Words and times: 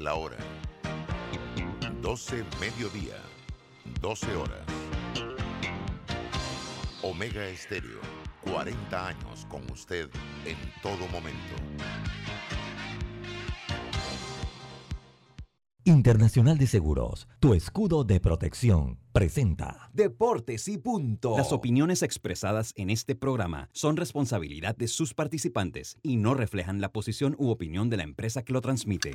es 0.00 0.04
la 0.04 0.14
hora. 0.14 0.36
12 2.02 2.44
mediodía, 2.58 3.16
12 4.00 4.36
horas. 4.36 4.60
Omega 7.02 7.46
Estéreo, 7.46 8.00
40 8.42 9.08
años 9.08 9.46
con 9.48 9.70
usted 9.70 10.08
en 10.46 10.56
todo 10.82 11.06
momento. 11.08 11.54
Internacional 15.84 16.58
de 16.58 16.66
Seguros, 16.66 17.26
tu 17.40 17.54
escudo 17.54 18.04
de 18.04 18.20
protección, 18.20 18.98
presenta 19.12 19.90
Deportes 19.92 20.68
y 20.68 20.78
punto. 20.78 21.36
Las 21.36 21.52
opiniones 21.52 22.02
expresadas 22.02 22.72
en 22.76 22.90
este 22.90 23.16
programa 23.16 23.70
son 23.72 23.96
responsabilidad 23.96 24.76
de 24.76 24.88
sus 24.88 25.14
participantes 25.14 25.96
y 26.02 26.16
no 26.16 26.34
reflejan 26.34 26.80
la 26.80 26.92
posición 26.92 27.34
u 27.38 27.48
opinión 27.48 27.90
de 27.90 27.96
la 27.96 28.04
empresa 28.04 28.44
que 28.44 28.52
lo 28.52 28.60
transmite. 28.60 29.14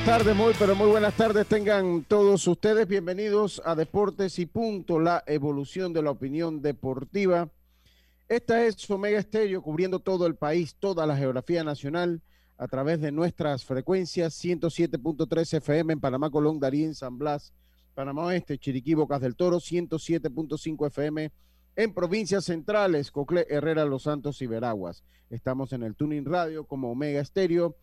Buenas 0.00 0.18
tardes, 0.18 0.36
muy 0.36 0.54
pero 0.58 0.74
muy 0.74 0.88
buenas 0.88 1.14
tardes 1.14 1.46
tengan 1.46 2.04
todos 2.04 2.46
ustedes. 2.48 2.88
Bienvenidos 2.88 3.60
a 3.66 3.74
Deportes 3.74 4.38
y 4.38 4.46
Punto, 4.46 4.98
la 4.98 5.22
evolución 5.26 5.92
de 5.92 6.02
la 6.02 6.10
opinión 6.10 6.62
deportiva. 6.62 7.50
Esta 8.26 8.64
es 8.64 8.90
Omega 8.90 9.18
Estéreo 9.18 9.60
cubriendo 9.60 10.00
todo 10.00 10.26
el 10.26 10.36
país, 10.36 10.74
toda 10.74 11.06
la 11.06 11.16
geografía 11.16 11.64
nacional 11.64 12.22
a 12.56 12.66
través 12.66 13.02
de 13.02 13.12
nuestras 13.12 13.64
frecuencias 13.64 14.42
107.3 14.42 15.58
FM 15.58 15.92
en 15.92 16.00
Panamá, 16.00 16.30
Colón, 16.30 16.58
Darien, 16.58 16.94
San 16.94 17.18
Blas, 17.18 17.52
Panamá 17.94 18.24
Oeste, 18.24 18.56
Chiriquí, 18.56 18.94
Bocas 18.94 19.20
del 19.20 19.36
Toro, 19.36 19.58
107.5 19.58 20.86
FM 20.86 21.30
en 21.76 21.94
provincias 21.94 22.46
centrales, 22.46 23.10
Cocle, 23.10 23.46
Herrera, 23.50 23.84
Los 23.84 24.04
Santos 24.04 24.40
y 24.40 24.46
Veraguas. 24.46 25.04
Estamos 25.28 25.74
en 25.74 25.82
el 25.82 25.94
Tuning 25.94 26.24
Radio 26.24 26.64
como 26.64 26.90
Omega 26.90 27.20
Estéreo 27.20 27.76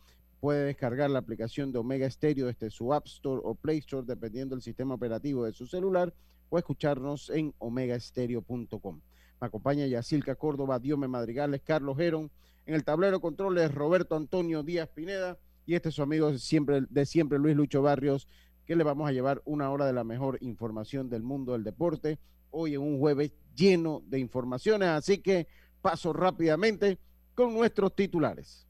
puede 0.48 0.64
descargar 0.64 1.09
la 1.09 1.20
aplicación 1.20 1.73
de 1.73 1.80
Omega 1.80 2.09
Stereo 2.09 2.45
desde 2.45 2.70
su 2.70 2.94
App 2.94 3.06
Store 3.06 3.42
o 3.44 3.53
Play 3.53 3.80
Store, 3.80 4.08
dependiendo 4.08 4.56
del 4.56 4.62
sistema 4.62 4.94
operativo 4.94 5.44
de 5.44 5.52
su 5.52 5.67
celular, 5.67 6.14
o 6.48 6.58
escucharnos 6.58 7.30
en 7.31 7.53
omegastereo.com. 7.58 9.02
Me 9.42 9.48
acompaña 9.48 9.86
Yacilca 9.88 10.36
Córdoba, 10.36 10.80
Diome 10.80 11.09
Madrigales, 11.09 11.59
Carlos 11.66 11.98
Gerón. 11.98 12.31
En 12.66 12.75
el 12.75 12.86
tablero 12.86 13.20
controles, 13.20 13.75
Roberto 13.75 14.16
Antonio 14.16 14.64
Díaz 14.64 14.88
Pineda. 14.88 15.38
Y 15.66 15.75
este 15.75 15.90
es 15.90 15.95
su 15.95 16.02
amigo 16.02 16.31
siempre, 16.38 16.84
de 16.90 17.06
siempre, 17.06 17.40
Luis 17.40 17.58
Lucho 17.58 17.81
Barrios, 17.81 18.30
que 18.66 18.78
le 18.78 18.86
vamos 18.86 19.09
a 19.09 19.12
llevar 19.12 19.42
una 19.44 19.70
hora 19.70 19.86
de 19.86 19.92
la 19.92 20.06
mejor 20.06 20.38
información 20.40 21.09
del 21.09 21.23
mundo 21.23 21.52
del 21.52 21.66
deporte. 21.66 22.20
Hoy 22.52 22.75
en 22.75 22.84
un 22.84 23.00
jueves 23.00 23.34
lleno 23.53 24.02
de 24.06 24.20
informaciones, 24.20 24.88
así 24.88 25.18
que 25.18 25.45
paso 25.81 26.14
rápidamente 26.14 27.00
con 27.36 27.53
nuestros 27.53 27.94
titulares. 27.94 28.66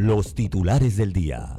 Los 0.00 0.32
titulares 0.32 0.96
del 0.96 1.12
día. 1.12 1.56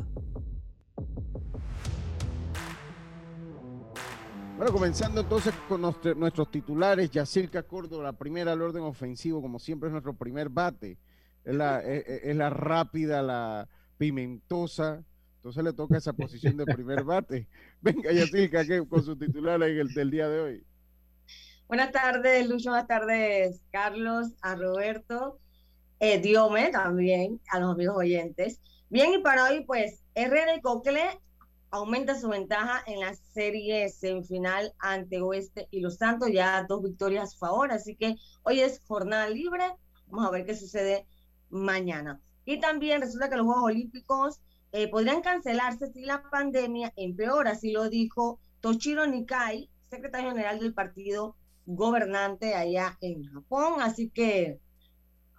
Bueno, 4.55 4.71
comenzando 4.71 5.19
entonces 5.19 5.53
con 5.67 5.81
nuestro, 5.81 6.15
nuestros 6.15 6.49
titulares, 6.49 7.11
Yacirca 7.11 7.63
Córdoba, 7.63 8.05
la 8.05 8.13
primera 8.13 8.53
al 8.53 8.61
orden 8.61 8.83
ofensivo, 8.83 9.41
como 9.41 9.59
siempre 9.59 9.89
es 9.89 9.91
nuestro 9.91 10.13
primer 10.13 10.47
bate. 10.47 10.97
Es 11.43 11.53
la, 11.53 11.81
es, 11.81 12.05
es 12.07 12.35
la 12.37 12.49
rápida, 12.49 13.21
la 13.21 13.67
pimentosa. 13.97 15.03
Entonces 15.35 15.61
le 15.61 15.73
toca 15.73 15.97
esa 15.97 16.13
posición 16.13 16.55
de 16.55 16.63
primer 16.63 17.03
bate. 17.03 17.45
Venga, 17.81 18.09
Yacirca, 18.09 18.63
con 18.87 19.03
sus 19.03 19.19
titulares 19.19 19.77
el, 19.77 19.93
del 19.93 20.11
día 20.11 20.29
de 20.29 20.39
hoy. 20.39 20.63
Buenas 21.67 21.91
tardes, 21.91 22.47
Lucho. 22.47 22.69
Buenas 22.69 22.87
tardes, 22.87 23.61
Carlos, 23.69 24.29
a 24.41 24.55
Roberto 24.55 25.41
eh, 25.99 26.19
Diome 26.19 26.71
también, 26.71 27.39
a 27.51 27.59
los 27.59 27.73
amigos 27.73 27.97
oyentes. 27.97 28.61
Bien, 28.89 29.13
y 29.13 29.19
para 29.19 29.45
hoy, 29.45 29.63
pues, 29.65 30.03
Herrera 30.15 30.55
y 30.55 30.61
Cocle 30.61 31.19
aumenta 31.71 32.19
su 32.19 32.29
ventaja 32.29 32.81
en 32.87 32.99
la 32.99 33.13
serie 33.13 33.89
semifinal 33.89 34.73
ante 34.79 35.21
Oeste 35.21 35.67
y 35.71 35.81
Los 35.81 35.97
Santos, 35.97 36.31
ya 36.31 36.65
dos 36.67 36.81
victorias 36.81 37.35
a 37.35 37.37
favor, 37.37 37.71
así 37.71 37.95
que 37.95 38.15
hoy 38.43 38.61
es 38.61 38.81
jornada 38.87 39.29
libre, 39.29 39.63
vamos 40.07 40.27
a 40.27 40.31
ver 40.31 40.45
qué 40.45 40.55
sucede 40.55 41.05
mañana. 41.49 42.19
Y 42.45 42.59
también 42.59 43.01
resulta 43.01 43.29
que 43.29 43.35
los 43.35 43.45
Juegos 43.45 43.65
Olímpicos 43.65 44.41
eh, 44.71 44.87
podrían 44.87 45.21
cancelarse 45.21 45.91
si 45.93 46.01
la 46.01 46.23
pandemia 46.29 46.91
empeora, 46.95 47.51
así 47.51 47.71
lo 47.71 47.89
dijo 47.89 48.39
Toshiro 48.61 49.05
Nikai, 49.05 49.69
secretario 49.89 50.31
general 50.31 50.59
del 50.59 50.73
partido 50.73 51.35
gobernante 51.65 52.55
allá 52.55 52.97
en 53.01 53.23
Japón, 53.25 53.81
así 53.81 54.09
que 54.09 54.59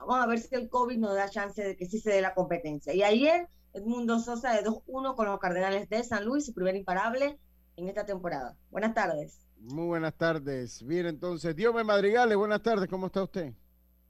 Vamos 0.00 0.24
a 0.24 0.26
ver 0.26 0.38
si 0.38 0.54
el 0.54 0.68
COVID 0.68 0.98
nos 0.98 1.14
da 1.14 1.28
chance 1.28 1.62
de 1.62 1.76
que 1.76 1.86
sí 1.86 1.98
se 1.98 2.10
dé 2.10 2.20
la 2.20 2.34
competencia. 2.34 2.94
Y 2.94 3.02
ayer, 3.02 3.48
Edmundo 3.74 4.18
Sosa 4.18 4.52
de 4.52 4.64
2-1 4.64 5.14
con 5.14 5.26
los 5.26 5.38
Cardenales 5.38 5.88
de 5.88 6.02
San 6.02 6.24
Luis, 6.24 6.46
su 6.46 6.54
primer 6.54 6.74
imparable 6.74 7.38
en 7.76 7.88
esta 7.88 8.04
temporada. 8.06 8.56
Buenas 8.70 8.94
tardes. 8.94 9.46
Muy 9.58 9.86
buenas 9.86 10.14
tardes. 10.14 10.82
Bien, 10.86 11.06
entonces, 11.06 11.54
Diome 11.54 11.84
Madrigales, 11.84 12.36
buenas 12.36 12.62
tardes, 12.62 12.88
¿cómo 12.88 13.06
está 13.06 13.22
usted? 13.22 13.52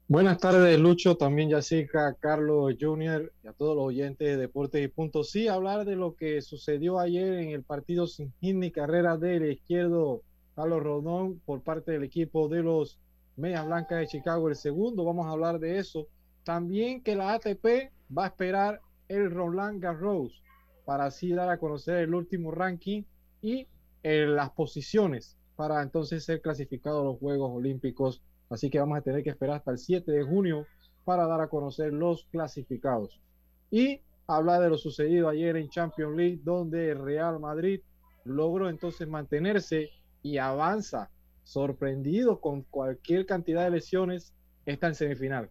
Buenas 0.07 0.39
tardes, 0.39 0.77
Lucho, 0.79 1.15
también 1.15 1.49
Jessica, 1.49 2.13
Carlos 2.19 2.75
Junior 2.79 3.31
y 3.43 3.47
a 3.47 3.53
todos 3.53 3.75
los 3.75 3.85
oyentes 3.85 4.27
de 4.27 4.37
Deportes 4.37 4.83
y 4.83 4.87
Punto. 4.89 5.23
Sí, 5.23 5.47
hablar 5.47 5.85
de 5.85 5.95
lo 5.95 6.15
que 6.15 6.41
sucedió 6.41 6.99
ayer 6.99 7.35
en 7.35 7.49
el 7.51 7.63
partido 7.63 8.07
sin 8.07 8.33
hit 8.41 8.55
ni 8.55 8.71
carrera 8.71 9.17
del 9.17 9.51
izquierdo 9.51 10.21
Carlos 10.55 10.83
Rodón 10.83 11.39
por 11.45 11.61
parte 11.61 11.91
del 11.91 12.03
equipo 12.03 12.49
de 12.49 12.61
los 12.61 12.99
Medias 13.35 13.65
Blancas 13.65 13.99
de 13.99 14.07
Chicago 14.07 14.49
el 14.49 14.55
segundo, 14.55 15.05
vamos 15.05 15.27
a 15.27 15.31
hablar 15.31 15.59
de 15.59 15.77
eso. 15.77 16.07
También 16.43 17.01
que 17.01 17.15
la 17.15 17.33
ATP 17.33 17.91
va 18.15 18.25
a 18.25 18.27
esperar 18.27 18.81
el 19.07 19.31
Roland 19.31 19.81
Garros 19.81 20.41
para 20.85 21.05
así 21.05 21.31
dar 21.31 21.49
a 21.49 21.57
conocer 21.57 21.97
el 21.97 22.13
último 22.13 22.51
ranking 22.51 23.03
y 23.41 23.67
eh, 24.03 24.25
las 24.25 24.51
posiciones 24.51 25.37
para 25.55 25.81
entonces 25.81 26.23
ser 26.25 26.41
clasificado 26.41 27.01
a 27.01 27.05
los 27.05 27.19
Juegos 27.19 27.51
Olímpicos. 27.53 28.21
Así 28.49 28.69
que 28.69 28.79
vamos 28.79 28.97
a 28.97 29.01
tener 29.01 29.23
que 29.23 29.29
esperar 29.29 29.57
hasta 29.57 29.71
el 29.71 29.77
7 29.77 30.11
de 30.11 30.23
junio 30.23 30.65
para 31.05 31.27
dar 31.27 31.41
a 31.41 31.47
conocer 31.47 31.93
los 31.93 32.25
clasificados. 32.31 33.21
Y 33.69 34.01
hablar 34.27 34.61
de 34.61 34.69
lo 34.69 34.77
sucedido 34.77 35.29
ayer 35.29 35.55
en 35.55 35.69
Champions 35.69 36.15
League, 36.15 36.39
donde 36.43 36.93
Real 36.93 37.39
Madrid 37.39 37.81
logró 38.23 38.69
entonces 38.69 39.07
mantenerse 39.07 39.89
y 40.21 40.37
avanza 40.37 41.09
sorprendido 41.43 42.39
con 42.39 42.63
cualquier 42.63 43.25
cantidad 43.25 43.63
de 43.63 43.71
lesiones, 43.71 44.33
está 44.65 44.87
en 44.87 44.95
semifinal. 44.95 45.49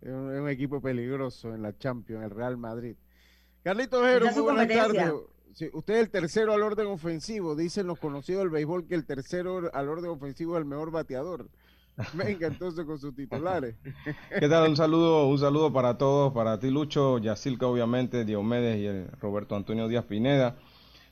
Es 0.00 0.10
un, 0.10 0.34
es 0.34 0.40
un 0.40 0.48
equipo 0.48 0.80
peligroso 0.80 1.54
en 1.54 1.62
la 1.62 1.76
Champions, 1.76 2.24
el 2.24 2.30
Real 2.30 2.56
Madrid. 2.56 2.96
Carlitos 3.62 4.02
Ojero, 4.02 4.30
muy 4.30 4.42
buenas 4.42 4.68
tardes. 4.68 5.12
Sí, 5.54 5.70
usted 5.72 5.94
es 5.94 6.00
el 6.00 6.10
tercero 6.10 6.52
al 6.52 6.62
orden 6.62 6.88
ofensivo. 6.88 7.54
Dicen 7.54 7.86
los 7.86 7.98
conocidos 7.98 8.42
del 8.42 8.50
béisbol 8.50 8.86
que 8.86 8.94
el 8.94 9.06
tercero 9.06 9.70
al 9.72 9.88
orden 9.88 10.10
ofensivo 10.10 10.56
es 10.56 10.58
el 10.60 10.64
mejor 10.66 10.90
bateador. 10.90 11.48
Venga 12.12 12.48
entonces 12.48 12.84
con 12.84 12.98
sus 12.98 13.14
titulares. 13.14 13.76
¿Qué 14.40 14.48
tal? 14.48 14.68
Un 14.68 14.76
saludo, 14.76 15.28
un 15.28 15.38
saludo 15.38 15.72
para 15.72 15.96
todos, 15.96 16.32
para 16.32 16.58
ti 16.58 16.70
Lucho, 16.70 17.18
Yacilca 17.18 17.66
obviamente, 17.66 18.24
Diomedes 18.24 18.78
y 18.78 18.86
el 18.86 19.08
Roberto 19.20 19.54
Antonio 19.54 19.86
Díaz 19.86 20.04
Pineda. 20.04 20.56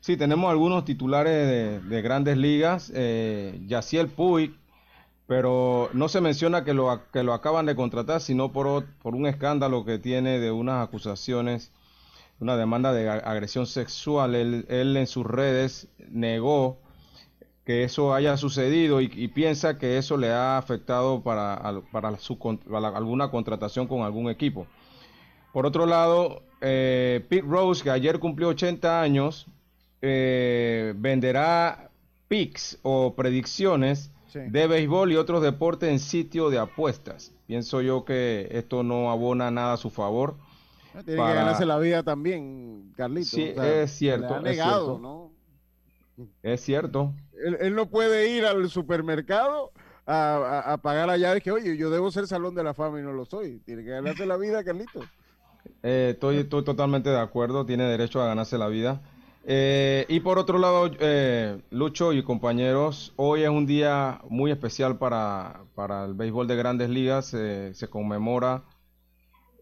Sí, 0.02 0.16
tenemos 0.16 0.50
algunos 0.50 0.84
titulares 0.84 1.46
de, 1.46 1.81
de 1.81 2.02
grandes 2.02 2.37
ligas. 2.37 2.90
Eh, 2.93 3.60
Yaciel 3.69 4.08
Puig, 4.08 4.52
pero 5.28 5.90
no 5.93 6.08
se 6.08 6.20
menciona 6.20 6.64
que 6.64 6.75
lo, 6.75 7.02
que 7.12 7.22
lo 7.22 7.32
acaban 7.32 7.66
de 7.66 7.76
contratar, 7.76 8.20
sino 8.20 8.50
por, 8.50 8.84
por 9.00 9.14
un 9.14 9.26
escándalo 9.26 9.84
que 9.84 10.00
tiene 10.00 10.40
de 10.40 10.50
unas 10.50 10.84
acusaciones, 10.84 11.70
una 12.40 12.56
demanda 12.56 12.93
de 12.93 13.08
agresión 13.08 13.69
sexual. 13.69 14.34
Él, 14.34 14.96
en 14.96 15.06
sus 15.06 15.25
redes 15.25 15.87
negó 16.10 16.81
que 17.64 17.84
eso 17.84 18.12
haya 18.12 18.37
sucedido 18.37 19.00
y, 19.00 19.08
y, 19.14 19.28
piensa 19.28 19.78
que 19.78 19.98
eso 19.98 20.16
le 20.16 20.32
ha 20.32 20.58
afectado 20.58 21.22
para, 21.22 21.81
para, 21.93 22.19
su, 22.19 22.37
para 22.37 22.88
alguna 22.88 23.31
contratación 23.31 23.87
con 23.87 24.02
algún 24.02 24.28
equipo. 24.28 24.66
Por 25.52 25.64
otro 25.64 25.87
lado, 25.87 26.43
eh, 26.60 27.25
Pete 27.28 27.46
Rose, 27.46 27.84
que 27.84 27.90
ayer 27.90 28.19
cumplió 28.19 28.48
80 28.48 29.00
años, 29.00 29.46
eh, 30.02 30.94
venderá 30.96 31.90
picks 32.28 32.78
o 32.82 33.14
predicciones 33.14 34.10
de 34.34 34.66
béisbol 34.66 35.12
y 35.12 35.16
otros 35.16 35.43
deportes 35.43 35.90
en 35.90 35.99
sitio 35.99 36.50
de 36.50 36.58
apuestas. 36.58 37.32
Pienso 37.46 37.82
yo 37.82 38.04
que 38.04 38.49
esto 38.50 38.82
no 38.82 39.10
abona 39.10 39.50
nada 39.50 39.75
a 39.75 39.76
su 39.76 39.90
favor. 39.90 40.37
Tiene 41.04 41.22
que 41.22 41.34
ganarse 41.34 41.66
la 41.66 41.78
vida 41.78 42.02
también, 42.02 42.93
Carlito. 42.96 43.28
Sí, 43.28 43.52
es 43.56 43.90
cierto. 43.93 44.40
negado, 44.40 44.46
es 44.46 44.56
cierto. 44.56 44.99
¿no? 44.99 45.32
Es 46.43 46.60
cierto. 46.60 47.14
Él, 47.60 47.75
no 47.75 47.88
puede 47.88 48.31
ir 48.31 48.44
al 48.44 48.69
supermercado 48.70 49.72
a, 50.06 50.78
pagar 50.82 51.10
allá 51.10 51.34
de 51.34 51.40
que, 51.40 51.50
oye, 51.50 51.76
yo 51.76 51.90
debo 51.90 52.10
ser 52.10 52.26
salón 52.26 52.55
de 52.55 52.64
la 52.64 52.75
fama 52.75 53.00
y 53.00 53.02
no 53.02 53.12
lo 53.12 53.25
soy. 53.25 53.60
Tiene 53.60 53.84
que 53.84 53.90
ganarse 53.90 54.26
la 54.26 54.37
vida, 54.37 54.64
Carlito. 54.64 55.00
Eh, 55.82 56.10
estoy, 56.12 56.38
estoy 56.38 56.64
totalmente 56.64 57.10
de 57.10 57.20
acuerdo. 57.20 57.64
Tiene 57.64 57.84
derecho 57.84 58.20
a 58.20 58.26
ganarse 58.26 58.58
la 58.58 58.69
vida. 58.69 59.00
Eh, 59.44 60.06
y 60.08 60.20
por 60.20 60.38
otro 60.38 60.58
lado, 60.58 60.90
eh, 61.00 61.60
Lucho 61.70 62.12
y 62.12 62.22
compañeros, 62.22 63.12
hoy 63.16 63.42
es 63.42 63.48
un 63.48 63.66
día 63.66 64.20
muy 64.28 64.50
especial 64.50 64.98
para, 64.98 65.64
para 65.74 66.04
el 66.04 66.14
béisbol 66.14 66.46
de 66.46 66.56
grandes 66.56 66.90
ligas. 66.90 67.26
se 67.26 67.88
conmemora 67.90 68.64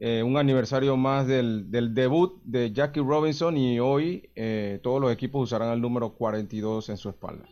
eh, 0.03 0.23
un 0.23 0.39
aniversario 0.39 0.97
más 0.97 1.27
del, 1.27 1.71
del, 1.71 1.93
debut 1.93 2.43
de 2.43 2.73
Jackie 2.73 3.01
Robinson 3.01 3.55
y 3.59 3.81
hoy 3.81 4.31
eh, 4.35 4.81
todos 4.83 4.99
los 4.99 5.13
equipos 5.13 5.43
usarán 5.43 5.75
el 5.75 5.81
número 5.83 6.15
42 6.15 6.89
en 6.89 6.97
su 6.97 7.11
espalda. 7.11 7.45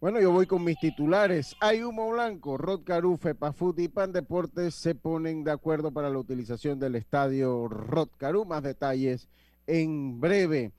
Bueno, 0.00 0.20
yo 0.20 0.30
voy 0.30 0.46
con 0.46 0.62
mis 0.62 0.78
titulares. 0.78 1.56
Hay 1.58 1.82
humo 1.82 2.08
blanco. 2.12 2.56
Rod 2.56 2.84
Caru, 2.84 3.16
Fepafut 3.16 3.76
y 3.80 3.88
Pan 3.88 4.12
Deportes 4.12 4.76
se 4.76 4.94
ponen 4.94 5.42
de 5.42 5.50
acuerdo 5.50 5.90
para 5.90 6.08
la 6.08 6.18
utilización 6.18 6.78
del 6.78 6.94
estadio 6.94 7.66
Rod 7.66 8.10
Caru. 8.16 8.44
Más 8.44 8.62
detalles 8.62 9.26
en 9.66 10.20
breve. 10.20 10.70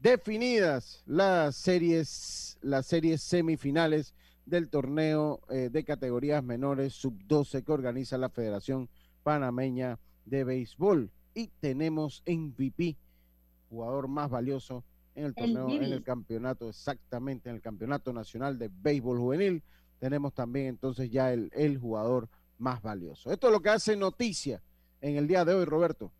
Definidas 0.00 1.02
las 1.06 1.56
series, 1.56 2.56
las 2.60 2.86
series 2.86 3.20
semifinales 3.20 4.14
del 4.46 4.68
torneo 4.68 5.40
eh, 5.50 5.70
de 5.72 5.84
categorías 5.84 6.42
menores 6.44 6.94
sub-12 6.94 7.64
que 7.64 7.72
organiza 7.72 8.16
la 8.16 8.28
Federación 8.28 8.88
panameña 9.24 9.98
de 10.24 10.44
béisbol. 10.44 11.10
Y 11.34 11.48
tenemos 11.60 12.22
MVP, 12.26 12.96
jugador 13.70 14.06
más 14.06 14.30
valioso 14.30 14.84
en 15.16 15.24
el 15.24 15.34
torneo, 15.34 15.68
en 15.68 15.92
el 15.92 16.04
campeonato, 16.04 16.68
exactamente, 16.68 17.48
en 17.50 17.56
el 17.56 17.60
campeonato 17.60 18.12
nacional 18.12 18.56
de 18.56 18.70
béisbol 18.72 19.18
juvenil. 19.18 19.62
Tenemos 19.98 20.32
también 20.32 20.66
entonces 20.66 21.10
ya 21.10 21.32
el, 21.32 21.50
el 21.54 21.76
jugador 21.76 22.28
más 22.58 22.80
valioso. 22.82 23.32
Esto 23.32 23.48
es 23.48 23.52
lo 23.52 23.60
que 23.60 23.70
hace 23.70 23.96
noticia 23.96 24.62
en 25.00 25.16
el 25.16 25.26
día 25.26 25.44
de 25.44 25.54
hoy, 25.54 25.64
Roberto. 25.64 26.12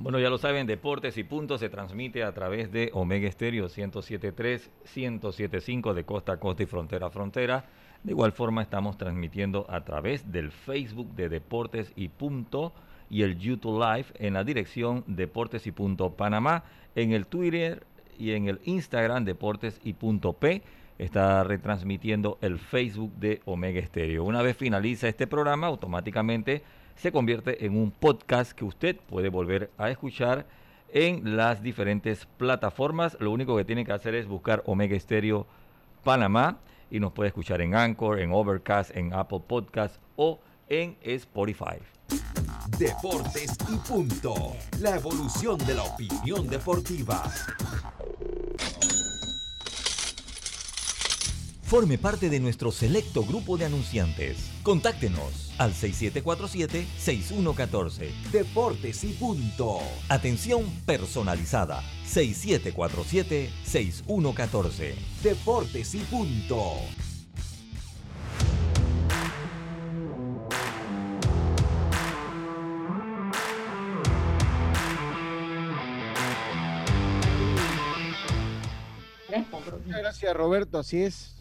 Bueno, 0.00 0.20
ya 0.20 0.30
lo 0.30 0.38
saben, 0.38 0.68
Deportes 0.68 1.18
y 1.18 1.24
Puntos 1.24 1.58
se 1.58 1.70
transmite 1.70 2.22
a 2.22 2.32
través 2.32 2.70
de 2.70 2.90
Omega 2.94 3.26
Estéreo 3.26 3.66
107.3, 3.66 4.70
107.5 4.94 5.92
de 5.92 6.04
costa 6.04 6.34
a 6.34 6.36
costa 6.36 6.62
y 6.62 6.66
frontera 6.66 7.08
a 7.08 7.10
frontera. 7.10 7.64
De 8.04 8.12
igual 8.12 8.30
forma 8.30 8.62
estamos 8.62 8.96
transmitiendo 8.96 9.66
a 9.68 9.80
través 9.84 10.30
del 10.30 10.52
Facebook 10.52 11.16
de 11.16 11.28
Deportes 11.28 11.92
y 11.96 12.10
Punto 12.10 12.72
y 13.10 13.22
el 13.22 13.40
YouTube 13.40 13.80
Live 13.80 14.06
en 14.20 14.34
la 14.34 14.44
dirección 14.44 15.02
Deportes 15.08 15.66
y 15.66 15.72
Punto 15.72 16.10
Panamá, 16.10 16.62
en 16.94 17.10
el 17.10 17.26
Twitter 17.26 17.84
y 18.16 18.34
en 18.34 18.46
el 18.46 18.60
Instagram 18.66 19.24
Deportes 19.24 19.80
y 19.82 19.94
Punto 19.94 20.32
P 20.32 20.62
está 20.98 21.42
retransmitiendo 21.42 22.38
el 22.40 22.60
Facebook 22.60 23.14
de 23.16 23.40
Omega 23.46 23.80
Estéreo. 23.80 24.22
Una 24.22 24.42
vez 24.42 24.56
finaliza 24.56 25.08
este 25.08 25.26
programa, 25.26 25.66
automáticamente 25.66 26.62
se 26.98 27.12
convierte 27.12 27.64
en 27.64 27.76
un 27.76 27.92
podcast 27.92 28.52
que 28.52 28.64
usted 28.64 28.96
puede 28.96 29.28
volver 29.28 29.70
a 29.78 29.88
escuchar 29.88 30.46
en 30.92 31.36
las 31.36 31.62
diferentes 31.62 32.26
plataformas. 32.36 33.16
Lo 33.20 33.30
único 33.30 33.56
que 33.56 33.64
tiene 33.64 33.84
que 33.84 33.92
hacer 33.92 34.14
es 34.14 34.26
buscar 34.26 34.62
Omega 34.66 34.96
Estéreo 34.96 35.46
Panamá 36.02 36.58
y 36.90 36.98
nos 36.98 37.12
puede 37.12 37.28
escuchar 37.28 37.60
en 37.60 37.74
Anchor, 37.74 38.18
en 38.18 38.32
Overcast, 38.32 38.96
en 38.96 39.12
Apple 39.12 39.42
Podcast 39.46 39.96
o 40.16 40.40
en 40.68 40.96
Spotify. 41.02 41.76
Deportes 42.78 43.56
y 43.70 43.76
punto. 43.88 44.34
La 44.80 44.96
evolución 44.96 45.58
de 45.58 45.74
la 45.74 45.84
opinión 45.84 46.48
deportiva. 46.48 47.22
Forme 51.68 51.98
parte 51.98 52.30
de 52.30 52.40
nuestro 52.40 52.72
selecto 52.72 53.22
grupo 53.26 53.58
de 53.58 53.66
anunciantes. 53.66 54.50
Contáctenos 54.62 55.52
al 55.58 55.74
6747-6114. 55.74 58.10
Deportes 58.32 59.04
y 59.04 59.12
punto. 59.12 59.80
Atención 60.08 60.64
personalizada. 60.86 61.82
6747-6114. 62.06 64.94
Deportes 65.22 65.94
y 65.94 65.98
punto. 65.98 66.76
Muchas 79.84 80.00
gracias 80.00 80.34
Roberto, 80.34 80.78
así 80.78 81.02
es 81.02 81.37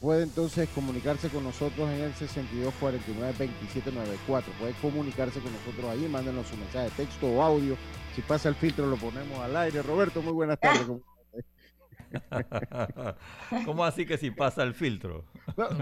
puede 0.00 0.22
entonces 0.22 0.68
comunicarse 0.70 1.28
con 1.28 1.44
nosotros 1.44 1.90
en 1.90 2.00
el 2.00 2.14
6249-2794. 2.14 4.44
Puede 4.58 4.72
comunicarse 4.80 5.40
con 5.40 5.52
nosotros 5.52 5.90
ahí, 5.90 6.08
mándenos 6.08 6.46
su 6.46 6.56
mensaje 6.56 6.86
de 6.86 6.92
texto 6.92 7.26
o 7.26 7.42
audio. 7.42 7.76
Si 8.14 8.22
pasa 8.22 8.48
el 8.48 8.54
filtro, 8.54 8.86
lo 8.86 8.96
ponemos 8.96 9.38
al 9.38 9.54
aire. 9.56 9.82
Roberto, 9.82 10.22
muy 10.22 10.32
buenas 10.32 10.58
tardes. 10.58 10.86
¿Cómo 13.64 13.84
así 13.84 14.04
que 14.04 14.18
si 14.18 14.32
pasa 14.32 14.64
el 14.64 14.74
filtro? 14.74 15.24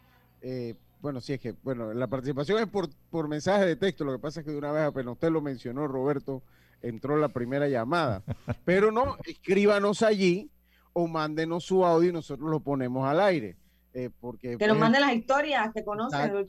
eh, 0.42 0.75
bueno, 1.01 1.22
sí 1.22 1.34
es 1.34 1.39
que, 1.39 1.53
bueno, 1.63 1.94
la 1.94 2.08
participación 2.08 2.60
es 2.60 2.68
por, 2.68 2.89
por 3.10 3.27
mensaje 3.27 3.65
de 3.65 3.75
texto. 3.75 4.06
Lo 4.06 4.13
que 4.13 4.20
pasa 4.20 4.39
es 4.39 4.46
que 4.46 4.51
de 4.51 4.58
una 4.58 4.72
vez 4.72 4.84
apenas 4.84 5.13
usted 5.13 5.30
lo 5.30 5.42
mencionó, 5.42 5.88
Roberto, 5.88 6.44
entró 6.82 7.18
la 7.18 7.30
primera 7.30 7.68
llamada. 7.68 8.24
Pero 8.65 8.92
no, 8.92 9.18
escríbanos 9.25 10.01
allí 10.01 10.50
o 10.94 11.08
mándenos 11.08 11.65
su 11.65 11.86
audio 11.86 12.10
y 12.10 12.13
nosotros 12.13 12.50
lo 12.50 12.60
ponemos 12.60 13.08
al 13.08 13.22
aire. 13.22 13.58
Eh, 13.94 14.10
porque, 14.20 14.58
que 14.58 14.68
nos 14.68 14.77
manden 14.77 15.01
las 15.01 15.13
historias 15.13 15.72
que 15.74 15.84
conocen 15.84 16.34
de 16.34 16.39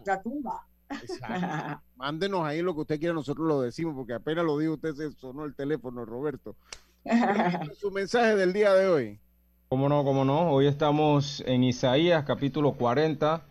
Mándenos 1.97 2.45
ahí 2.45 2.63
lo 2.63 2.75
que 2.75 2.81
usted 2.81 2.99
quiera, 2.99 3.15
nosotros 3.15 3.47
lo 3.47 3.61
decimos, 3.61 3.95
porque 3.95 4.15
apenas 4.15 4.45
lo 4.45 4.59
dijo 4.59 4.75
usted, 4.75 4.95
se 4.95 5.13
sonó 5.13 5.45
el 5.45 5.55
teléfono, 5.55 6.05
Roberto. 6.05 6.57
Su 7.79 7.91
mensaje 7.91 8.37
del 8.37 8.53
día 8.53 8.73
de 8.73 8.89
hoy. 8.89 9.21
Cómo 9.69 9.89
no, 9.89 10.05
cómo 10.05 10.25
no. 10.25 10.51
Hoy 10.51 10.67
estamos 10.67 11.43
en 11.47 11.65
Isaías 11.65 12.25
capítulo 12.25 12.73
40, 12.73 13.45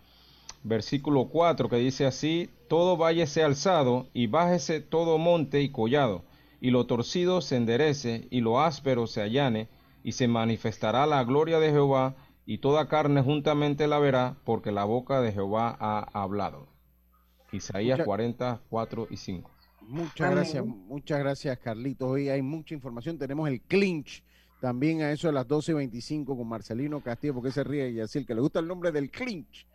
versículo 0.63 1.25
4, 1.25 1.69
que 1.69 1.75
dice 1.77 2.05
así, 2.05 2.49
todo 2.67 2.97
valle 2.97 3.27
sea 3.27 3.45
alzado 3.45 4.07
y 4.13 4.27
bájese 4.27 4.79
todo 4.79 5.17
monte 5.17 5.61
y 5.61 5.69
collado, 5.69 6.23
y 6.61 6.71
lo 6.71 6.85
torcido 6.85 7.41
se 7.41 7.57
enderece 7.57 8.27
y 8.31 8.41
lo 8.41 8.61
áspero 8.61 9.05
se 9.05 9.21
allane, 9.21 9.67
y 10.03 10.13
se 10.13 10.27
manifestará 10.27 11.05
la 11.05 11.23
gloria 11.23 11.59
de 11.59 11.71
Jehová, 11.71 12.15
y 12.45 12.57
toda 12.57 12.87
carne 12.87 13.21
juntamente 13.21 13.87
la 13.87 13.99
verá, 13.99 14.35
porque 14.45 14.71
la 14.71 14.83
boca 14.83 15.21
de 15.21 15.31
Jehová 15.31 15.75
ha 15.79 16.07
hablado. 16.13 16.72
Isaías 17.53 18.01
44 18.03 19.07
y 19.09 19.17
5. 19.17 19.51
Muchas 19.81 20.31
gracias, 20.31 20.65
muchas 20.65 21.19
gracias 21.19 21.59
Carlitos. 21.59 22.09
Hoy 22.09 22.29
hay 22.29 22.41
mucha 22.41 22.73
información. 22.73 23.17
Tenemos 23.17 23.47
el 23.47 23.61
clinch 23.61 24.23
también 24.59 25.01
a 25.01 25.11
eso 25.11 25.27
de 25.27 25.33
las 25.33 25.47
12.25 25.47 26.25
con 26.25 26.47
Marcelino 26.47 27.01
Castillo, 27.01 27.35
porque 27.35 27.51
se 27.51 27.63
ríe 27.63 27.89
y 27.91 27.99
así, 27.99 28.25
que 28.25 28.33
le 28.33 28.41
gusta 28.41 28.59
el 28.59 28.67
nombre 28.67 28.91
del 28.91 29.11
clinch. 29.11 29.67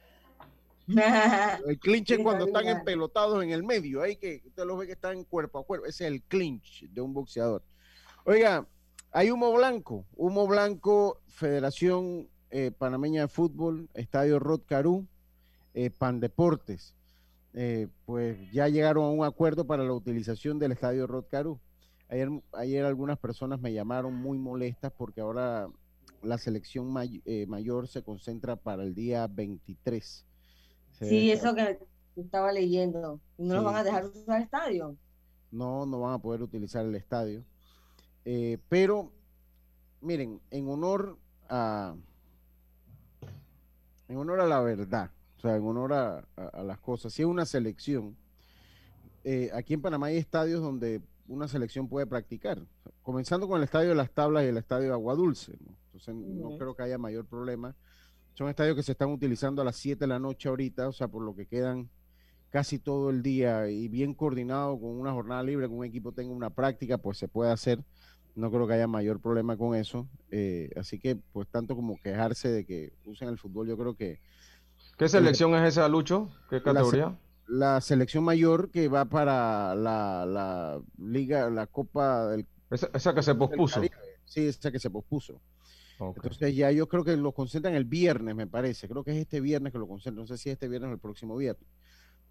el 1.66 1.78
clinch 1.78 2.12
es 2.12 2.18
cuando 2.20 2.47
están 2.47 2.66
empelotados 2.66 3.44
en 3.44 3.50
el 3.50 3.62
medio, 3.62 4.02
ahí 4.02 4.16
que 4.16 4.42
usted 4.47 4.64
los 4.64 4.78
ve 4.78 4.87
que 4.87 4.92
están 4.92 5.25
cuerpo 5.25 5.58
a 5.58 5.64
cuerpo. 5.64 5.87
Ese 5.87 6.06
es 6.06 6.12
el 6.12 6.23
clinch 6.23 6.88
de 6.90 7.00
un 7.00 7.12
boxeador. 7.12 7.62
Oiga, 8.25 8.66
Hay 9.12 9.30
humo 9.30 9.52
blanco, 9.52 10.04
humo 10.16 10.47
blanco, 10.47 11.20
Federación 11.28 12.28
eh, 12.50 12.73
Panameña 12.76 13.23
de 13.23 13.28
Fútbol, 13.28 13.88
Estadio 13.92 14.38
Rod 14.38 14.62
Carú, 14.66 15.06
eh, 15.75 15.90
Pan 15.90 16.18
Deportes. 16.18 16.94
Eh, 17.60 17.88
pues 18.06 18.38
ya 18.52 18.68
llegaron 18.68 19.02
a 19.02 19.08
un 19.08 19.24
acuerdo 19.24 19.66
para 19.66 19.82
la 19.82 19.92
utilización 19.92 20.60
del 20.60 20.70
Estadio 20.70 21.08
Rod 21.08 21.24
Carú. 21.28 21.58
Ayer, 22.08 22.28
ayer 22.52 22.84
algunas 22.84 23.18
personas 23.18 23.60
me 23.60 23.72
llamaron 23.72 24.14
muy 24.14 24.38
molestas 24.38 24.92
porque 24.96 25.20
ahora 25.20 25.68
la 26.22 26.38
selección 26.38 26.86
mayor 27.48 27.88
se 27.88 28.04
concentra 28.04 28.54
para 28.54 28.84
el 28.84 28.94
día 28.94 29.26
23. 29.26 30.24
sí, 31.00 31.32
eso 31.32 31.52
que 31.56 31.80
estaba 32.14 32.52
leyendo. 32.52 33.18
¿No 33.38 33.54
lo 33.54 33.64
van 33.64 33.74
a 33.74 33.82
dejar 33.82 34.04
usar 34.04 34.36
el 34.36 34.44
estadio? 34.44 34.96
No, 35.50 35.84
no 35.84 35.98
van 35.98 36.14
a 36.14 36.18
poder 36.20 36.42
utilizar 36.42 36.86
el 36.86 36.94
estadio. 36.94 37.42
pero, 38.68 39.10
miren, 40.00 40.40
en 40.52 40.68
honor 40.68 41.18
a, 41.48 41.96
en 44.06 44.16
honor 44.16 44.42
a 44.42 44.46
la 44.46 44.60
verdad, 44.60 45.10
o 45.38 45.40
sea, 45.40 45.57
en 45.57 45.64
honor 45.64 45.92
a, 45.92 46.25
las 46.62 46.78
cosas. 46.80 47.12
Si 47.12 47.23
es 47.23 47.28
una 47.28 47.47
selección, 47.47 48.16
eh, 49.25 49.50
aquí 49.54 49.75
en 49.75 49.80
Panamá 49.83 50.09
hay 50.09 50.16
estadios 50.16 50.61
donde 50.61 51.00
una 51.26 51.49
selección 51.49 51.88
puede 51.88 52.07
practicar, 52.07 52.61
comenzando 53.02 53.49
con 53.49 53.59
el 53.59 53.64
estadio 53.64 53.90
de 53.90 53.95
las 53.95 54.11
tablas 54.11 54.45
y 54.45 54.49
el 54.49 54.57
estadio 54.57 54.88
de 54.88 54.92
Agua 54.92 55.14
Dulce. 55.14 55.59
Entonces, 55.87 56.14
no 56.14 56.57
creo 56.59 56.75
que 56.75 56.83
haya 56.83 56.99
mayor 56.99 57.26
problema. 57.26 57.75
Son 58.35 58.49
estadios 58.49 58.76
que 58.76 58.83
se 58.83 58.92
están 58.92 59.11
utilizando 59.11 59.62
a 59.62 59.64
las 59.64 59.76
7 59.76 60.00
de 60.00 60.07
la 60.07 60.18
noche 60.18 60.49
ahorita, 60.49 60.88
o 60.88 60.92
sea, 60.92 61.09
por 61.09 61.23
lo 61.23 61.35
que 61.35 61.47
quedan 61.47 61.88
casi 62.50 62.78
todo 62.78 63.11
el 63.11 63.23
día 63.23 63.68
y 63.68 63.88
bien 63.88 64.14
coordinado 64.14 64.80
con 64.80 64.90
una 64.90 65.12
jornada 65.12 65.42
libre, 65.42 65.68
con 65.68 65.78
un 65.78 65.85
equipo 65.85 66.12
tenga 66.12 66.33
una 66.33 66.50
práctica, 66.50 66.99
pues 66.99 67.18
se 67.18 67.28
puede 67.28 67.50
hacer 67.50 67.85
no 68.38 68.52
creo 68.52 68.68
que 68.68 68.75
haya 68.75 68.87
mayor 68.87 69.21
problema 69.21 69.57
con 69.57 69.75
eso. 69.75 70.09
Eh, 70.30 70.71
así 70.76 70.99
que, 70.99 71.16
pues, 71.16 71.49
tanto 71.49 71.75
como 71.75 72.00
quejarse 72.00 72.49
de 72.49 72.64
que 72.64 72.92
usen 73.04 73.28
el 73.28 73.38
fútbol, 73.38 73.66
yo 73.68 73.76
creo 73.76 73.95
que. 73.95 74.21
¿Qué 74.99 75.09
selección 75.09 75.55
es 75.55 75.69
esa, 75.69 75.88
Lucho? 75.88 76.28
¿Qué 76.50 76.61
categoría? 76.61 77.17
La, 77.47 77.81
selección 77.81 78.25
mayor 78.25 78.71
que 78.71 78.88
va 78.88 79.05
para 79.05 79.75
la, 79.76 80.81
Liga, 80.99 81.49
la 81.50 81.67
Copa 81.67 82.26
del. 82.26 82.47
Esa, 82.71 83.14
que 83.14 83.23
se 83.23 83.35
pospuso. 83.35 83.81
Sí, 84.25 84.47
esa 84.47 84.71
que 84.73 84.81
se 84.81 84.90
pospuso. 84.90 85.40
Entonces, 86.00 86.55
ya 86.55 86.71
yo 86.71 86.88
creo 86.88 87.05
que 87.05 87.17
lo 87.17 87.33
concentran 87.33 87.75
el 87.75 87.85
viernes, 87.85 88.35
me 88.35 88.47
parece. 88.47 88.88
Creo 88.88 89.05
que 89.05 89.12
es 89.12 89.19
este 89.19 89.40
viernes 89.40 89.73
que 89.73 89.78
lo 89.78 89.87
concentran. 89.87 90.23
No 90.23 90.26
sé 90.26 90.37
si 90.37 90.49
es 90.49 90.55
este 90.55 90.69
viernes 90.69 90.90
o 90.90 90.93
el 90.93 90.99
próximo 90.99 91.37
viernes. 91.37 91.67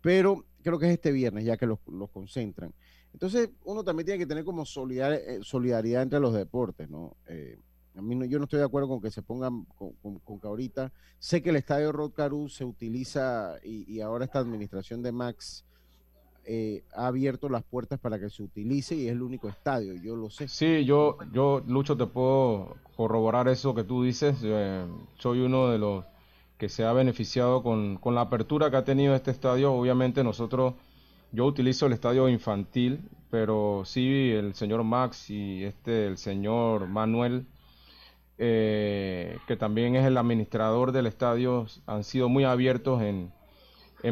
Pero 0.01 0.45
creo 0.61 0.77
que 0.77 0.87
es 0.87 0.93
este 0.93 1.11
viernes 1.11 1.45
ya 1.45 1.57
que 1.57 1.65
los 1.65 1.79
lo 1.87 2.07
concentran. 2.07 2.73
Entonces, 3.13 3.49
uno 3.63 3.83
también 3.83 4.05
tiene 4.05 4.19
que 4.19 4.27
tener 4.27 4.43
como 4.43 4.63
eh, 4.63 5.39
solidaridad 5.41 6.03
entre 6.03 6.19
los 6.19 6.33
deportes, 6.33 6.89
¿no? 6.89 7.15
Eh, 7.27 7.57
a 7.97 8.01
mí 8.01 8.15
no, 8.15 8.25
yo 8.25 8.37
no 8.37 8.43
estoy 8.43 8.59
de 8.59 8.65
acuerdo 8.65 8.87
con 8.87 9.01
que 9.01 9.11
se 9.11 9.21
pongan, 9.21 9.65
con, 9.77 10.39
que 10.39 10.47
ahorita, 10.47 10.91
sé 11.19 11.41
que 11.41 11.49
el 11.49 11.55
estadio 11.55 11.91
Rod 11.91 12.11
Caru 12.11 12.47
se 12.47 12.63
utiliza 12.63 13.55
y, 13.63 13.99
ahora 14.01 14.25
esta 14.25 14.39
administración 14.39 15.01
de 15.01 15.11
Max 15.11 15.65
eh, 16.45 16.83
ha 16.95 17.07
abierto 17.07 17.49
las 17.49 17.63
puertas 17.63 17.99
para 17.99 18.19
que 18.19 18.29
se 18.29 18.43
utilice 18.43 18.95
y 18.95 19.07
es 19.07 19.11
el 19.11 19.21
único 19.21 19.49
estadio, 19.49 19.95
yo 19.95 20.15
lo 20.15 20.29
sé. 20.29 20.47
Sí, 20.47 20.85
yo, 20.85 21.17
yo 21.33 21.63
Lucho, 21.67 21.97
te 21.97 22.05
puedo 22.05 22.77
corroborar 22.95 23.47
eso 23.47 23.73
que 23.73 23.83
tú 23.83 24.03
dices. 24.03 24.37
soy 25.17 25.39
uno 25.39 25.69
de 25.69 25.77
los 25.79 26.05
que 26.57 26.69
se 26.69 26.85
ha 26.85 26.93
beneficiado 26.93 27.63
con, 27.63 27.97
con 27.97 28.15
la 28.15 28.21
apertura 28.21 28.69
que 28.69 28.77
ha 28.77 28.83
tenido 28.85 29.15
este 29.15 29.31
estadio. 29.31 29.73
Obviamente 29.73 30.23
nosotros 30.23 30.75
yo 31.31 31.45
utilizo 31.45 31.85
el 31.87 31.93
estadio 31.93 32.29
infantil, 32.29 33.01
pero 33.29 33.83
sí 33.85 34.31
el 34.31 34.53
señor 34.53 34.83
Max 34.83 35.29
y 35.29 35.63
este 35.63 36.07
el 36.07 36.17
señor 36.17 36.87
Manuel, 36.87 37.45
eh, 38.37 39.39
que 39.47 39.55
también 39.55 39.95
es 39.95 40.05
el 40.05 40.17
administrador 40.17 40.91
del 40.91 41.07
estadio, 41.07 41.65
han 41.85 42.03
sido 42.03 42.29
muy 42.29 42.43
abiertos 42.43 43.01
en, 43.01 43.31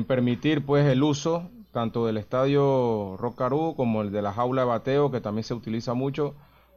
permitir 0.07 0.65
pues 0.65 0.85
el 0.87 1.03
uso 1.03 1.49
tanto 1.71 2.05
del 2.05 2.17
estadio 2.17 3.17
Rocarú 3.17 3.75
como 3.75 4.01
el 4.01 4.11
de 4.11 4.21
la 4.21 4.33
jaula 4.33 4.61
de 4.61 4.67
bateo, 4.67 5.11
que 5.11 5.21
también 5.21 5.43
se 5.43 5.53
utiliza 5.53 5.93
mucho, 5.93 6.35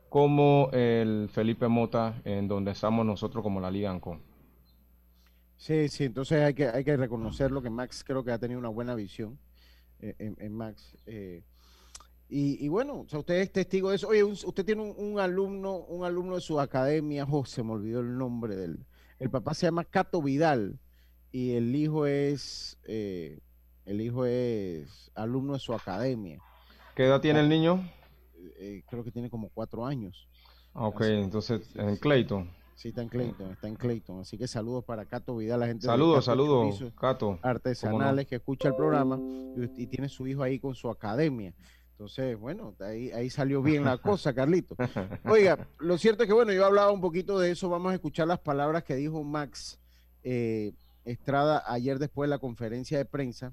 como 0.08 0.70
el 0.72 1.28
Felipe 1.32 1.68
Mota, 1.68 2.20
en 2.24 2.48
donde 2.48 2.72
estamos 2.72 3.06
nosotros 3.06 3.42
como 3.42 3.60
la 3.60 3.70
Liga 3.70 3.90
Ancon. 3.90 4.20
Sí, 5.56 5.88
sí, 5.88 6.04
entonces 6.04 6.42
hay 6.42 6.54
que, 6.54 6.68
hay 6.68 6.84
que 6.84 6.96
reconocerlo 6.96 7.62
que 7.62 7.70
Max 7.70 8.04
creo 8.04 8.24
que 8.24 8.30
ha 8.32 8.38
tenido 8.38 8.60
una 8.60 8.68
buena 8.68 8.94
visión 8.94 9.38
eh, 10.00 10.14
en, 10.18 10.52
Max. 10.52 10.96
Eh, 11.06 11.42
y, 12.30 12.68
bueno, 12.68 13.00
o 13.00 13.08
sea, 13.08 13.20
usted 13.20 13.36
es 13.36 13.52
testigo 13.52 13.90
de 13.90 13.96
eso. 13.96 14.08
Oye, 14.08 14.22
usted 14.22 14.64
tiene 14.64 14.82
un, 14.82 15.18
alumno, 15.18 15.76
un 15.76 16.04
alumno 16.04 16.34
de 16.34 16.42
su 16.42 16.60
academia, 16.60 17.26
se 17.46 17.62
me 17.62 17.72
olvidó 17.72 18.00
el 18.00 18.18
nombre 18.18 18.54
del. 18.54 18.84
El 19.18 19.30
papá 19.30 19.54
se 19.54 19.66
llama 19.66 19.84
Cato 19.84 20.22
Vidal 20.22 20.78
y 21.32 21.52
el 21.52 21.74
hijo 21.74 22.06
es 22.06 22.78
eh, 22.84 23.40
el 23.84 24.00
hijo 24.00 24.26
es 24.26 25.10
alumno 25.14 25.54
de 25.54 25.58
su 25.58 25.72
academia. 25.72 26.38
¿Qué 26.94 27.06
edad 27.06 27.20
tiene 27.20 27.40
el 27.40 27.48
niño? 27.48 27.90
creo 28.88 29.04
que 29.04 29.10
tiene 29.10 29.30
como 29.30 29.48
cuatro 29.48 29.86
años. 29.86 30.28
Ok, 30.74 31.00
entonces 31.02 31.62
en 31.74 31.96
Clayton. 31.96 32.50
Sí, 32.74 32.88
está 32.88 33.02
en 33.02 33.08
Clayton, 33.08 33.50
está 33.50 33.66
en 33.66 33.74
Clayton. 33.74 34.20
Así 34.20 34.38
que 34.38 34.46
saludos 34.46 34.84
para 34.84 35.04
Cato 35.04 35.36
Vidal, 35.36 35.60
la 35.60 35.66
gente 35.66 35.86
saludos, 35.86 36.24
saludos, 36.24 36.80
Cato. 36.96 37.38
Artesanales 37.42 38.26
que 38.26 38.36
escucha 38.36 38.68
el 38.68 38.76
programa 38.76 39.18
y, 39.76 39.86
tiene 39.88 40.08
su 40.08 40.26
hijo 40.28 40.42
ahí 40.42 40.60
con 40.60 40.74
su 40.74 40.88
academia. 40.88 41.54
Entonces, 41.98 42.38
bueno, 42.38 42.76
ahí, 42.78 43.10
ahí 43.10 43.28
salió 43.28 43.60
bien 43.60 43.84
la 43.84 43.98
cosa, 43.98 44.32
Carlito. 44.32 44.76
Oiga, 45.24 45.66
lo 45.78 45.98
cierto 45.98 46.22
es 46.22 46.28
que, 46.28 46.32
bueno, 46.32 46.52
yo 46.52 46.64
hablaba 46.64 46.92
un 46.92 47.00
poquito 47.00 47.40
de 47.40 47.50
eso. 47.50 47.68
Vamos 47.68 47.90
a 47.90 47.96
escuchar 47.96 48.28
las 48.28 48.38
palabras 48.38 48.84
que 48.84 48.94
dijo 48.94 49.24
Max 49.24 49.80
eh, 50.22 50.72
Estrada 51.04 51.64
ayer 51.66 51.98
después 51.98 52.28
de 52.28 52.36
la 52.36 52.38
conferencia 52.38 52.98
de 52.98 53.04
prensa. 53.04 53.52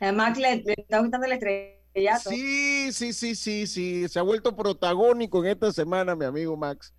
A 0.00 0.10
Max 0.10 0.38
le, 0.40 0.64
está 0.76 0.98
gustando 0.98 1.26
el 1.26 1.34
estrellato. 1.34 2.30
Sí, 2.30 2.90
sí, 2.90 3.12
sí, 3.12 3.36
sí, 3.36 3.68
sí. 3.68 4.08
Se 4.08 4.18
ha 4.18 4.22
vuelto 4.22 4.56
protagónico 4.56 5.44
en 5.44 5.52
esta 5.52 5.72
semana, 5.72 6.16
mi 6.16 6.24
amigo 6.24 6.56
Max 6.56 6.92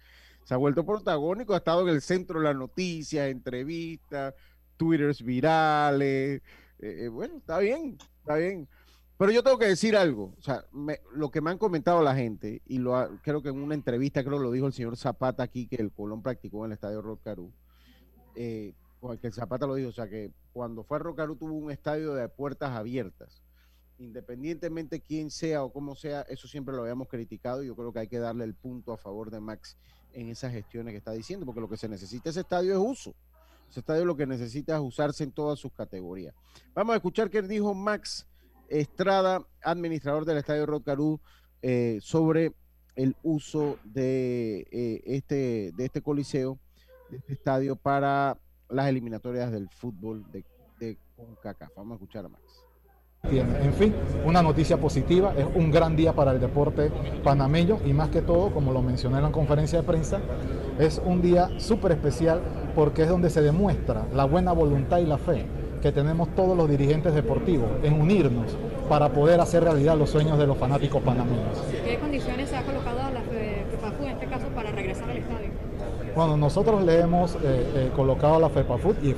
se 0.45 0.53
ha 0.53 0.57
vuelto 0.57 0.86
protagónico, 0.86 1.53
ha 1.53 1.57
estado 1.57 1.81
en 1.81 1.93
el 1.93 2.01
centro 2.01 2.39
de 2.39 2.45
las 2.45 2.55
noticias, 2.55 3.27
entrevistas, 3.27 4.34
twitters 4.77 5.22
virales. 5.22 6.41
Eh, 6.79 7.03
eh, 7.03 7.07
bueno, 7.10 7.38
está 7.38 7.60
bien, 7.60 7.98
está 8.19 8.36
bien. 8.38 8.69
Pero 9.17 9.31
yo 9.31 9.43
tengo 9.43 9.57
que 9.57 9.67
decir 9.67 9.95
algo, 9.95 10.34
o 10.38 10.41
sea, 10.41 10.65
lo 11.13 11.31
que 11.31 11.39
me 11.39 11.50
han 11.50 11.57
comentado 11.57 12.03
la 12.03 12.15
gente, 12.15 12.62
y 12.65 12.79
lo 12.79 13.19
creo 13.22 13.41
que 13.41 13.50
en 13.50 13.62
una 13.62 13.74
entrevista, 13.74 14.24
creo 14.24 14.38
que 14.38 14.43
lo 14.43 14.51
dijo 14.51 14.67
el 14.67 14.74
señor 14.74 14.98
Zapata 14.98 15.43
aquí, 15.43 15.67
que 15.67 15.77
el 15.77 15.91
Colón 15.91 16.22
practicó 16.22 16.65
en 16.65 16.72
el 16.72 16.74
estadio 16.74 17.01
Rocarú, 17.01 17.51
eh, 18.36 18.74
que 19.22 19.27
el 19.27 19.34
Zapata 19.34 19.67
lo 19.67 19.75
dijo, 19.75 19.89
o 19.89 19.93
sea, 19.93 20.10
que 20.10 20.31
cuando 20.51 20.84
fue 20.84 20.98
a 20.98 21.00
Rocarú 21.00 21.38
tuvo 21.38 21.53
un 21.53 21.72
estadio 21.72 22.13
de 22.13 22.27
puertas 22.27 22.72
abiertas 22.72 23.41
independientemente 23.98 25.00
quién 25.01 25.31
sea 25.31 25.63
o 25.63 25.72
cómo 25.72 25.95
sea, 25.95 26.22
eso 26.24 26.48
siempre 26.48 26.75
lo 26.75 26.81
habíamos 26.81 27.07
criticado 27.07 27.63
y 27.63 27.67
yo 27.67 27.75
creo 27.75 27.93
que 27.93 28.00
hay 28.00 28.07
que 28.07 28.19
darle 28.19 28.43
el 28.43 28.53
punto 28.53 28.93
a 28.93 28.98
favor 28.98 29.31
de 29.31 29.39
Max 29.39 29.77
en 30.13 30.29
esas 30.29 30.51
gestiones 30.51 30.91
que 30.91 30.98
está 30.98 31.12
diciendo, 31.12 31.45
porque 31.45 31.62
lo 31.62 31.69
que 31.69 31.77
se 31.77 31.89
necesita 31.89 32.29
ese 32.29 32.41
estadio 32.41 32.74
es 32.74 32.79
uso. 32.79 33.15
Ese 33.69 33.79
estadio 33.79 34.05
lo 34.05 34.15
que 34.15 34.25
necesita 34.25 34.75
es 34.75 34.81
usarse 34.81 35.24
en 35.24 35.31
todas 35.31 35.60
sus 35.60 35.72
categorías. 35.74 36.36
Vamos 36.74 36.93
a 36.93 36.98
escuchar 36.98 37.29
qué 37.29 37.41
dijo 37.41 37.74
Max 37.74 38.27
Estrada, 38.69 39.45
administrador 39.63 40.25
del 40.25 40.38
estadio 40.38 40.65
Rocarú, 40.65 41.19
eh, 41.62 42.00
sobre 42.01 42.53
el 42.95 43.15
uso 43.24 43.77
de, 43.84 44.67
eh, 44.72 45.01
este, 45.05 45.72
de 45.75 45.86
este 45.86 46.01
coliseo, 46.01 46.60
de 47.10 47.17
este 47.17 47.34
estadio 47.34 47.75
para 47.75 48.38
las 48.69 48.88
eliminatorias 48.88 49.51
del 49.51 49.69
fútbol 49.69 50.25
de, 50.31 50.45
de 50.79 50.98
CONCACAF. 51.15 51.72
Vamos 51.75 51.93
a 51.93 51.95
escuchar 51.95 52.25
a 52.25 52.29
Max. 52.29 52.65
En 53.31 53.74
fin, 53.74 53.93
una 54.24 54.43
noticia 54.43 54.77
positiva, 54.77 55.34
es 55.36 55.48
un 55.55 55.72
gran 55.72 55.95
día 55.95 56.13
para 56.13 56.31
el 56.31 56.39
deporte 56.39 56.91
panameño 57.24 57.79
y 57.84 57.91
más 57.91 58.10
que 58.10 58.22
todo, 58.22 58.53
como 58.53 58.72
lo 58.72 58.84
mencioné 58.84 59.17
en 59.17 59.24
la 59.24 59.31
conferencia 59.31 59.81
de 59.81 59.88
prensa, 59.88 60.22
es 60.77 61.01
un 61.03 61.24
día 61.24 61.50
súper 61.60 61.93
especial 61.93 62.41
porque 62.75 63.01
es 63.01 63.10
donde 63.10 63.31
se 63.31 63.41
demuestra 63.41 64.05
la 64.13 64.25
buena 64.25 64.51
voluntad 64.51 65.00
y 65.00 65.05
la 65.05 65.17
fe 65.17 65.48
que 65.86 65.92
tenemos 65.92 66.30
todos 66.30 66.58
los 66.58 66.68
dirigentes 66.68 67.13
deportivos 67.13 67.70
en 67.84 68.01
unirnos 68.01 68.58
para 68.89 69.10
poder 69.10 69.39
hacer 69.39 69.63
realidad 69.63 69.96
los 69.96 70.10
sueños 70.10 70.39
de 70.39 70.48
los 70.48 70.58
fanáticos 70.58 71.00
panameños. 71.04 71.62
¿Qué 71.86 72.00
condiciones 72.00 72.50
se 72.50 72.56
ha 72.56 72.63
colocado 72.63 72.98
la 73.13 73.22
FEPAFU 73.22 74.04
en 74.06 74.10
este 74.10 74.25
caso 74.25 74.48
para 74.56 74.72
regresar 74.72 75.12
al 75.12 75.18
estadio? 75.18 75.50
Bueno, 76.15 76.38
nosotros 76.38 76.84
le 76.84 77.01
hemos 77.01 77.36
eh, 77.36 77.38
eh, 77.44 77.92
colocado 77.96 78.34
a 78.34 78.39
la 78.39 78.50
FEPAFUT 78.50 79.04
y, 79.04 79.10
y 79.10 79.15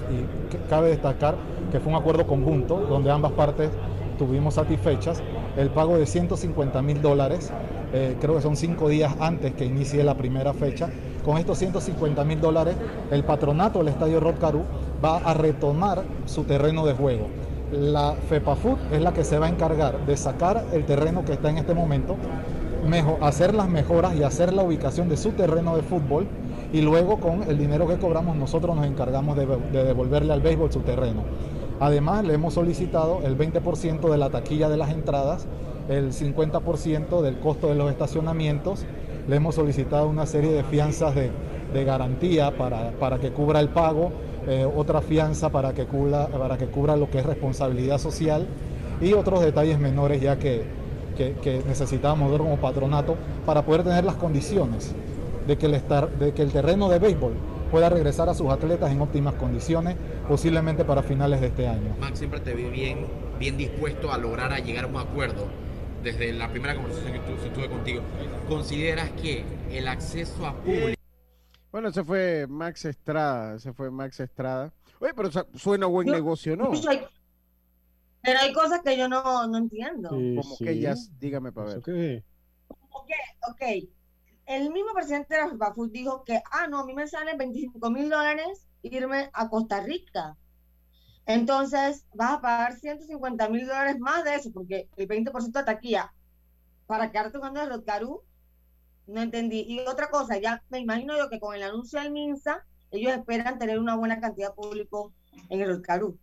cabe 0.70 0.90
destacar 0.90 1.36
que 1.72 1.80
fue 1.80 1.94
un 1.94 2.00
acuerdo 2.00 2.28
conjunto 2.28 2.82
donde 2.82 3.12
ambas 3.12 3.32
partes 3.32 3.70
tuvimos 4.18 4.56
satisfechas 4.56 5.24
el 5.58 5.70
pago 5.70 5.98
de 5.98 6.06
150 6.06 6.82
mil 6.82 7.02
dólares, 7.02 7.52
eh, 7.92 8.16
creo 8.22 8.36
que 8.36 8.42
son 8.42 8.56
cinco 8.56 8.90
días 8.90 9.16
antes 9.20 9.54
que 9.54 9.66
inicie 9.66 10.04
la 10.04 10.16
primera 10.16 10.54
fecha. 10.54 10.90
Con 11.28 11.38
estos 11.38 11.58
150 11.58 12.24
mil 12.24 12.40
dólares, 12.40 12.78
el 13.12 13.26
patronato 13.26 13.80
del 13.80 13.90
Estadio 13.90 14.22
Rod 14.22 14.36
va 15.04 15.18
a 15.18 15.34
retomar 15.34 16.04
su 16.26 16.46
terreno 16.46 16.86
de 16.86 16.94
juego. 16.94 17.28
La 17.70 18.14
FEPAFUT 18.14 18.94
es 18.94 19.02
la 19.02 19.12
que 19.12 19.26
se 19.26 19.38
va 19.38 19.48
a 19.48 19.50
encargar 19.50 20.06
de 20.06 20.16
sacar 20.16 20.64
el 20.72 20.86
terreno 20.86 21.26
que 21.26 21.34
está 21.34 21.50
en 21.50 21.58
este 21.58 21.74
momento 21.74 22.16
hacer 23.22 23.54
las 23.54 23.68
mejoras 23.68 24.16
y 24.16 24.24
hacer 24.24 24.54
la 24.54 24.64
ubicación 24.64 25.10
de 25.10 25.18
su 25.18 25.32
terreno 25.32 25.76
de 25.76 25.82
fútbol 25.82 26.28
y 26.72 26.80
luego 26.80 27.20
con 27.20 27.44
el 27.44 27.58
dinero 27.58 27.86
que 27.90 27.98
cobramos 27.98 28.38
nosotros 28.38 28.74
nos 28.78 28.86
encargamos 28.86 29.36
de, 29.36 29.46
de 29.46 29.84
devolverle 29.84 30.32
al 30.32 30.42
béisbol 30.42 30.72
su 30.72 30.80
terreno. 30.80 31.24
Además, 31.82 32.24
le 32.24 32.36
hemos 32.36 32.54
solicitado 32.54 33.20
el 33.26 33.38
20% 33.38 34.10
de 34.10 34.18
la 34.18 34.30
taquilla 34.30 34.70
de 34.70 34.78
las 34.78 34.92
entradas, 34.92 35.46
el 35.90 36.14
50% 36.14 37.22
del 37.22 37.40
costo 37.40 37.68
de 37.68 37.76
los 37.76 37.92
estacionamientos, 37.92 38.86
le 39.28 39.36
hemos 39.36 39.56
solicitado 39.56 40.08
una 40.08 40.26
serie 40.26 40.52
de 40.52 40.64
fianzas 40.64 41.14
de, 41.16 41.32
garantía 41.84 42.58
para, 42.58 42.92
para, 42.92 43.20
que 43.20 43.30
cubra 43.30 43.60
el 43.60 43.70
pago, 43.70 44.12
eh, 44.48 44.66
otra 44.66 45.02
fianza 45.02 45.50
para 45.50 45.74
que, 45.74 45.86
cubra, 45.86 46.28
para 46.28 46.58
que 46.58 46.66
cubra 46.66 46.96
lo 46.96 47.08
que 47.12 47.20
es 47.20 47.26
responsabilidad 47.26 48.00
social 48.00 48.48
y 49.00 49.14
otros 49.14 49.42
detalles 49.42 49.78
menores 49.78 50.20
ya 50.20 50.40
que, 50.40 50.64
que, 51.16 51.34
que 51.34 51.62
como 52.38 52.58
patronato 52.58 53.16
para 53.46 53.64
poder 53.64 53.84
tener 53.84 54.06
las 54.06 54.16
condiciones 54.16 54.96
de 55.46 55.58
que, 55.58 55.68
el 55.68 55.76
estar, 55.76 56.10
de 56.18 56.34
que 56.34 56.42
el 56.42 56.52
terreno 56.52 56.90
de 56.90 56.98
béisbol 56.98 57.34
pueda 57.70 57.90
regresar 57.90 58.30
a 58.30 58.34
sus 58.34 58.50
atletas 58.50 58.92
en 58.92 59.02
óptimas 59.02 59.36
condiciones, 59.36 59.98
posiblemente 60.28 60.84
para 60.84 61.04
finales 61.04 61.42
de 61.42 61.48
este 61.48 61.68
año. 61.68 61.96
Max, 62.00 62.20
siempre 62.20 62.40
te 62.40 62.54
vi 62.54 62.64
bien, 62.64 63.06
bien 63.40 63.58
dispuesto 63.58 64.12
a 64.12 64.18
lograr 64.18 64.52
a 64.52 64.60
llegar 64.60 64.86
a 64.86 64.88
un 64.88 64.98
acuerdo 64.98 65.46
desde 66.12 66.32
la 66.32 66.50
primera 66.50 66.74
conversación 66.74 67.14
que 67.14 67.50
tuve 67.50 67.68
contigo. 67.68 68.02
¿Consideras 68.48 69.12
que 69.12 69.44
el 69.72 69.88
acceso 69.88 70.46
a 70.46 70.56
público 70.56 70.98
bueno, 71.70 71.90
ese 71.90 72.04
fue 72.04 72.48
Max 72.48 72.86
Estrada, 72.86 73.56
ese 73.56 73.74
fue 73.74 73.92
Max 73.92 74.20
Estrada. 74.20 74.74
Oye, 75.00 75.14
pero 75.14 75.30
suena 75.56 75.86
buen 75.86 76.08
negocio, 76.08 76.56
¿no? 76.56 76.72
pero 78.24 78.40
hay 78.40 78.52
cosas 78.52 78.82
que 78.84 78.98
yo 78.98 79.08
no, 79.08 79.48
no 79.48 79.58
entiendo. 79.58 80.10
Como 80.10 80.58
que 80.58 80.72
ellas, 80.72 81.12
dígame 81.20 81.52
para 81.52 81.68
ver. 81.68 81.78
Okay. 81.78 82.24
Como 82.68 83.06
que, 83.06 83.14
ok, 83.50 83.90
el 84.48 84.72
mismo 84.72 84.94
presidente 84.94 85.36
de 85.36 85.42
la 85.42 85.50
FIBAFUT 85.50 85.92
dijo 85.92 86.24
que, 86.24 86.42
ah, 86.52 86.68
no, 86.68 86.80
a 86.80 86.86
mí 86.86 86.94
me 86.94 87.08
salen 87.08 87.38
25 87.38 87.92
mil 87.92 88.10
dólares 88.10 88.66
irme 88.82 89.30
a 89.34 89.48
Costa 89.50 89.82
Rica. 89.82 90.36
Entonces, 91.28 92.06
vas 92.14 92.34
a 92.34 92.42
pagar 92.42 92.74
150 92.78 93.50
mil 93.50 93.68
dólares 93.68 94.00
más 94.00 94.24
de 94.24 94.36
eso, 94.36 94.52
porque 94.54 94.90
el 94.96 95.08
20% 95.08 95.60
de 95.60 95.66
taquilla 95.66 96.14
para 96.88 97.12
quedarte 97.12 97.38
jugando 97.38 97.60
de 97.60 97.68
Rotcarú 97.68 98.24
no 99.08 99.22
entendí. 99.22 99.66
Y 99.68 99.80
otra 99.82 100.10
cosa, 100.10 100.40
ya 100.40 100.64
me 100.70 100.80
imagino 100.80 101.18
yo 101.18 101.30
que 101.30 101.40
con 101.40 101.54
el 101.54 101.64
anuncio 101.64 102.02
del 102.02 102.12
MINSA, 102.12 102.66
ellos 102.92 103.12
esperan 103.12 103.60
tener 103.60 103.78
una 103.78 103.96
buena 103.98 104.22
cantidad 104.22 104.50
de 104.50 104.56
público 104.56 105.14
en 105.50 105.62
el 105.62 105.72
Oscarú. 105.72 106.18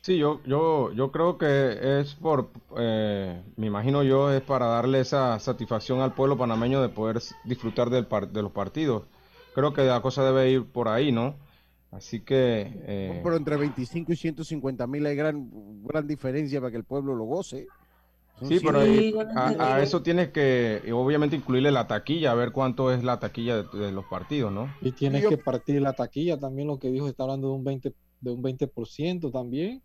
Sí, 0.00 0.18
yo, 0.18 0.42
yo, 0.44 0.92
yo 0.92 1.12
creo 1.12 1.38
que 1.38 2.00
es 2.00 2.14
por, 2.14 2.50
eh, 2.76 3.42
me 3.56 3.66
imagino 3.66 4.02
yo, 4.02 4.30
es 4.30 4.42
para 4.42 4.66
darle 4.66 5.00
esa 5.00 5.38
satisfacción 5.38 6.00
al 6.00 6.14
pueblo 6.14 6.36
panameño 6.36 6.82
de 6.82 6.90
poder 6.90 7.20
disfrutar 7.44 7.90
del 7.90 8.06
de 8.32 8.42
los 8.42 8.52
partidos. 8.52 9.04
Creo 9.54 9.72
que 9.72 9.84
la 9.84 10.02
cosa 10.02 10.24
debe 10.24 10.50
ir 10.50 10.64
por 10.66 10.88
ahí, 10.88 11.12
¿no? 11.12 11.36
Así 11.94 12.20
que... 12.20 12.72
Eh... 12.86 13.20
Pero 13.22 13.36
entre 13.36 13.56
25 13.56 14.12
y 14.12 14.16
150 14.16 14.86
mil 14.86 15.06
hay 15.06 15.14
gran, 15.14 15.48
gran 15.84 16.06
diferencia 16.06 16.60
para 16.60 16.70
que 16.70 16.76
el 16.76 16.84
pueblo 16.84 17.14
lo 17.14 17.24
goce. 17.24 17.66
Sí, 18.42 18.58
pero 18.64 18.80
a, 18.80 19.80
eso 19.80 20.02
tienes 20.02 20.30
que 20.30 20.82
obviamente 20.92 21.36
incluirle 21.36 21.70
la 21.70 21.86
taquilla, 21.86 22.32
a 22.32 22.34
ver 22.34 22.50
cuánto 22.50 22.92
es 22.92 23.04
la 23.04 23.20
taquilla 23.20 23.62
de, 23.62 23.92
los 23.92 24.04
partidos, 24.06 24.52
¿no? 24.52 24.74
Y 24.80 24.90
tienes 24.90 25.24
que 25.26 25.38
partir 25.38 25.80
la 25.80 25.92
taquilla, 25.92 26.38
también 26.38 26.66
lo 26.66 26.78
que 26.78 26.90
dijo, 26.90 27.06
está 27.06 27.22
hablando 27.22 27.48
de 27.48 27.54
un 27.54 27.64
20%, 27.64 27.94
de 28.20 28.30
un 28.30 28.42
20% 28.42 29.32
también. 29.32 29.82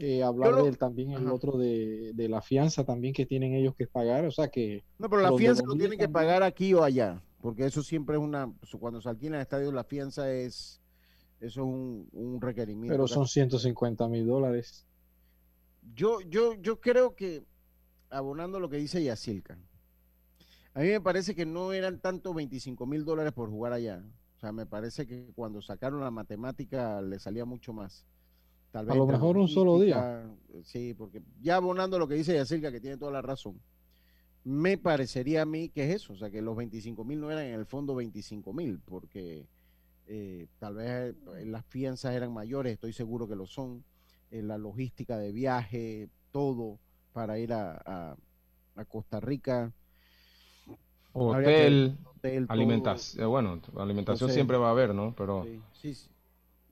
Eh, 0.00 0.22
hablar 0.22 0.62
del 0.62 0.78
también 0.78 1.10
el 1.10 1.26
otro 1.28 1.58
de, 1.58 2.12
la 2.16 2.40
fianza 2.40 2.84
también 2.84 3.12
que 3.12 3.26
tienen 3.26 3.54
ellos 3.54 3.74
que 3.76 3.88
pagar, 3.88 4.24
o 4.24 4.30
sea 4.30 4.46
que... 4.46 4.84
No, 4.96 5.10
pero 5.10 5.22
la 5.22 5.36
fianza 5.36 5.64
lo 5.66 5.74
tienen 5.74 5.98
que 5.98 6.08
pagar 6.08 6.44
aquí 6.44 6.72
o 6.74 6.84
allá, 6.84 7.20
porque 7.40 7.66
eso 7.66 7.82
siempre 7.82 8.14
es 8.16 8.22
una, 8.22 8.52
cuando 8.78 9.00
se 9.00 9.08
alquila 9.08 9.36
el 9.36 9.42
estadio 9.42 9.72
la 9.72 9.82
fianza 9.82 10.32
es, 10.32 10.77
eso 11.40 11.60
es 11.60 11.66
un, 11.66 12.08
un 12.12 12.40
requerimiento. 12.40 12.92
Pero 12.92 13.06
son 13.06 13.26
150 13.26 14.08
mil 14.08 14.26
dólares. 14.26 14.86
Yo, 15.94 16.20
yo, 16.20 16.54
yo 16.54 16.80
creo 16.80 17.14
que, 17.14 17.44
abonando 18.10 18.60
lo 18.60 18.68
que 18.68 18.76
dice 18.76 19.02
Yacilca, 19.02 19.58
a 20.74 20.80
mí 20.80 20.88
me 20.88 21.00
parece 21.00 21.34
que 21.34 21.46
no 21.46 21.72
eran 21.72 22.00
tanto 22.00 22.34
25 22.34 22.86
mil 22.86 23.04
dólares 23.04 23.32
por 23.32 23.50
jugar 23.50 23.72
allá. 23.72 24.04
O 24.36 24.40
sea, 24.40 24.52
me 24.52 24.66
parece 24.66 25.06
que 25.06 25.32
cuando 25.34 25.60
sacaron 25.62 26.00
la 26.00 26.10
matemática 26.10 27.00
le 27.00 27.18
salía 27.18 27.44
mucho 27.44 27.72
más. 27.72 28.04
Tal 28.70 28.86
vez 28.86 28.94
a 28.94 28.98
lo 28.98 29.06
mejor 29.06 29.38
un 29.38 29.48
solo 29.48 29.80
día. 29.80 30.28
Sí, 30.62 30.94
porque 30.94 31.22
ya 31.40 31.56
abonando 31.56 31.98
lo 31.98 32.06
que 32.06 32.14
dice 32.14 32.34
Yacilca, 32.34 32.70
que 32.70 32.80
tiene 32.80 32.98
toda 32.98 33.10
la 33.10 33.22
razón, 33.22 33.60
me 34.44 34.78
parecería 34.78 35.42
a 35.42 35.46
mí 35.46 35.68
que 35.70 35.84
es 35.84 36.02
eso. 36.02 36.12
O 36.12 36.16
sea, 36.16 36.30
que 36.30 36.42
los 36.42 36.56
25 36.56 37.02
mil 37.04 37.20
no 37.20 37.30
eran 37.30 37.44
en 37.44 37.54
el 37.54 37.66
fondo 37.66 37.94
25 37.94 38.52
mil, 38.52 38.78
porque 38.84 39.46
eh, 40.10 40.46
tal 40.58 40.74
vez 40.74 41.14
eh, 41.36 41.44
las 41.44 41.66
fianzas 41.66 42.14
eran 42.14 42.32
mayores, 42.32 42.72
estoy 42.72 42.94
seguro 42.94 43.28
que 43.28 43.36
lo 43.36 43.46
son 43.46 43.84
la 44.30 44.58
logística 44.58 45.16
de 45.16 45.32
viaje, 45.32 46.08
todo 46.32 46.78
para 47.12 47.38
ir 47.38 47.52
a, 47.52 48.16
Costa 48.88 49.20
Rica. 49.20 49.72
Hotel, 51.12 51.98
alimentación, 52.48 53.24
eh, 53.24 53.26
bueno, 53.26 53.60
alimentación 53.76 54.30
siempre 54.30 54.56
va 54.56 54.68
a 54.68 54.70
haber, 54.70 54.94
¿no? 54.94 55.14
Pero 55.16 55.46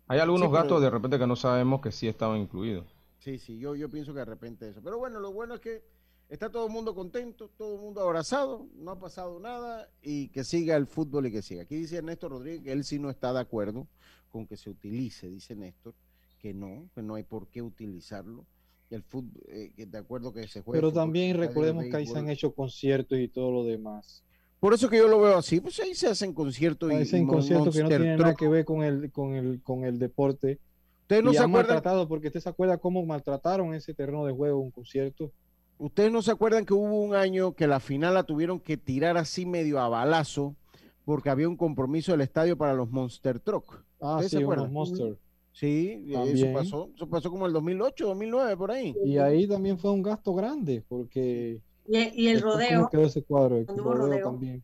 hay 0.08 0.18
algunos 0.18 0.52
gastos 0.52 0.80
de 0.80 0.90
repente 0.90 1.18
que 1.18 1.26
no 1.26 1.36
sabemos 1.36 1.80
que 1.80 1.92
sí 1.92 2.08
estaban 2.08 2.40
incluidos. 2.40 2.86
Sí, 3.18 3.38
sí, 3.38 3.58
yo, 3.58 3.74
yo 3.74 3.90
pienso 3.90 4.12
que 4.12 4.20
de 4.20 4.24
repente 4.24 4.68
eso. 4.68 4.80
Pero 4.82 4.98
bueno, 4.98 5.18
lo 5.18 5.32
bueno 5.32 5.54
es 5.54 5.60
que 5.60 5.82
está 6.28 6.50
todo 6.50 6.66
el 6.66 6.72
mundo 6.72 6.94
contento, 6.94 7.50
todo 7.56 7.74
el 7.74 7.80
mundo 7.80 8.00
abrazado, 8.00 8.66
no 8.74 8.90
ha 8.90 8.98
pasado 8.98 9.38
nada 9.40 9.88
y 10.02 10.28
que 10.28 10.44
siga 10.44 10.76
el 10.76 10.86
fútbol 10.86 11.26
y 11.26 11.32
que 11.32 11.42
siga. 11.42 11.62
Aquí 11.62 11.76
dice 11.76 12.02
Néstor 12.02 12.32
Rodríguez 12.32 12.62
que 12.62 12.72
él 12.72 12.84
sí 12.84 12.98
no 12.98 13.10
está 13.10 13.32
de 13.32 13.40
acuerdo 13.40 13.86
con 14.30 14.46
que 14.46 14.56
se 14.56 14.70
utilice, 14.70 15.28
dice 15.28 15.54
Néstor, 15.54 15.94
que 16.38 16.52
no, 16.52 16.88
que 16.94 17.02
no 17.02 17.14
hay 17.14 17.22
por 17.22 17.48
qué 17.48 17.62
utilizarlo. 17.62 18.44
El 18.88 19.02
fútbol, 19.02 19.42
eh, 19.48 19.72
de 19.76 19.98
acuerdo 19.98 20.32
que 20.32 20.46
se 20.46 20.62
juega. 20.62 20.80
Pero 20.80 20.92
también 20.92 21.36
recordemos 21.36 21.84
que 21.84 21.96
ahí 21.96 22.06
se 22.06 22.16
han 22.16 22.28
hecho 22.28 22.54
conciertos 22.54 23.18
y 23.18 23.26
todo 23.26 23.50
lo 23.50 23.64
demás. 23.64 24.22
Por 24.60 24.74
eso 24.74 24.88
que 24.88 24.96
yo 24.96 25.08
lo 25.08 25.20
veo 25.20 25.36
así, 25.36 25.60
pues 25.60 25.78
ahí 25.80 25.94
se 25.94 26.06
hacen 26.06 26.32
conciertos 26.32 26.92
y 26.92 26.94
hacen 26.94 27.26
conciertos 27.26 27.74
que 27.74 27.82
no 27.82 27.88
tienen 27.88 28.16
nada 28.16 28.34
que 28.34 28.48
ver 28.48 28.64
con 28.64 28.82
el, 28.84 29.10
con 29.10 29.34
el, 29.34 29.60
con 29.62 29.84
el 29.84 29.98
deporte. 29.98 30.60
Ustedes 31.02 31.22
no 31.22 31.32
se 31.32 31.40
acuerdan 31.40 32.08
porque 32.08 32.28
usted 32.28 32.40
se 32.40 32.48
acuerda 32.48 32.78
cómo 32.78 33.04
maltrataron 33.04 33.74
ese 33.74 33.92
terreno 33.92 34.24
de 34.24 34.32
juego 34.32 34.60
un 34.60 34.70
concierto. 34.70 35.32
Ustedes 35.78 36.10
no 36.10 36.22
se 36.22 36.30
acuerdan 36.30 36.64
que 36.64 36.74
hubo 36.74 37.00
un 37.00 37.14
año 37.14 37.54
que 37.54 37.66
la 37.66 37.80
final 37.80 38.14
la 38.14 38.22
tuvieron 38.22 38.60
que 38.60 38.76
tirar 38.76 39.16
así 39.16 39.44
medio 39.44 39.78
a 39.78 39.88
balazo 39.88 40.56
porque 41.04 41.30
había 41.30 41.48
un 41.48 41.56
compromiso 41.56 42.12
del 42.12 42.22
estadio 42.22 42.56
para 42.56 42.74
los 42.74 42.90
Monster 42.90 43.38
Truck. 43.38 43.82
Ah, 44.00 44.20
sí, 44.26 44.42
unos 44.42 44.70
Monster. 44.70 45.16
Sí, 45.52 46.04
eso 46.12 46.52
pasó, 46.52 46.90
eso 46.94 47.08
pasó 47.08 47.30
como 47.30 47.46
el 47.46 47.52
2008, 47.54 48.08
2009, 48.08 48.56
por 48.56 48.70
ahí. 48.72 48.94
Y 49.04 49.16
ahí 49.16 49.46
también 49.46 49.78
fue 49.78 49.90
un 49.90 50.02
gasto 50.02 50.34
grande, 50.34 50.84
porque... 50.86 51.62
Y, 51.86 52.28
el 52.28 52.42
rodeo. 52.42 52.88
quedó 52.90 53.06
ese 53.06 53.22
cuadro? 53.22 53.56
El 53.56 53.66
rodeo, 53.66 54.22
también. 54.22 54.62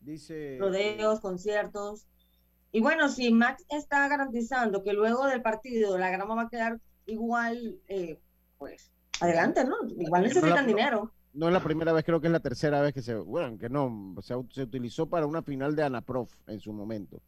Dice... 0.00 0.58
Rodeos, 0.60 1.18
conciertos. 1.18 2.06
Y 2.70 2.80
bueno, 2.80 3.08
si 3.08 3.32
Max 3.32 3.64
está 3.70 4.06
garantizando 4.06 4.84
que 4.84 4.92
luego 4.92 5.26
del 5.26 5.42
partido 5.42 5.98
la 5.98 6.10
grama 6.10 6.34
va 6.34 6.42
a 6.42 6.48
quedar 6.48 6.78
igual, 7.06 7.80
eh, 7.88 8.20
pues 8.58 8.91
adelante, 9.22 9.64
¿no? 9.64 9.76
Igual 9.98 10.22
necesitan 10.22 10.66
dinero. 10.66 11.12
No 11.34 11.46
es 11.46 11.52
la 11.52 11.62
primera 11.62 11.92
vez, 11.92 12.04
creo 12.04 12.20
que 12.20 12.26
es 12.26 12.32
la 12.32 12.40
tercera 12.40 12.82
vez 12.82 12.92
que 12.92 13.00
se, 13.00 13.14
bueno, 13.14 13.56
que 13.56 13.70
no, 13.70 14.14
se, 14.20 14.34
se 14.50 14.62
utilizó 14.62 15.06
para 15.06 15.26
una 15.26 15.42
final 15.42 15.74
de 15.74 15.82
Anaprof 15.82 16.30
en 16.46 16.60
su 16.60 16.72
momento 16.72 17.22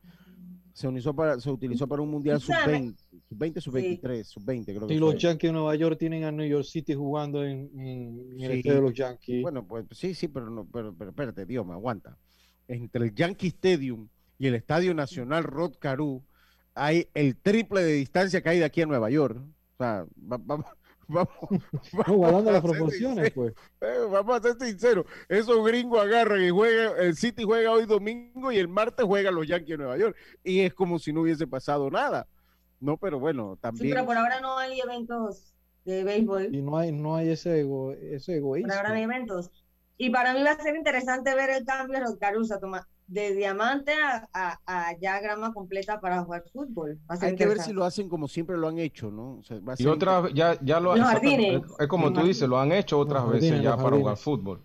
se, 0.74 0.88
utilizó 0.88 1.14
para, 1.14 1.40
se 1.40 1.50
utilizó 1.50 1.86
para 1.86 2.02
un 2.02 2.10
mundial 2.10 2.40
sub-20, 2.40 2.96
sub-20, 3.28 3.60
sub-23, 3.60 4.24
sub-20 4.24 4.64
creo 4.64 4.86
que 4.88 4.94
Y 4.94 4.98
los 4.98 5.16
Yankees 5.16 5.48
de 5.48 5.52
Nueva 5.52 5.76
York 5.76 5.96
tienen 5.98 6.24
a 6.24 6.32
New 6.32 6.46
York 6.46 6.64
City 6.64 6.94
jugando 6.94 7.44
en, 7.44 7.70
el 8.36 8.50
estadio 8.50 8.74
de 8.74 8.80
los 8.82 8.92
Yankees. 8.92 9.42
Bueno, 9.42 9.64
pues 9.64 9.86
sí, 9.92 10.14
sí, 10.14 10.26
pero, 10.26 10.50
no, 10.50 10.66
pero, 10.70 10.92
pero 10.92 11.10
espérate, 11.10 11.46
Dios, 11.46 11.64
me 11.64 11.74
aguanta. 11.74 12.18
Entre 12.66 13.04
el 13.04 13.14
Yankee 13.14 13.48
Stadium 13.48 14.08
y 14.36 14.48
el 14.48 14.56
Estadio 14.56 14.92
Nacional 14.94 15.44
Rod 15.44 15.74
Caru 15.78 16.24
hay 16.74 17.08
el 17.14 17.36
triple 17.36 17.82
de 17.82 17.92
distancia 17.92 18.42
que 18.42 18.48
hay 18.48 18.58
de 18.58 18.64
aquí 18.64 18.82
a 18.82 18.86
Nueva 18.86 19.10
York. 19.10 19.38
O 19.38 19.76
sea, 19.76 20.06
vamos, 21.08 21.32
Vamos, 21.50 21.90
vamos 21.92 22.16
guardando 22.16 22.52
las 22.52 22.62
proporciones, 22.62 23.30
pues. 23.32 23.52
Eh, 23.80 24.06
vamos 24.10 24.36
a 24.36 24.42
ser 24.42 24.56
sinceros. 24.58 25.06
Esos 25.28 25.64
gringos 25.66 26.00
agarran 26.00 26.42
y 26.42 26.50
juegan, 26.50 26.92
el 26.98 27.16
City 27.16 27.44
juega 27.44 27.70
hoy 27.70 27.86
domingo 27.86 28.52
y 28.52 28.58
el 28.58 28.68
martes 28.68 29.04
juegan 29.06 29.34
los 29.34 29.46
Yankees 29.46 29.70
de 29.70 29.78
Nueva 29.78 29.98
York. 29.98 30.16
Y 30.42 30.60
es 30.60 30.74
como 30.74 30.98
si 30.98 31.12
no 31.12 31.22
hubiese 31.22 31.46
pasado 31.46 31.90
nada. 31.90 32.26
No, 32.80 32.96
pero 32.96 33.18
bueno, 33.18 33.56
también. 33.60 33.88
Sí, 33.88 33.92
pero 33.92 34.04
por 34.04 34.16
ahora 34.16 34.40
no 34.40 34.58
hay 34.58 34.80
eventos 34.80 35.54
de 35.84 36.04
béisbol. 36.04 36.54
Y 36.54 36.62
no 36.62 36.76
hay, 36.76 36.92
no 36.92 37.16
hay 37.16 37.30
ese, 37.30 37.60
ego, 37.60 37.92
ese 37.92 38.36
egoísmo. 38.36 38.68
Por 38.68 38.76
ahora 38.76 38.88
no 38.90 38.94
hay 38.96 39.02
eventos. 39.02 39.50
Y 39.96 40.10
para 40.10 40.34
mí 40.34 40.42
va 40.42 40.52
a 40.52 40.62
ser 40.62 40.74
interesante 40.74 41.34
ver 41.34 41.50
el 41.50 41.64
cambio 41.64 41.98
de 41.98 42.04
los 42.04 42.16
Caruso, 42.16 42.58
de 43.06 43.34
diamante 43.34 43.92
a, 43.92 44.28
a- 44.32 44.58
a 44.66 44.98
ya 44.98 45.20
grama 45.20 45.52
completa 45.52 46.00
para 46.00 46.22
jugar 46.24 46.44
fútbol. 46.52 46.98
Hay 47.08 47.34
que 47.34 47.46
ver 47.46 47.58
si 47.60 47.72
lo 47.72 47.84
hacen 47.84 48.08
como 48.08 48.28
siempre 48.28 48.56
lo 48.56 48.68
han 48.68 48.78
hecho, 48.78 49.10
¿no? 49.10 49.38
O 49.38 49.42
sea, 49.42 49.58
va 49.60 49.74
a 49.74 49.76
Y 49.76 49.86
otras, 49.86 50.32
ya, 50.34 50.58
ya 50.62 50.80
lo 50.80 50.92
Los 50.92 51.00
exactamente, 51.00 51.46
jardines. 51.52 51.62
Es 51.78 51.88
como 51.88 52.12
tú 52.12 52.24
dices, 52.24 52.48
lo 52.48 52.58
han 52.58 52.72
hecho 52.72 52.98
otras 52.98 53.22
Los 53.22 53.32
veces 53.32 53.50
jardines, 53.50 53.62
ya 53.62 53.76
para 53.76 53.96
jugar 53.96 54.16
fútbol. 54.16 54.60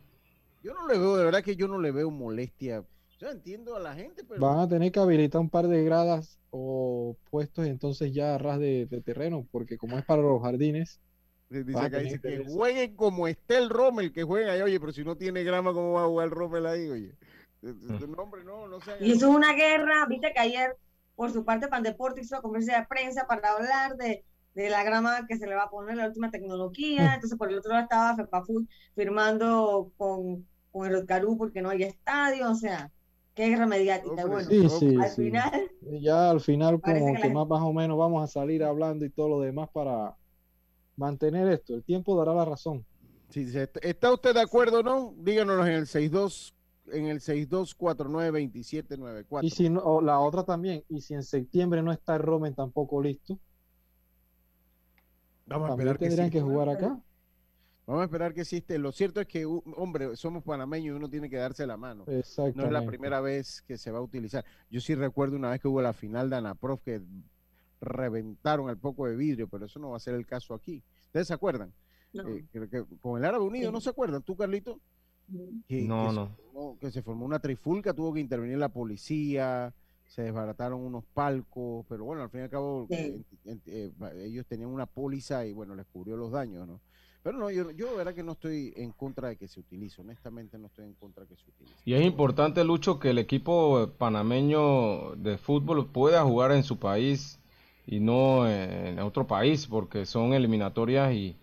Yo 0.61 0.73
no 0.73 0.87
le 0.87 0.97
veo, 0.97 1.17
de 1.17 1.23
verdad 1.25 1.43
que 1.43 1.55
yo 1.55 1.67
no 1.67 1.79
le 1.79 1.91
veo 1.91 2.11
molestia. 2.11 2.85
Yo 3.19 3.29
entiendo 3.29 3.75
a 3.75 3.79
la 3.79 3.93
gente, 3.95 4.23
pero 4.23 4.41
Van 4.41 4.59
a 4.59 4.67
tener 4.69 4.91
que 4.91 4.99
habilitar 4.99 5.41
un 5.41 5.49
par 5.49 5.67
de 5.67 5.83
gradas 5.83 6.39
o 6.49 7.17
puestos 7.29 7.65
entonces 7.67 8.13
ya 8.13 8.35
a 8.35 8.37
ras 8.37 8.59
de, 8.59 8.85
de 8.85 9.01
terreno, 9.01 9.47
porque 9.51 9.77
como 9.77 9.97
es 9.97 10.05
para 10.05 10.21
los 10.21 10.41
jardines, 10.41 11.01
dice 11.49 11.85
acá, 11.85 11.99
dice 11.99 12.21
que 12.21 12.39
jueguen 12.39 12.95
como 12.95 13.27
esté 13.27 13.57
el 13.57 13.69
Rommel, 13.69 14.13
que 14.13 14.23
jueguen 14.23 14.49
ahí. 14.49 14.61
Oye, 14.61 14.79
pero 14.79 14.93
si 14.93 15.03
no 15.03 15.17
tiene 15.17 15.43
grama, 15.43 15.73
¿cómo 15.73 15.93
va 15.93 16.03
a 16.03 16.07
jugar 16.07 16.25
el 16.27 16.31
Rommel 16.31 16.65
ahí, 16.67 16.89
oye? 16.89 17.17
No, 17.61 18.67
no 18.67 18.77
Y 19.01 19.11
eso 19.11 19.29
es 19.29 19.35
una 19.35 19.53
guerra, 19.53 20.05
viste 20.07 20.31
que 20.33 20.39
ayer, 20.39 20.75
por 21.15 21.31
su 21.31 21.43
parte, 21.43 21.67
Pandeporte 21.67 22.21
hizo 22.21 22.35
una 22.35 22.41
conferencia 22.41 22.79
de 22.79 22.87
prensa 22.87 23.25
para 23.27 23.51
hablar 23.53 23.95
de, 23.97 24.23
de 24.53 24.69
la 24.69 24.83
grama 24.83 25.25
que 25.27 25.37
se 25.37 25.47
le 25.47 25.55
va 25.55 25.63
a 25.63 25.69
poner, 25.69 25.97
la 25.97 26.07
última 26.07 26.31
tecnología. 26.31 27.15
Entonces, 27.15 27.37
por 27.37 27.49
el 27.51 27.57
otro 27.59 27.71
lado 27.71 27.83
estaba 27.83 28.15
FEPAFUT 28.15 28.67
firmando 28.95 29.91
con, 29.97 30.47
con 30.71 30.87
el 30.87 30.93
Rotcarú 30.93 31.37
porque 31.37 31.61
no 31.61 31.69
hay 31.69 31.83
estadio, 31.83 32.49
o 32.51 32.55
sea, 32.55 32.91
qué 33.35 33.47
guerra 33.49 33.65
mediática. 33.67 34.09
Hombre, 34.23 34.25
bueno, 34.25 34.49
sí, 34.49 34.69
sí, 34.69 34.95
al 35.03 35.09
sí. 35.09 35.21
final, 35.23 35.71
ya 36.01 36.29
al 36.29 36.39
final 36.41 36.81
como 36.81 37.13
que 37.13 37.21
que 37.21 37.27
la- 37.27 37.33
más, 37.33 37.47
más 37.47 37.61
o 37.61 37.73
menos 37.73 37.97
vamos 37.97 38.23
a 38.23 38.27
salir 38.27 38.63
hablando 38.63 39.05
y 39.05 39.09
todo 39.09 39.27
lo 39.29 39.39
demás 39.41 39.69
para 39.73 40.15
mantener 40.95 41.47
esto. 41.49 41.75
El 41.75 41.83
tiempo 41.83 42.17
dará 42.17 42.33
la 42.33 42.45
razón. 42.45 42.85
Sí, 43.29 43.45
dice, 43.45 43.63
¿est- 43.63 43.77
¿Está 43.85 44.11
usted 44.13 44.33
de 44.33 44.41
acuerdo 44.41 44.79
o 44.79 44.83
no? 44.83 45.13
Díganos 45.17 45.65
en 45.67 45.73
el 45.73 45.87
62 45.87 46.55
en 46.91 47.05
el 47.07 47.19
62492794. 47.21 49.43
Y 49.43 49.49
si 49.49 49.69
no, 49.69 49.79
o 49.81 50.01
la 50.01 50.19
otra 50.19 50.43
también, 50.43 50.83
y 50.89 51.01
si 51.01 51.13
en 51.13 51.23
septiembre 51.23 51.81
no 51.81 51.91
está 51.91 52.15
el 52.15 52.21
Romen 52.21 52.53
tampoco 52.55 53.01
listo, 53.01 53.39
Vamos 55.45 55.69
a 55.69 55.73
esperar 55.73 55.97
que 55.97 56.05
tendrían 56.05 56.27
sí. 56.27 56.31
que 56.33 56.41
jugar 56.41 56.69
acá. 56.69 56.99
Vamos 57.87 58.01
a 58.01 58.05
esperar 58.05 58.35
que 58.35 58.41
existe. 58.41 58.77
Lo 58.77 58.91
cierto 58.91 59.19
es 59.19 59.25
que, 59.25 59.47
hombre, 59.47 60.15
somos 60.15 60.43
panameños 60.43 60.93
y 60.93 60.95
uno 60.95 61.09
tiene 61.09 61.27
que 61.27 61.37
darse 61.37 61.65
la 61.65 61.75
mano. 61.75 62.05
No 62.05 62.65
es 62.65 62.71
la 62.71 62.85
primera 62.85 63.19
vez 63.19 63.63
que 63.63 63.79
se 63.79 63.89
va 63.89 63.97
a 63.97 64.01
utilizar. 64.03 64.45
Yo 64.69 64.79
sí 64.79 64.93
recuerdo 64.93 65.35
una 65.37 65.49
vez 65.49 65.59
que 65.59 65.67
hubo 65.67 65.81
la 65.81 65.93
final 65.93 66.29
de 66.29 66.35
Anaprof 66.35 66.83
que 66.83 67.01
reventaron 67.81 68.69
el 68.69 68.77
poco 68.77 69.07
de 69.07 69.15
vidrio, 69.15 69.47
pero 69.47 69.65
eso 69.65 69.79
no 69.79 69.89
va 69.89 69.97
a 69.97 70.01
ser 70.01 70.13
el 70.13 70.27
caso 70.27 70.53
aquí. 70.53 70.83
¿Ustedes 71.05 71.25
se 71.27 71.33
acuerdan? 71.33 71.73
no. 72.13 72.27
Eh, 72.29 72.45
creo 72.51 72.69
que 72.69 72.85
con 72.99 73.17
el 73.19 73.25
Árabe 73.25 73.43
Unido, 73.43 73.69
Sí. 73.69 73.73
¿no 73.73 73.81
se 73.81 73.89
acuerdan? 73.89 74.21
¿Tú, 74.21 74.35
Carlito? 74.35 74.79
Que, 75.67 75.81
No, 75.81 76.07
que 76.07 76.13
no. 76.13 76.25
Se 76.27 76.43
formó, 76.43 76.77
que 76.79 76.91
se 76.91 77.01
formó 77.03 77.25
una 77.25 77.39
trifulca, 77.39 77.93
tuvo 77.93 78.13
que 78.13 78.19
intervenir 78.19 78.57
la 78.57 78.69
policía, 78.69 79.73
se 80.07 80.23
desbarataron 80.23 80.79
unos 80.81 81.03
palcos, 81.13 81.85
pero 81.87 82.03
bueno, 82.05 82.23
al 82.23 82.29
fin 82.29 82.39
y 82.41 82.43
al 82.43 82.49
cabo 82.49 82.87
Sí. 82.89 82.95
eh, 82.95 83.21
en- 83.45 83.61
eh, 83.67 83.91
ellos 84.25 84.45
tenían 84.47 84.69
una 84.69 84.85
póliza 84.87 85.45
y 85.45 85.53
bueno, 85.53 85.75
les 85.75 85.85
cubrió 85.85 86.17
los 86.17 86.31
daños, 86.31 86.67
¿no? 86.67 86.79
Pero 87.21 87.37
no, 87.37 87.51
yo, 87.51 87.69
yo 87.71 87.91
de 87.91 87.97
verdad 87.97 88.15
que 88.15 88.23
no 88.23 88.31
estoy 88.31 88.73
en 88.77 88.91
contra 88.93 89.27
de 89.27 89.35
que 89.35 89.47
se 89.47 89.59
utilice, 89.59 90.01
honestamente 90.01 90.57
no 90.57 90.67
estoy 90.67 90.85
en 90.85 90.93
contra 90.93 91.23
de 91.25 91.29
que 91.29 91.35
se 91.35 91.49
utilice. 91.49 91.75
Y 91.85 91.93
es 91.93 92.03
importante, 92.05 92.63
Lucho, 92.63 92.97
que 92.97 93.09
el 93.09 93.17
equipo 93.19 93.91
panameño 93.97 95.15
de 95.15 95.37
fútbol 95.37 95.85
pueda 95.91 96.23
jugar 96.23 96.53
en 96.53 96.63
su 96.63 96.79
país 96.79 97.37
y 97.85 97.99
no 97.99 98.47
en 98.49 98.99
otro 98.99 99.27
país, 99.27 99.67
porque 99.67 100.05
son 100.05 100.33
eliminatorias 100.33 101.13
y, 101.13 101.35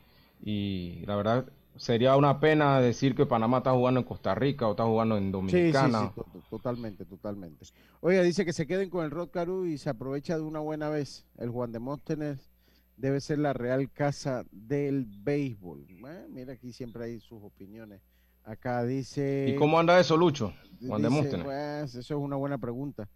y 0.43 1.05
la 1.07 1.17
verdad 1.17 1.47
sería 1.77 2.17
una 2.17 2.41
pena 2.41 2.81
decir 2.81 3.15
que 3.15 3.27
Panamá 3.27 3.59
está 3.59 3.73
jugando 3.73 4.01
en 4.01 4.07
Costa 4.07 4.35
Rica 4.35 4.67
o 4.67 4.73
está 4.73 4.85
jugando 4.85 5.17
en 5.17 5.25
Sí, 5.25 5.27
sí, 5.29 5.33
Dominicana. 5.33 6.01
sí, 6.09 6.11
to- 6.15 6.25
to- 6.33 6.43
totalmente, 6.51 7.05
totalmente. 7.05 7.67
Oiga, 8.01 8.23
dice 8.23 8.45
que 8.45 8.53
se 8.53 8.67
queden 8.67 8.91
con 8.91 9.05
el 9.05 9.11
Rod 9.11 9.31
Caru 9.31 9.67
y 9.67 9.79
se 9.79 9.91
aprovecha 9.91 10.37
de 10.37 10.43
una 10.43 10.61
buena 10.61 10.89
vez. 10.89 11.27
El 11.39 11.51
Juan 11.51 11.73
de 11.73 11.79
Móstenes 11.79 12.51
debe 12.97 13.21
ser 13.21 13.39
la 13.39 13.53
real 13.53 13.91
casa 13.91 14.45
del 14.51 15.07
béisbol. 15.07 15.87
Bueno, 16.01 16.27
mira, 16.31 16.53
aquí 16.55 16.73
siempre 16.73 17.05
hay 17.05 17.21
sus 17.21 17.43
opiniones. 17.43 18.01
Acá 18.45 18.85
dice... 18.85 19.47
¿Y 19.55 19.57
cómo 19.57 19.79
anda 19.79 19.99
eso, 19.99 20.17
Lucho? 20.17 20.53
Juan 20.87 21.03
dice, 21.03 21.03
Demóstenes. 21.03 21.45
pues, 21.45 21.95
eso 21.97 22.15
es 22.15 22.21
una 22.21 22.37
buena 22.37 22.59
pregunta. 22.59 23.09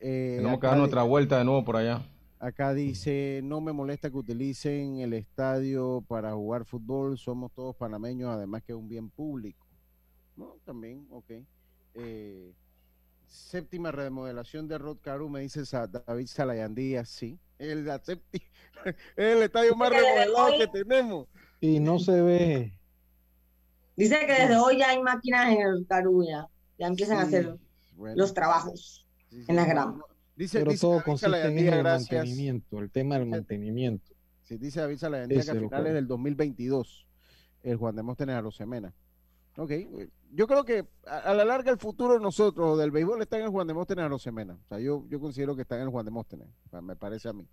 Eh, 0.00 0.36
Tenemos 0.38 0.58
que 0.58 0.66
dar 0.66 0.78
nuestra 0.78 1.02
vuelta 1.02 1.36
de 1.38 1.44
nuevo 1.44 1.64
por 1.64 1.76
allá. 1.76 2.02
Acá 2.40 2.72
dice, 2.72 3.42
no 3.44 3.60
me 3.60 3.70
molesta 3.70 4.08
que 4.10 4.16
utilicen 4.16 5.00
el 5.00 5.12
estadio 5.12 6.02
para 6.08 6.32
jugar 6.32 6.64
fútbol, 6.64 7.18
somos 7.18 7.52
todos 7.52 7.76
panameños, 7.76 8.30
además 8.30 8.62
que 8.62 8.72
es 8.72 8.78
un 8.78 8.88
bien 8.88 9.10
público. 9.10 9.66
No, 10.36 10.56
también, 10.64 11.06
ok. 11.10 11.32
Eh, 11.92 12.54
séptima 13.26 13.92
remodelación 13.92 14.66
de 14.68 14.78
Rod 14.78 14.96
Caru, 15.02 15.28
me 15.28 15.40
dice 15.40 15.64
David 16.06 16.26
Salayandía, 16.28 17.04
sí. 17.04 17.38
El, 17.58 17.84
la 17.84 17.98
séptima, 17.98 18.42
es 18.86 18.94
el 19.18 19.42
estadio 19.42 19.76
más 19.76 19.90
remodelado 19.90 20.56
que 20.56 20.66
tenemos. 20.66 21.28
Y 21.60 21.78
no 21.78 21.98
se 21.98 22.22
ve. 22.22 22.72
Dice 23.96 24.18
que 24.26 24.32
desde 24.32 24.56
hoy 24.56 24.78
ya 24.78 24.88
hay 24.88 25.02
máquinas 25.02 25.50
en 25.50 25.60
el 25.60 25.86
Carulla, 25.86 26.48
ya 26.78 26.86
empiezan 26.86 27.18
a 27.18 27.22
hacer 27.24 27.54
bueno, 27.96 28.16
los 28.16 28.32
trabajos. 28.32 29.06
sí, 29.28 29.42
sí, 29.42 29.46
en 29.46 29.56
la 29.56 29.64
no, 29.64 29.68
grama. 29.68 29.92
no. 29.98 30.19
Dice, 30.40 30.58
Pero 30.60 30.70
dice 30.70 30.80
todo 30.80 31.02
consiste 31.04 31.38
en 31.48 31.58
el 31.58 31.64
gracias. 31.82 32.10
mantenimiento, 32.10 32.78
el 32.78 32.90
tema 32.90 33.18
del 33.18 33.26
mantenimiento. 33.26 34.14
Sí, 34.40 34.56
dice 34.56 34.80
David 34.80 34.96
Salayandía 34.96 35.42
que 35.42 35.50
a 35.50 35.54
finales 35.54 35.92
del 35.92 36.06
2022 36.06 37.06
el 37.62 37.76
Juan 37.76 37.94
de 37.94 38.02
Móstenes 38.02 38.36
a 38.36 38.40
Rosemena. 38.40 38.94
Ok, 39.58 39.70
yo 40.32 40.46
creo 40.46 40.64
que 40.64 40.86
a, 41.06 41.18
a 41.18 41.34
la 41.34 41.44
larga 41.44 41.70
el 41.70 41.76
futuro 41.76 42.14
de 42.14 42.20
nosotros 42.20 42.78
del 42.78 42.90
béisbol 42.90 43.20
está 43.20 43.36
en 43.36 43.44
el 43.44 43.50
Juan 43.50 43.66
de 43.66 43.74
Móstenes 43.74 44.06
a 44.06 44.08
Rosemena. 44.08 44.54
O 44.54 44.66
sea, 44.66 44.78
yo, 44.80 45.04
yo 45.10 45.20
considero 45.20 45.54
que 45.54 45.60
está 45.60 45.76
en 45.76 45.82
el 45.82 45.88
Juan 45.90 46.06
de 46.06 46.10
Móstenes, 46.10 46.48
me 46.82 46.96
parece 46.96 47.28
a 47.28 47.34
mí. 47.34 47.46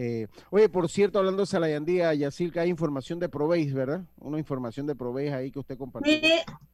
Eh, 0.00 0.28
oye, 0.50 0.68
por 0.68 0.88
cierto, 0.88 1.18
hablando 1.18 1.42
de 1.42 1.46
Salayandía, 1.46 2.14
Yacirca, 2.14 2.60
hay 2.60 2.68
información 2.70 3.18
de 3.18 3.28
Proveis, 3.28 3.74
¿verdad? 3.74 4.02
Una 4.20 4.38
información 4.38 4.86
de 4.86 4.94
Proveis 4.94 5.32
ahí 5.32 5.50
que 5.50 5.58
usted 5.58 5.76
compartió. 5.76 6.12
Sí, 6.12 6.22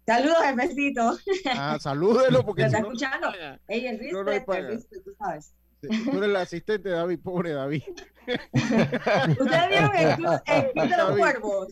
saludos, 0.04 0.36
jefecito. 0.44 1.16
Ah, 1.56 1.78
salúdelo 1.80 2.44
porque 2.44 2.64
¿Me 2.64 2.68
si 2.68 2.74
está 2.74 2.80
no, 2.86 2.92
escuchando? 2.92 3.28
Ey, 3.66 3.86
el 3.86 4.12
No, 4.12 4.24
no 4.24 4.30
tú 4.30 5.14
sabes. 5.18 5.54
tú 5.80 5.88
eres 6.10 6.22
el 6.22 6.36
asistente 6.36 6.90
de 6.90 6.94
David, 6.96 7.18
pobre 7.22 7.52
David. 7.52 7.82
¿Ustedes 8.52 9.68
vieron 9.70 9.96
el 9.96 10.16
club, 10.16 10.40
el 10.44 10.70
club 10.72 10.84
de 10.84 10.88
los 10.88 10.98
David. 11.08 11.18
cuervos? 11.18 11.68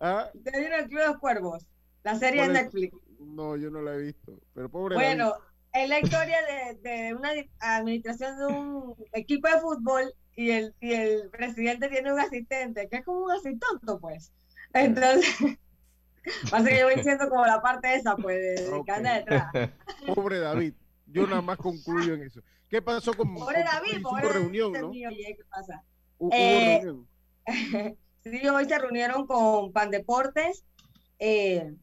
¿Ah? 0.00 0.30
¿Ustedes 0.32 0.60
vieron 0.60 0.80
el 0.80 0.88
club 0.88 1.00
de 1.00 1.06
los 1.08 1.18
cuervos? 1.18 1.66
La 2.04 2.14
serie 2.18 2.42
de. 2.42 2.48
Netflix. 2.54 2.96
No, 3.20 3.56
yo 3.56 3.68
no 3.70 3.82
la 3.82 3.94
he 3.96 3.98
visto, 3.98 4.40
pero 4.54 4.70
pobre 4.70 4.94
Bueno, 4.94 5.30
David. 5.30 5.44
es 5.84 5.88
la 5.90 6.00
historia 6.00 6.38
de, 6.46 6.88
de 6.88 7.14
una 7.14 7.30
administración 7.60 8.38
de 8.38 8.46
un 8.46 8.94
equipo 9.12 9.46
de 9.48 9.60
fútbol 9.60 10.14
y 10.36 10.50
el, 10.50 10.74
y 10.80 10.92
el 10.92 11.30
presidente 11.30 11.88
tiene 11.88 12.12
un 12.12 12.20
asistente, 12.20 12.88
que 12.88 12.98
es 12.98 13.04
como 13.04 13.24
un 13.24 13.32
así 13.32 13.58
tonto, 13.58 13.98
pues. 13.98 14.32
Entonces, 14.74 15.34
pasa 16.50 16.68
que 16.68 16.78
yo 16.78 16.86
voy 16.86 17.02
siendo 17.02 17.28
como 17.28 17.46
la 17.46 17.60
parte 17.62 17.94
esa, 17.94 18.16
pues, 18.16 18.36
de, 18.36 18.70
de 18.70 18.82
que 18.84 19.00
detrás. 19.00 19.52
Pobre 20.14 20.38
David. 20.40 20.74
Yo 21.06 21.26
nada 21.26 21.40
más 21.40 21.56
concluyo 21.56 22.14
en 22.14 22.22
eso. 22.22 22.40
¿Qué 22.68 22.82
pasó 22.82 23.14
con 23.14 23.32
Pobre 23.34 23.62
con- 23.62 23.64
David, 23.64 24.02
pobre 24.02 24.28
reunión, 24.28 24.72
David 24.72 24.84
no? 24.86 24.90
mío, 24.92 25.08
oye, 25.08 25.34
¿qué 25.36 25.44
pasa? 25.44 25.82
Hu- 26.18 26.26
Hubo 26.26 26.34
Eh, 26.36 26.80
reunión. 26.82 27.08
Sí, 28.24 28.48
hoy 28.48 28.64
se 28.64 28.76
reunieron 28.76 29.24
con 29.28 29.72
Pan 29.72 29.90
Deportes, 29.92 30.64
eh, 31.20 31.74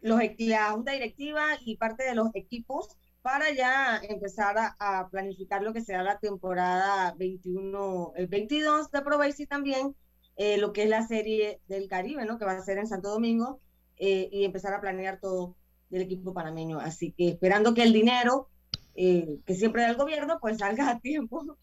los, 0.00 0.20
la 0.38 0.70
junta 0.70 0.92
directiva 0.92 1.44
y 1.64 1.76
parte 1.76 2.04
de 2.04 2.14
los 2.14 2.28
equipos 2.34 2.96
para 3.22 3.52
ya 3.52 4.00
empezar 4.08 4.56
a, 4.58 4.76
a 4.78 5.08
planificar 5.08 5.62
lo 5.62 5.72
que 5.72 5.80
será 5.80 6.02
la 6.02 6.18
temporada 6.18 7.14
21, 7.18 8.12
el 8.16 8.26
22 8.26 8.90
de 8.90 9.02
Pro 9.02 9.18
Base 9.18 9.42
y 9.42 9.46
también 9.46 9.94
eh, 10.36 10.56
lo 10.56 10.72
que 10.72 10.84
es 10.84 10.88
la 10.88 11.06
serie 11.06 11.60
del 11.66 11.88
Caribe, 11.88 12.24
¿no? 12.24 12.38
Que 12.38 12.44
va 12.44 12.52
a 12.52 12.62
ser 12.62 12.78
en 12.78 12.86
Santo 12.86 13.10
Domingo 13.10 13.60
eh, 13.96 14.28
y 14.30 14.44
empezar 14.44 14.72
a 14.72 14.80
planear 14.80 15.18
todo 15.20 15.56
del 15.90 16.02
equipo 16.02 16.32
panameño. 16.32 16.78
Así 16.78 17.10
que 17.10 17.28
esperando 17.28 17.74
que 17.74 17.82
el 17.82 17.92
dinero 17.92 18.48
eh, 18.94 19.40
que 19.44 19.54
siempre 19.54 19.82
da 19.82 19.90
el 19.90 19.96
gobierno 19.96 20.38
pues 20.40 20.58
salga 20.58 20.90
a 20.90 21.00
tiempo. 21.00 21.58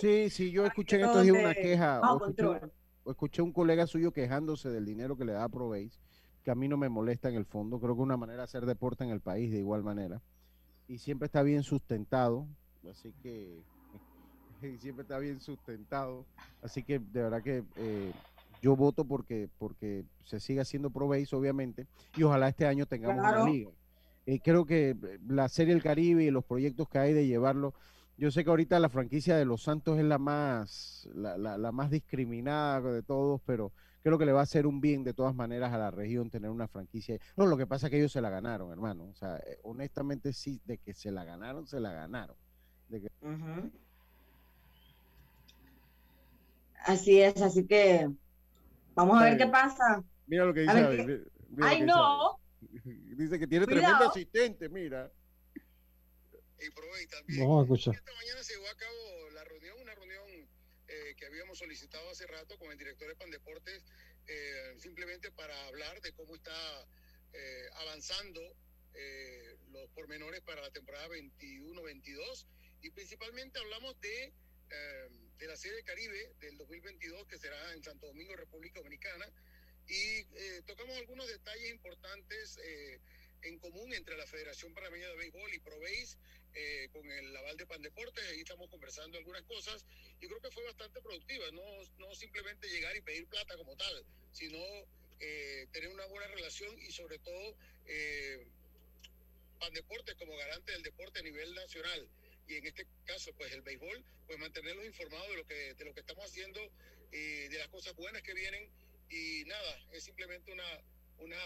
Sí, 0.00 0.30
sí, 0.30 0.52
yo 0.52 0.64
escuché 0.66 0.96
en 0.96 1.02
todo 1.02 1.22
estos 1.22 1.24
días 1.24 1.44
una 1.44 1.54
queja. 1.54 2.00
o 2.00 2.16
escuché, 2.16 2.44
control. 2.44 2.72
o 3.02 3.10
escuché 3.10 3.42
un 3.42 3.52
colega 3.52 3.86
suyo 3.88 4.12
quejándose 4.12 4.70
del 4.70 4.84
dinero 4.84 5.16
que 5.16 5.24
le 5.24 5.32
da 5.32 5.48
Proveis, 5.48 6.00
que 6.44 6.52
a 6.52 6.54
mí 6.54 6.68
no 6.68 6.76
me 6.76 6.88
molesta 6.88 7.28
en 7.28 7.34
el 7.34 7.46
fondo. 7.46 7.80
Creo 7.80 7.96
que 7.96 8.00
es 8.00 8.04
una 8.04 8.16
manera 8.16 8.38
de 8.38 8.44
hacer 8.44 8.64
deporte 8.64 9.02
en 9.02 9.10
el 9.10 9.20
país 9.20 9.50
de 9.50 9.58
igual 9.58 9.82
manera. 9.82 10.22
Y 10.90 10.98
siempre 10.98 11.26
está 11.26 11.42
bien 11.44 11.62
sustentado. 11.62 12.48
Así 12.90 13.12
que 13.22 13.62
y 14.62 14.76
siempre 14.78 15.02
está 15.02 15.20
bien 15.20 15.40
sustentado. 15.40 16.26
Así 16.62 16.82
que 16.82 16.98
de 16.98 17.22
verdad 17.22 17.42
que 17.44 17.62
eh, 17.76 18.12
yo 18.60 18.74
voto 18.74 19.04
porque, 19.04 19.48
porque 19.56 20.04
se 20.24 20.40
siga 20.40 20.62
haciendo 20.62 20.90
Proveis, 20.90 21.32
obviamente, 21.32 21.86
y 22.16 22.24
ojalá 22.24 22.48
este 22.48 22.66
año 22.66 22.86
tengamos 22.86 23.20
Claro. 23.20 23.42
una 23.44 23.52
liga. 23.52 23.70
Eh, 24.26 24.40
creo 24.40 24.66
que 24.66 24.90
eh, 24.90 24.96
la 25.28 25.48
Serie 25.48 25.74
del 25.74 25.82
Caribe 25.82 26.24
y 26.24 26.30
los 26.32 26.44
proyectos 26.44 26.88
que 26.88 26.98
hay 26.98 27.12
de 27.14 27.24
llevarlo, 27.28 27.72
yo 28.16 28.32
sé 28.32 28.42
que 28.42 28.50
ahorita 28.50 28.80
la 28.80 28.88
franquicia 28.90 29.36
de 29.36 29.44
los 29.44 29.62
Santos 29.62 29.96
es 29.96 30.04
la 30.04 30.18
más, 30.18 31.08
la, 31.14 31.38
la- 31.38 31.56
la 31.56 31.70
más 31.72 31.90
discriminada 31.92 32.80
de 32.92 33.02
todos, 33.04 33.40
pero 33.46 33.72
creo 34.02 34.18
que 34.18 34.26
le 34.26 34.32
va 34.32 34.40
a 34.40 34.44
hacer 34.44 34.66
un 34.66 34.80
bien 34.80 35.04
de 35.04 35.14
todas 35.14 35.34
maneras 35.34 35.72
a 35.72 35.78
la 35.78 35.90
región 35.90 36.30
tener 36.30 36.50
una 36.50 36.68
franquicia. 36.68 37.18
No, 37.36 37.46
lo 37.46 37.56
que 37.56 37.66
pasa 37.66 37.86
es 37.86 37.90
que 37.90 37.98
ellos 37.98 38.12
se 38.12 38.20
la 38.20 38.30
ganaron, 38.30 38.72
hermano. 38.72 39.04
O 39.04 39.14
sea, 39.14 39.36
eh, 39.38 39.58
honestamente 39.62 40.32
sí, 40.32 40.60
de 40.64 40.78
que 40.78 40.94
se 40.94 41.10
la 41.10 41.24
ganaron, 41.24 41.66
se 41.66 41.80
la 41.80 41.92
ganaron. 41.92 42.36
De 42.88 43.02
que... 43.02 43.10
Así 46.84 47.20
es, 47.20 47.40
así 47.42 47.66
que 47.66 48.08
vamos 48.94 49.20
a 49.20 49.24
ver 49.24 49.36
qué 49.36 49.46
pasa. 49.46 50.02
Mira 50.26 50.44
lo 50.44 50.54
que 50.54 50.60
dice. 50.60 50.72
David, 50.74 50.96
David, 50.96 51.62
Ay, 51.62 51.82
no. 51.82 52.38
Dice 52.84 53.38
que 53.38 53.46
tiene 53.46 53.66
Cuidado. 53.66 53.86
tremendo 53.86 54.10
asistente, 54.10 54.68
mira. 54.68 55.10
Vamos 57.38 57.60
a 57.60 57.62
escuchar. 57.62 57.94
Esta 57.94 58.12
mañana 58.12 58.42
se 58.42 58.54
llevó 58.54 58.68
a 58.68 58.76
cabo 58.76 59.30
la 59.34 59.44
reunión, 59.44 59.76
una 59.80 59.94
reunión 59.94 60.48
que 61.14 61.26
habíamos 61.26 61.58
solicitado 61.58 62.08
hace 62.10 62.26
rato 62.26 62.58
con 62.58 62.70
el 62.70 62.78
director 62.78 63.08
de 63.08 63.16
Pandeportes, 63.16 63.84
eh, 64.26 64.74
simplemente 64.78 65.30
para 65.30 65.66
hablar 65.66 66.00
de 66.00 66.12
cómo 66.12 66.34
está 66.34 66.86
eh, 67.32 67.68
avanzando 67.76 68.40
eh, 68.94 69.56
los 69.70 69.88
pormenores 69.90 70.40
para 70.40 70.62
la 70.62 70.70
temporada 70.70 71.08
21-22 71.08 72.46
y 72.82 72.90
principalmente 72.90 73.58
hablamos 73.58 74.00
de, 74.00 74.24
eh, 74.70 75.08
de 75.38 75.46
la 75.46 75.56
Serie 75.56 75.82
Caribe 75.82 76.32
del 76.40 76.56
2022 76.56 77.26
que 77.26 77.38
será 77.38 77.74
en 77.74 77.82
Santo 77.82 78.06
Domingo, 78.06 78.34
República 78.36 78.80
Dominicana. 78.80 79.26
Y 79.86 80.20
eh, 80.36 80.62
tocamos 80.66 80.96
algunos 80.96 81.26
detalles 81.26 81.70
importantes 81.70 82.58
eh, 82.62 83.00
en 83.42 83.58
común 83.58 83.92
entre 83.94 84.16
la 84.16 84.26
Federación 84.26 84.74
Panameña 84.74 85.08
de 85.08 85.16
Béisbol 85.16 85.54
y 85.54 85.58
ProBéis 85.60 86.18
eh, 86.54 86.88
con 86.92 87.10
el 87.10 87.36
aval 87.36 87.56
de 87.56 87.66
Pandeportes. 87.66 88.24
Ahí 88.28 88.40
estamos 88.40 88.68
conversando 88.68 89.18
algunas 89.18 89.42
cosas 89.42 89.84
y 90.20 90.26
creo 90.26 90.40
que 90.40 90.50
fue 90.50 90.64
bastante 90.64 91.00
productiva. 91.00 91.50
No, 91.52 91.62
no 91.98 92.14
simplemente 92.14 92.68
llegar 92.68 92.96
y 92.96 93.00
pedir 93.00 93.26
plata 93.26 93.56
como 93.56 93.76
tal, 93.76 94.04
sino 94.32 94.58
eh, 95.20 95.66
tener 95.72 95.90
una 95.90 96.06
buena 96.06 96.26
relación 96.28 96.76
y 96.80 96.90
sobre 96.92 97.18
todo 97.18 97.56
eh, 97.86 98.46
Pandeportes 99.58 100.14
como 100.14 100.36
garante 100.36 100.72
del 100.72 100.82
deporte 100.82 101.20
a 101.20 101.22
nivel 101.22 101.54
nacional 101.54 102.08
y 102.48 102.56
en 102.56 102.66
este 102.66 102.86
caso 103.04 103.32
pues 103.34 103.52
el 103.52 103.60
béisbol 103.60 104.02
pues 104.26 104.38
mantenerlos 104.38 104.86
informados 104.86 105.28
de 105.28 105.36
lo 105.36 105.46
que 105.46 105.74
de 105.74 105.84
lo 105.84 105.92
que 105.92 106.00
estamos 106.00 106.24
haciendo 106.24 106.60
y 107.12 107.48
de 107.48 107.58
las 107.58 107.68
cosas 107.68 107.94
buenas 107.94 108.22
que 108.22 108.32
vienen 108.32 108.70
y 109.10 109.44
nada 109.44 109.86
es 109.92 110.04
simplemente 110.04 110.50
una 110.50 110.64
una 111.18 111.36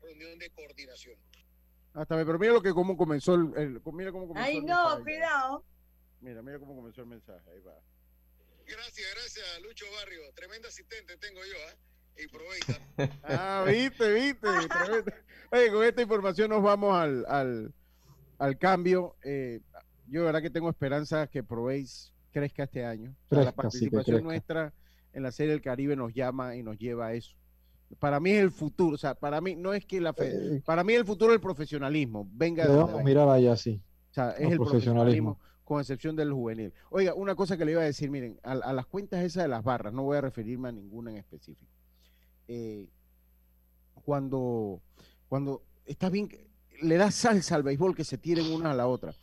reunión 0.00 0.38
de 0.38 0.50
coordinación 0.50 1.18
Hasta 1.94 2.16
pero 2.24 2.38
mira 2.38 2.52
lo 2.52 2.60
que 2.62 2.72
cómo 2.72 2.96
comenzó 2.96 3.34
el, 3.34 3.52
el- 3.56 3.80
mira 3.92 4.10
cómo 4.12 4.26
comenzó 4.26 4.46
Ay, 4.48 4.58
el 4.58 4.66
no, 4.66 4.82
mensaje. 4.84 5.02
cuidado. 5.04 5.64
Mira, 6.20 6.42
mira 6.42 6.58
cómo 6.58 6.74
comenzó 6.74 7.00
el 7.02 7.06
mensaje. 7.06 7.50
Ahí 7.50 7.60
va. 7.60 7.74
gracias 8.66 9.06
gracias 9.14 9.44
Lucho 9.62 9.84
Barrio 9.98 10.20
tremendo 10.34 10.68
asistente 10.68 11.16
tengo 11.18 11.40
yo 11.44 11.56
¿ah? 11.70 11.76
y 12.16 12.26
proveita 12.28 13.18
Ah, 13.22 13.64
viste, 13.66 14.12
viste. 14.12 14.48
Oye, 15.50 15.70
con 15.72 15.84
esta 15.84 16.02
información 16.02 16.50
nos 16.50 16.62
vamos 16.62 16.94
al, 16.96 17.24
al, 17.28 17.72
al 18.38 18.58
cambio. 18.58 19.16
Eh, 19.22 19.60
yo 20.08 20.20
de 20.20 20.26
verdad 20.26 20.42
que 20.42 20.50
tengo 20.50 20.70
esperanza 20.70 21.26
que 21.28 21.42
probéis 21.42 22.12
crezca 22.32 22.64
este 22.64 22.84
año. 22.84 23.14
O 23.30 23.34
sea, 23.34 23.38
la 23.38 23.52
Crezca, 23.52 23.56
participación 23.62 24.22
nuestra 24.24 24.72
en 25.12 25.22
la 25.22 25.30
Serie 25.30 25.52
del 25.52 25.62
Caribe 25.62 25.94
nos 25.94 26.12
llama 26.12 26.56
y 26.56 26.62
nos 26.64 26.76
lleva 26.78 27.06
a 27.08 27.14
eso. 27.14 27.36
Para 27.98 28.18
mí 28.20 28.30
es 28.30 28.42
el 28.42 28.50
futuro, 28.50 28.94
o 28.94 28.98
sea, 28.98 29.14
para 29.14 29.40
mí 29.40 29.54
no 29.56 29.72
es 29.72 29.86
que 29.86 30.00
la 30.00 30.12
fe, 30.12 30.60
para 30.64 30.82
mí 30.84 30.94
el 30.94 31.04
futuro 31.04 31.32
es 31.32 31.36
el 31.36 31.40
profesionalismo. 31.40 32.28
Venga, 32.32 32.64
Debemos 32.66 32.90
venga. 32.92 33.04
mirar 33.04 33.28
allá, 33.28 33.56
sí. 33.56 33.80
O 34.10 34.14
sea, 34.14 34.30
es 34.32 34.50
el 34.50 34.58
profesionalismo. 34.58 35.38
con 35.64 35.80
excepción 35.80 36.14
del 36.16 36.32
juvenil. 36.32 36.72
Oiga, 36.90 37.14
una 37.14 37.34
cosa 37.34 37.56
que 37.56 37.64
le 37.64 37.72
iba 37.72 37.80
a 37.82 37.84
decir, 37.84 38.10
miren, 38.10 38.38
a, 38.42 38.52
a 38.52 38.72
las 38.72 38.86
cuentas 38.86 39.22
esas 39.24 39.44
de 39.44 39.48
las 39.48 39.62
barras, 39.64 39.92
no 39.92 40.02
voy 40.02 40.16
a 40.16 40.20
referirme 40.20 40.68
a 40.68 40.72
ninguna 40.72 41.10
en 41.10 41.18
específico. 41.18 41.70
Eh, 42.48 42.88
cuando, 44.04 44.80
cuando 45.28 45.62
está 45.86 46.10
bien, 46.10 46.28
le 46.82 46.96
da 46.96 47.10
salsa 47.10 47.54
al 47.54 47.62
béisbol 47.62 47.94
que 47.94 48.04
se 48.04 48.18
tiren 48.18 48.52
una 48.52 48.72
a 48.72 48.74
la 48.74 48.86
otra. 48.86 49.14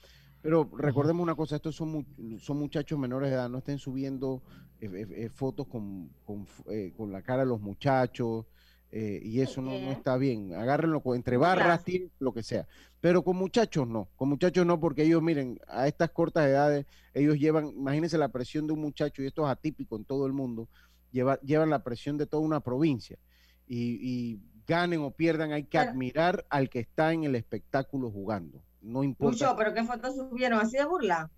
Pero 0.42 0.70
recordemos 0.78 1.22
una 1.22 1.36
cosa, 1.36 1.56
estos 1.58 1.76
son, 1.76 1.92
mu- 1.92 2.40
son 2.40 2.58
muchachos 2.58 2.98
menores 2.98 3.30
de 3.30 3.36
edad, 3.36 3.50
no 3.50 3.60
estén 3.60 3.78
subiendo 3.78 4.42
eh, 4.80 4.90
eh, 4.92 5.08
eh, 5.26 5.30
fotos 5.30 5.68
con, 5.68 6.10
con, 6.26 6.48
eh, 6.70 6.94
con 6.98 7.12
la 7.12 7.22
cara 7.22 7.44
de 7.44 7.50
los 7.50 7.62
muchachos 7.62 8.46
y 8.94 9.40
eso 9.40 9.62
no, 9.62 9.80
no 9.80 9.92
está 9.94 10.18
bien. 10.18 10.54
Agárrenlo 10.54 11.02
entre 11.16 11.38
barras, 11.38 11.82
tiren 11.86 12.12
lo 12.20 12.34
que 12.34 12.44
sea. 12.44 12.68
Pero 13.00 13.24
con 13.24 13.38
muchachos 13.38 13.88
no, 13.88 14.10
con 14.18 14.28
muchachos 14.28 14.66
no, 14.66 14.82
porque 14.82 15.04
ellos, 15.04 15.22
miren, 15.22 15.60
a 15.70 15.88
estas 15.88 16.10
cortas 16.12 16.46
edades, 16.48 16.86
ellos 17.14 17.38
llevan, 17.40 17.68
imagínense 17.70 18.18
la 18.18 18.28
presión 18.28 18.68
de 18.68 18.74
un 18.74 18.82
muchacho, 18.82 19.24
y 19.24 19.28
esto 19.28 19.46
es 19.46 19.50
atípico 19.50 19.96
en 19.96 20.04
todo 20.04 20.26
el 20.26 20.34
mundo, 20.34 20.68
lleva- 21.14 21.40
llevan 21.40 21.70
la 21.70 21.84
presión 21.86 22.18
de 22.18 22.26
toda 22.26 22.44
una 22.44 22.60
provincia. 22.60 23.18
Y, 23.66 23.98
y 24.02 24.42
ganen 24.68 25.00
o 25.02 25.12
pierdan, 25.12 25.54
hay 25.54 25.64
que 25.64 25.78
admirar 25.92 26.46
al 26.50 26.70
que 26.70 26.80
está 26.80 27.14
en 27.14 27.24
el 27.24 27.36
espectáculo 27.36 28.12
jugando. 28.12 28.62
No 28.82 29.04
importa. 29.04 29.56
Pero 29.56 29.74
qué 29.74 29.84
fotos 29.84 30.16
subieron 30.16 30.60
así 30.60 30.78
de 30.78 30.86
burla. 30.86 31.30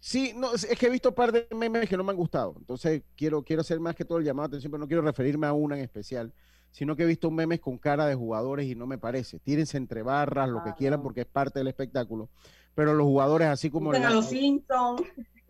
Sí, 0.00 0.32
no, 0.36 0.52
es 0.54 0.66
que 0.78 0.86
he 0.86 0.90
visto 0.90 1.08
un 1.08 1.14
par 1.14 1.32
de 1.32 1.48
memes 1.54 1.88
que 1.88 1.96
no 1.96 2.04
me 2.04 2.10
han 2.10 2.16
gustado. 2.16 2.54
Entonces 2.58 3.02
quiero, 3.16 3.42
quiero 3.42 3.62
hacer 3.62 3.80
más 3.80 3.96
que 3.96 4.04
todo 4.04 4.18
el 4.18 4.24
llamado 4.24 4.48
de 4.48 4.52
atención, 4.52 4.70
pero 4.70 4.80
no 4.80 4.86
quiero 4.88 5.02
referirme 5.02 5.46
a 5.46 5.52
una 5.52 5.76
en 5.76 5.82
especial, 5.82 6.32
sino 6.70 6.94
que 6.94 7.02
he 7.02 7.06
visto 7.06 7.30
memes 7.30 7.60
con 7.60 7.78
cara 7.78 8.06
de 8.06 8.14
jugadores 8.14 8.66
y 8.66 8.74
no 8.74 8.86
me 8.86 8.98
parece. 8.98 9.40
Tírense 9.40 9.76
entre 9.76 10.02
barras, 10.02 10.48
lo 10.48 10.62
que 10.62 10.74
quieran, 10.74 11.02
porque 11.02 11.22
es 11.22 11.26
parte 11.26 11.58
del 11.58 11.68
espectáculo. 11.68 12.28
Pero 12.74 12.94
los 12.94 13.06
jugadores, 13.06 13.48
así 13.48 13.70
como... 13.70 13.90
Usen 13.90 14.04
a 14.04 14.10
los 14.10 14.28
Simpsons. 14.28 15.02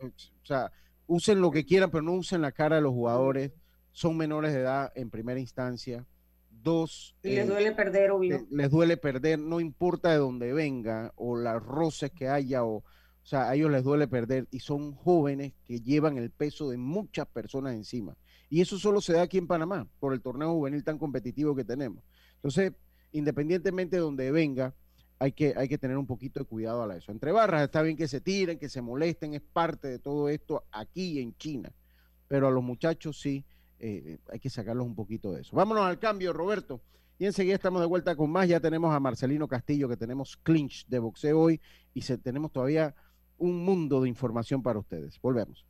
o 0.02 0.46
sea, 0.46 0.72
usen 1.06 1.42
lo 1.42 1.50
que 1.50 1.66
quieran, 1.66 1.90
pero 1.90 2.02
no 2.02 2.12
usen 2.12 2.40
la 2.40 2.52
cara 2.52 2.76
de 2.76 2.82
los 2.82 2.92
jugadores. 2.92 3.52
Son 3.92 4.16
menores 4.16 4.54
de 4.54 4.60
edad 4.60 4.92
en 4.94 5.10
primera 5.10 5.40
instancia. 5.40 6.06
Dos, 6.62 7.14
Y 7.22 7.30
les 7.30 7.44
eh, 7.44 7.48
duele 7.48 7.72
perder, 7.72 8.10
obvio. 8.10 8.46
le- 8.50 8.56
les 8.56 8.70
duele 8.70 8.96
perder, 8.96 9.38
no 9.38 9.60
importa 9.60 10.10
de 10.10 10.16
dónde 10.18 10.52
venga 10.52 11.12
o 11.16 11.36
las 11.36 11.62
roces 11.62 12.10
que 12.10 12.28
haya, 12.28 12.64
o, 12.64 12.76
o 12.78 12.84
sea, 13.22 13.48
a 13.48 13.54
ellos 13.54 13.70
les 13.70 13.84
duele 13.84 14.08
perder 14.08 14.46
y 14.50 14.60
son 14.60 14.92
jóvenes 14.94 15.52
que 15.64 15.80
llevan 15.80 16.18
el 16.18 16.30
peso 16.30 16.68
de 16.70 16.76
muchas 16.76 17.26
personas 17.26 17.74
encima. 17.74 18.16
Y 18.50 18.60
eso 18.60 18.78
solo 18.78 19.00
se 19.00 19.12
da 19.12 19.22
aquí 19.22 19.38
en 19.38 19.46
Panamá, 19.46 19.86
por 20.00 20.12
el 20.14 20.20
torneo 20.20 20.52
juvenil 20.54 20.82
tan 20.82 20.98
competitivo 20.98 21.54
que 21.54 21.64
tenemos. 21.64 22.02
Entonces, 22.36 22.72
independientemente 23.12 23.96
de 23.96 24.02
donde 24.02 24.30
venga, 24.30 24.74
hay 25.20 25.32
que, 25.32 25.52
hay 25.56 25.68
que 25.68 25.78
tener 25.78 25.96
un 25.98 26.06
poquito 26.06 26.40
de 26.40 26.46
cuidado 26.46 26.82
a 26.82 26.86
la 26.86 26.96
eso. 26.96 27.12
Entre 27.12 27.32
barras 27.32 27.62
está 27.62 27.82
bien 27.82 27.96
que 27.96 28.08
se 28.08 28.20
tiren, 28.20 28.58
que 28.58 28.68
se 28.68 28.80
molesten, 28.80 29.34
es 29.34 29.42
parte 29.42 29.88
de 29.88 29.98
todo 29.98 30.28
esto 30.28 30.64
aquí 30.70 31.20
en 31.20 31.36
China. 31.36 31.72
Pero 32.28 32.48
a 32.48 32.50
los 32.50 32.62
muchachos 32.62 33.20
sí, 33.20 33.44
eh, 33.78 34.18
hay 34.30 34.40
que 34.40 34.50
sacarlos 34.50 34.86
un 34.86 34.94
poquito 34.94 35.32
de 35.32 35.42
eso. 35.42 35.54
Vámonos 35.56 35.84
al 35.84 35.98
cambio, 35.98 36.32
Roberto. 36.32 36.80
Y 37.18 37.26
enseguida 37.26 37.54
estamos 37.54 37.80
de 37.80 37.86
vuelta 37.86 38.14
con 38.16 38.30
más. 38.30 38.48
Ya 38.48 38.60
tenemos 38.60 38.94
a 38.94 39.00
Marcelino 39.00 39.48
Castillo, 39.48 39.88
que 39.88 39.96
tenemos 39.96 40.36
clinch 40.36 40.86
de 40.86 40.98
boxeo 40.98 41.40
hoy 41.40 41.60
y 41.92 42.02
se, 42.02 42.16
tenemos 42.16 42.52
todavía 42.52 42.94
un 43.38 43.64
mundo 43.64 44.00
de 44.02 44.08
información 44.08 44.62
para 44.62 44.78
ustedes. 44.78 45.20
Volvemos. 45.20 45.67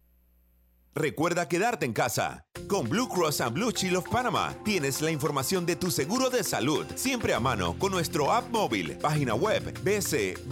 Recuerda 0.99 1.47
quedarte 1.47 1.87
en 1.87 1.93
casa. 1.93 2.45
Con 2.67 2.89
Blue 2.89 3.09
Cross 3.09 3.41
and 3.41 3.55
Blue 3.55 3.71
Shield 3.71 3.99
of 3.99 4.09
Panama 4.11 4.53
tienes 4.65 5.01
la 5.01 5.13
información 5.13 5.65
de 5.65 5.77
tu 5.77 5.93
seguro 5.93 6.29
de 6.29 6.43
salud 6.43 6.85
siempre 6.97 7.35
a 7.35 7.41
mano 7.41 7.77
con 7.79 7.93
nuestro 7.93 8.33
app 8.33 8.51
móvil, 8.51 8.99
página 8.99 9.37
web 9.37 9.63
bcbspma.com. 9.85 10.43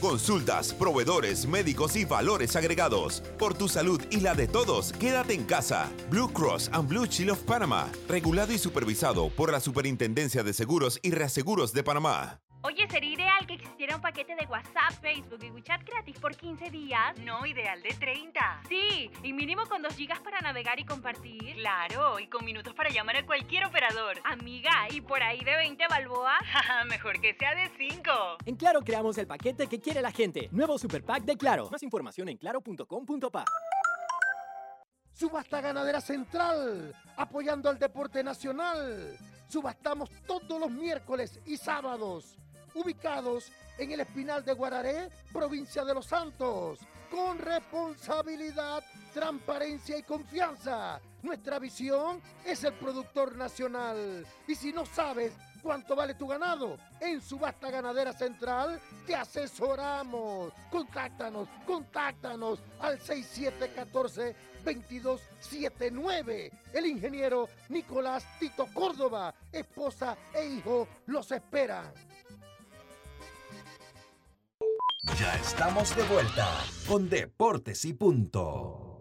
Consultas, 0.00 0.72
proveedores, 0.72 1.46
médicos 1.46 1.94
y 1.94 2.06
valores 2.06 2.56
agregados. 2.56 3.22
Por 3.38 3.52
tu 3.52 3.68
salud 3.68 4.00
y 4.08 4.20
la 4.20 4.34
de 4.34 4.48
todos, 4.48 4.94
quédate 4.94 5.34
en 5.34 5.44
casa. 5.44 5.90
Blue 6.08 6.32
Cross 6.32 6.70
and 6.72 6.88
Blue 6.88 7.04
Shield 7.04 7.32
of 7.32 7.40
Panama, 7.40 7.86
regulado 8.08 8.54
y 8.54 8.58
supervisado 8.58 9.28
por 9.28 9.52
la 9.52 9.60
Superintendencia 9.60 10.42
de 10.42 10.54
Seguros 10.54 10.98
y 11.02 11.10
Reaseguros 11.10 11.74
de 11.74 11.82
Panamá. 11.82 12.40
Oye, 12.64 12.86
sería 12.88 13.14
ideal 13.14 13.46
que 13.46 13.54
existiera 13.54 13.96
un 13.96 14.02
paquete 14.02 14.36
de 14.36 14.46
WhatsApp, 14.46 14.92
Facebook 15.00 15.42
y 15.42 15.50
WeChat 15.50 15.82
gratis 15.84 16.16
por 16.20 16.36
15 16.36 16.70
días. 16.70 17.18
No, 17.18 17.44
ideal 17.44 17.82
de 17.82 17.90
30. 17.90 18.62
Sí, 18.68 19.10
y 19.24 19.32
mínimo 19.32 19.66
con 19.66 19.82
2 19.82 19.92
gigas 19.96 20.20
para 20.20 20.40
navegar 20.40 20.78
y 20.78 20.84
compartir. 20.84 21.54
Claro, 21.56 22.20
y 22.20 22.28
con 22.28 22.44
minutos 22.44 22.72
para 22.74 22.88
llamar 22.90 23.16
a 23.16 23.26
cualquier 23.26 23.66
operador. 23.66 24.20
Amiga, 24.24 24.70
¿y 24.90 25.00
por 25.00 25.22
ahí 25.24 25.42
de 25.42 25.56
20 25.56 25.84
balboa? 25.88 26.38
Mejor 26.88 27.20
que 27.20 27.34
sea 27.34 27.52
de 27.56 27.68
5. 27.76 28.10
En 28.46 28.54
Claro 28.54 28.82
creamos 28.82 29.18
el 29.18 29.26
paquete 29.26 29.66
que 29.66 29.80
quiere 29.80 30.00
la 30.00 30.12
gente. 30.12 30.48
Nuevo 30.52 30.78
Super 30.78 31.02
Pack 31.02 31.24
de 31.24 31.36
Claro. 31.36 31.68
Más 31.68 31.82
información 31.82 32.28
en 32.28 32.36
claro.com.pa. 32.36 33.44
Subasta 35.12 35.60
Ganadera 35.60 36.00
Central, 36.00 36.94
apoyando 37.16 37.68
al 37.68 37.78
deporte 37.78 38.22
nacional. 38.22 39.16
Subastamos 39.48 40.08
todos 40.26 40.58
los 40.58 40.70
miércoles 40.70 41.38
y 41.44 41.58
sábados, 41.58 42.38
ubicados 42.74 43.52
en 43.78 43.92
el 43.92 44.00
Espinal 44.00 44.44
de 44.44 44.52
Guararé, 44.52 45.08
provincia 45.32 45.84
de 45.84 45.94
Los 45.94 46.06
Santos, 46.06 46.78
con 47.10 47.38
responsabilidad, 47.38 48.82
transparencia 49.12 49.98
y 49.98 50.02
confianza. 50.02 51.00
Nuestra 51.22 51.58
visión 51.58 52.20
es 52.44 52.64
el 52.64 52.72
productor 52.74 53.36
nacional. 53.36 54.26
Y 54.46 54.54
si 54.54 54.72
no 54.72 54.86
sabes 54.86 55.32
cuánto 55.62 55.94
vale 55.94 56.14
tu 56.14 56.26
ganado, 56.26 56.78
en 57.00 57.20
Subasta 57.20 57.70
Ganadera 57.70 58.12
Central 58.12 58.80
te 59.06 59.14
asesoramos. 59.14 60.52
Contáctanos, 60.70 61.48
contáctanos 61.66 62.60
al 62.80 63.00
6714 63.00 64.34
2279. 64.64 66.52
El 66.72 66.86
ingeniero 66.86 67.48
Nicolás 67.68 68.24
Tito 68.38 68.66
Córdoba, 68.72 69.34
esposa 69.50 70.16
e 70.34 70.46
hijo 70.46 70.88
los 71.06 71.30
esperan. 71.32 71.92
Ya 75.04 75.34
estamos 75.34 75.96
de 75.96 76.04
vuelta 76.04 76.48
con 76.86 77.08
Deportes 77.10 77.84
y 77.84 77.92
Punto. 77.92 79.00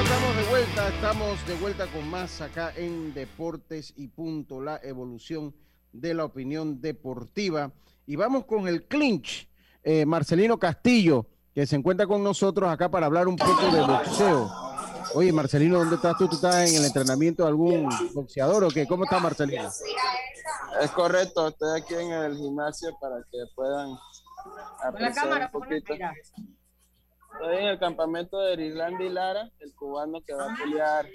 Estamos 0.00 0.36
de 0.36 0.44
vuelta, 0.44 0.88
estamos 0.88 1.46
de 1.48 1.54
vuelta 1.56 1.86
con 1.88 2.08
más 2.08 2.40
acá 2.40 2.72
en 2.76 3.12
Deportes 3.12 3.92
y 3.96 4.06
Punto, 4.06 4.60
la 4.60 4.78
evolución 4.84 5.52
de 5.92 6.14
la 6.14 6.24
opinión 6.24 6.80
deportiva. 6.80 7.72
Y 8.06 8.16
vamos 8.16 8.44
con 8.46 8.68
el 8.68 8.86
clinch, 8.86 9.48
eh, 9.82 10.04
Marcelino 10.06 10.58
Castillo, 10.58 11.26
que 11.54 11.66
se 11.66 11.76
encuentra 11.76 12.06
con 12.06 12.22
nosotros 12.22 12.70
acá 12.70 12.90
para 12.90 13.06
hablar 13.06 13.28
un 13.28 13.36
poco 13.36 13.70
de 13.72 13.80
boxeo. 13.80 14.50
Oye, 15.14 15.32
Marcelino, 15.32 15.78
¿dónde 15.78 15.96
estás 15.96 16.16
tú? 16.18 16.28
¿Tú 16.28 16.36
estás 16.36 16.70
en 16.70 16.76
el 16.76 16.84
entrenamiento 16.84 17.42
de 17.42 17.48
algún 17.48 17.88
boxeador 18.14 18.64
o 18.64 18.68
qué? 18.68 18.86
¿Cómo 18.86 19.04
está 19.04 19.18
Marcelino? 19.18 19.68
Es 20.80 20.90
correcto, 20.92 21.48
estoy 21.48 21.80
aquí 21.80 21.94
en 21.94 22.12
el 22.12 22.36
gimnasio 22.36 22.90
para 23.00 23.16
que 23.32 23.38
puedan 23.54 23.90
apreciar 24.84 25.50
un 25.52 25.60
poquito. 25.60 25.94
Estoy 25.94 27.56
en 27.56 27.64
el 27.66 27.78
campamento 27.78 28.38
de 28.38 28.66
Islandi 28.66 29.08
Lara, 29.08 29.50
el 29.60 29.74
cubano 29.74 30.20
que 30.26 30.34
va 30.34 30.52
a 30.52 30.56
pelear 30.56 31.06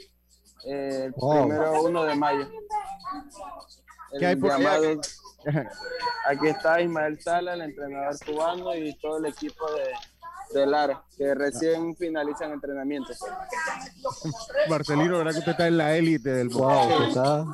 eh, 0.65 1.05
el 1.05 1.11
Wow. 1.17 1.47
primero 1.47 1.83
1 1.83 2.03
de 2.03 2.15
mayo. 2.15 2.47
¿Qué 4.19 4.25
hay 4.27 4.35
por 4.35 4.49
llamado- 4.51 5.01
Aquí 6.27 6.47
está 6.47 6.79
Ismael 6.81 7.19
Sala, 7.21 7.53
el 7.55 7.61
entrenador 7.61 8.15
cubano, 8.25 8.73
y 8.75 8.93
todo 8.99 9.17
el 9.17 9.25
equipo 9.25 9.65
de, 9.73 10.57
de 10.59 10.65
Lara, 10.65 11.03
que 11.17 11.35
recién 11.35 11.95
finalizan 11.97 12.51
entrenamiento. 12.53 13.11
Marcelino, 14.69 15.17
¿verdad 15.17 15.31
que 15.33 15.39
usted 15.39 15.51
está 15.51 15.67
en 15.67 15.77
la 15.77 15.95
élite 15.97 16.29
del 16.31 16.47
boxeo? 16.47 17.45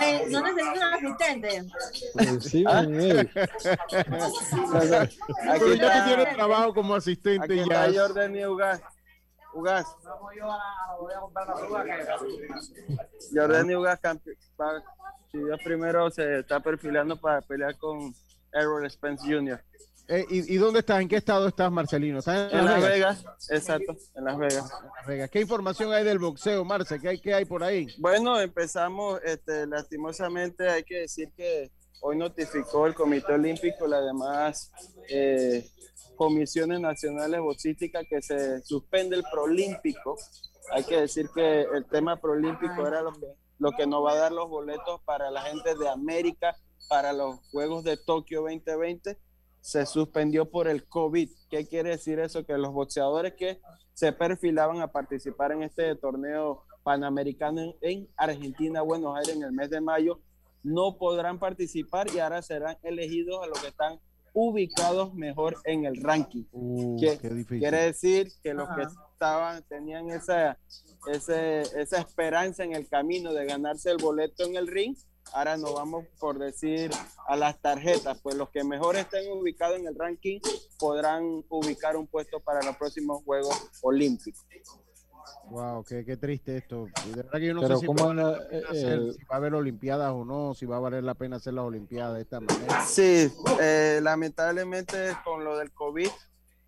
Eh, 0.00 0.26
¿No 0.30 0.42
necesitas 0.42 0.76
un 0.76 0.94
asistente? 0.94 1.62
Sí, 2.40 2.64
¿Ah? 2.68 2.82
Miguel. 2.82 3.30
Pero 5.58 5.74
ya 5.74 6.04
tú 6.04 6.04
tienes 6.08 6.34
trabajo 6.34 6.74
como 6.74 6.94
asistente 6.96 7.44
Aquí 7.44 7.56
ya. 7.68 7.86
está 7.86 8.00
Jordan 8.02 8.36
y 8.36 8.44
Ugas. 8.44 8.80
Ugas. 9.54 9.86
Jordan 13.34 13.70
y 13.70 13.74
Ugas, 13.74 14.00
campe- 14.00 14.36
va- 14.60 14.82
si 15.32 15.38
Dios 15.38 15.58
primero 15.64 16.10
se 16.10 16.40
está 16.40 16.60
perfilando 16.60 17.16
para 17.16 17.40
pelear 17.40 17.76
con 17.78 18.14
Errol 18.52 18.88
Spence 18.90 19.24
Jr. 19.24 19.60
Eh, 20.08 20.26
¿y, 20.28 20.54
y 20.54 20.56
dónde 20.58 20.80
estás? 20.80 21.00
¿En 21.00 21.08
qué 21.08 21.16
estado 21.16 21.48
estás, 21.48 21.72
Marcelino? 21.72 22.18
¿Estás 22.18 22.52
En 22.52 22.64
Las 22.66 22.82
Vegas, 22.82 23.24
exacto, 23.48 23.96
en 24.14 24.24
Las 24.24 24.36
Vegas. 24.36 24.70
Las 24.96 25.06
Vegas. 25.06 25.30
¿Qué 25.30 25.40
información 25.40 25.92
hay 25.92 26.04
del 26.04 26.18
boxeo, 26.18 26.64
Marce? 26.64 27.00
¿Qué 27.00 27.08
hay, 27.08 27.18
qué 27.18 27.32
hay 27.32 27.44
por 27.46 27.64
ahí? 27.64 27.86
Bueno, 27.98 28.38
empezamos, 28.38 29.20
este, 29.24 29.66
lastimosamente 29.66 30.68
hay 30.68 30.82
que 30.82 31.00
decir 31.00 31.30
que 31.34 31.70
hoy 32.02 32.18
notificó 32.18 32.86
el 32.86 32.94
Comité 32.94 33.32
Olímpico, 33.32 33.86
las 33.86 34.04
demás 34.04 34.70
eh, 35.08 35.66
comisiones 36.16 36.80
nacionales 36.80 37.40
boxísticas 37.40 38.04
que 38.06 38.20
se 38.20 38.60
suspende 38.62 39.16
el 39.16 39.24
proolímpico. 39.32 40.18
Hay 40.72 40.84
que 40.84 41.00
decir 41.00 41.30
que 41.34 41.62
el 41.62 41.86
tema 41.86 42.20
proolímpico 42.20 42.86
era 42.86 43.02
lo 43.02 43.12
que, 43.12 43.26
lo 43.62 43.70
que 43.72 43.86
nos 43.86 44.04
va 44.04 44.12
a 44.12 44.16
dar 44.16 44.32
los 44.32 44.48
boletos 44.48 45.00
para 45.04 45.30
la 45.30 45.40
gente 45.42 45.76
de 45.76 45.88
América 45.88 46.56
para 46.88 47.12
los 47.12 47.38
Juegos 47.52 47.84
de 47.84 47.96
Tokio 47.96 48.40
2020 48.42 49.16
se 49.60 49.86
suspendió 49.86 50.50
por 50.50 50.66
el 50.66 50.84
COVID. 50.88 51.30
¿Qué 51.48 51.68
quiere 51.68 51.90
decir 51.90 52.18
eso? 52.18 52.44
Que 52.44 52.58
los 52.58 52.72
boxeadores 52.72 53.34
que 53.34 53.60
se 53.94 54.12
perfilaban 54.12 54.80
a 54.80 54.88
participar 54.88 55.52
en 55.52 55.62
este 55.62 55.94
torneo 55.94 56.64
panamericano 56.82 57.60
en, 57.62 57.74
en 57.82 58.08
Argentina, 58.16 58.82
Buenos 58.82 59.16
Aires, 59.16 59.36
en 59.36 59.44
el 59.44 59.52
mes 59.52 59.70
de 59.70 59.80
mayo, 59.80 60.18
no 60.64 60.96
podrán 60.98 61.38
participar 61.38 62.08
y 62.12 62.18
ahora 62.18 62.42
serán 62.42 62.76
elegidos 62.82 63.40
a 63.44 63.46
los 63.46 63.60
que 63.60 63.68
están 63.68 64.00
ubicados 64.32 65.14
mejor 65.14 65.54
en 65.64 65.84
el 65.84 66.02
ranking. 66.02 66.42
Que- 66.98 67.18
qué 67.18 67.28
difícil. 67.30 67.60
Quiere 67.60 67.82
decir 67.84 68.32
que 68.42 68.54
los 68.54 68.68
que. 68.70 68.82
Estaban, 69.22 69.62
tenían 69.68 70.10
esa, 70.10 70.58
ese- 71.06 71.60
esa 71.80 71.98
esperanza 72.00 72.64
en 72.64 72.72
el 72.74 72.88
camino 72.88 73.32
de 73.32 73.46
ganarse 73.46 73.90
el 73.90 73.98
boleto 73.98 74.42
en 74.44 74.56
el 74.56 74.66
ring, 74.66 74.96
ahora 75.32 75.56
nos 75.56 75.74
vamos 75.74 76.04
por 76.18 76.38
decir 76.40 76.90
a 77.28 77.36
las 77.36 77.60
tarjetas, 77.60 78.18
pues 78.20 78.34
los 78.34 78.50
que 78.50 78.64
mejor 78.64 78.96
estén 78.96 79.30
ubicados 79.32 79.78
en 79.78 79.86
el 79.86 79.94
ranking 79.96 80.40
podrán 80.80 81.44
ubicar 81.48 81.96
un 81.96 82.08
puesto 82.08 82.40
para 82.40 82.62
los 82.62 82.76
próximos 82.76 83.22
Juegos 83.24 83.56
Olímpicos. 83.82 84.44
Wow, 85.50 85.84
qué, 85.84 86.04
qué 86.04 86.16
triste 86.16 86.56
esto. 86.56 86.86
De 87.06 87.14
verdad 87.14 87.32
que 87.38 87.46
yo 87.46 87.54
no 87.54 87.60
Pero 87.60 87.74
sé 87.76 87.80
si, 87.82 87.86
¿cómo 87.86 88.04
va, 88.06 88.10
anda, 88.10 88.28
a 88.30 88.42
eh, 88.50 88.62
hacer- 88.70 88.92
el- 88.92 89.14
si 89.14 89.24
va 89.24 89.34
a 89.34 89.36
haber 89.36 89.54
Olimpiadas 89.54 90.10
o 90.12 90.24
no, 90.24 90.54
si 90.54 90.66
va 90.66 90.76
a 90.78 90.80
valer 90.80 91.04
la 91.04 91.14
pena 91.14 91.36
hacer 91.36 91.54
las 91.54 91.64
Olimpiadas 91.64 92.16
de 92.16 92.22
esta 92.22 92.40
manera. 92.40 92.84
Sí, 92.86 93.30
eh, 93.60 94.00
lamentablemente 94.02 95.16
con 95.24 95.44
lo 95.44 95.56
del 95.58 95.70
COVID 95.72 96.08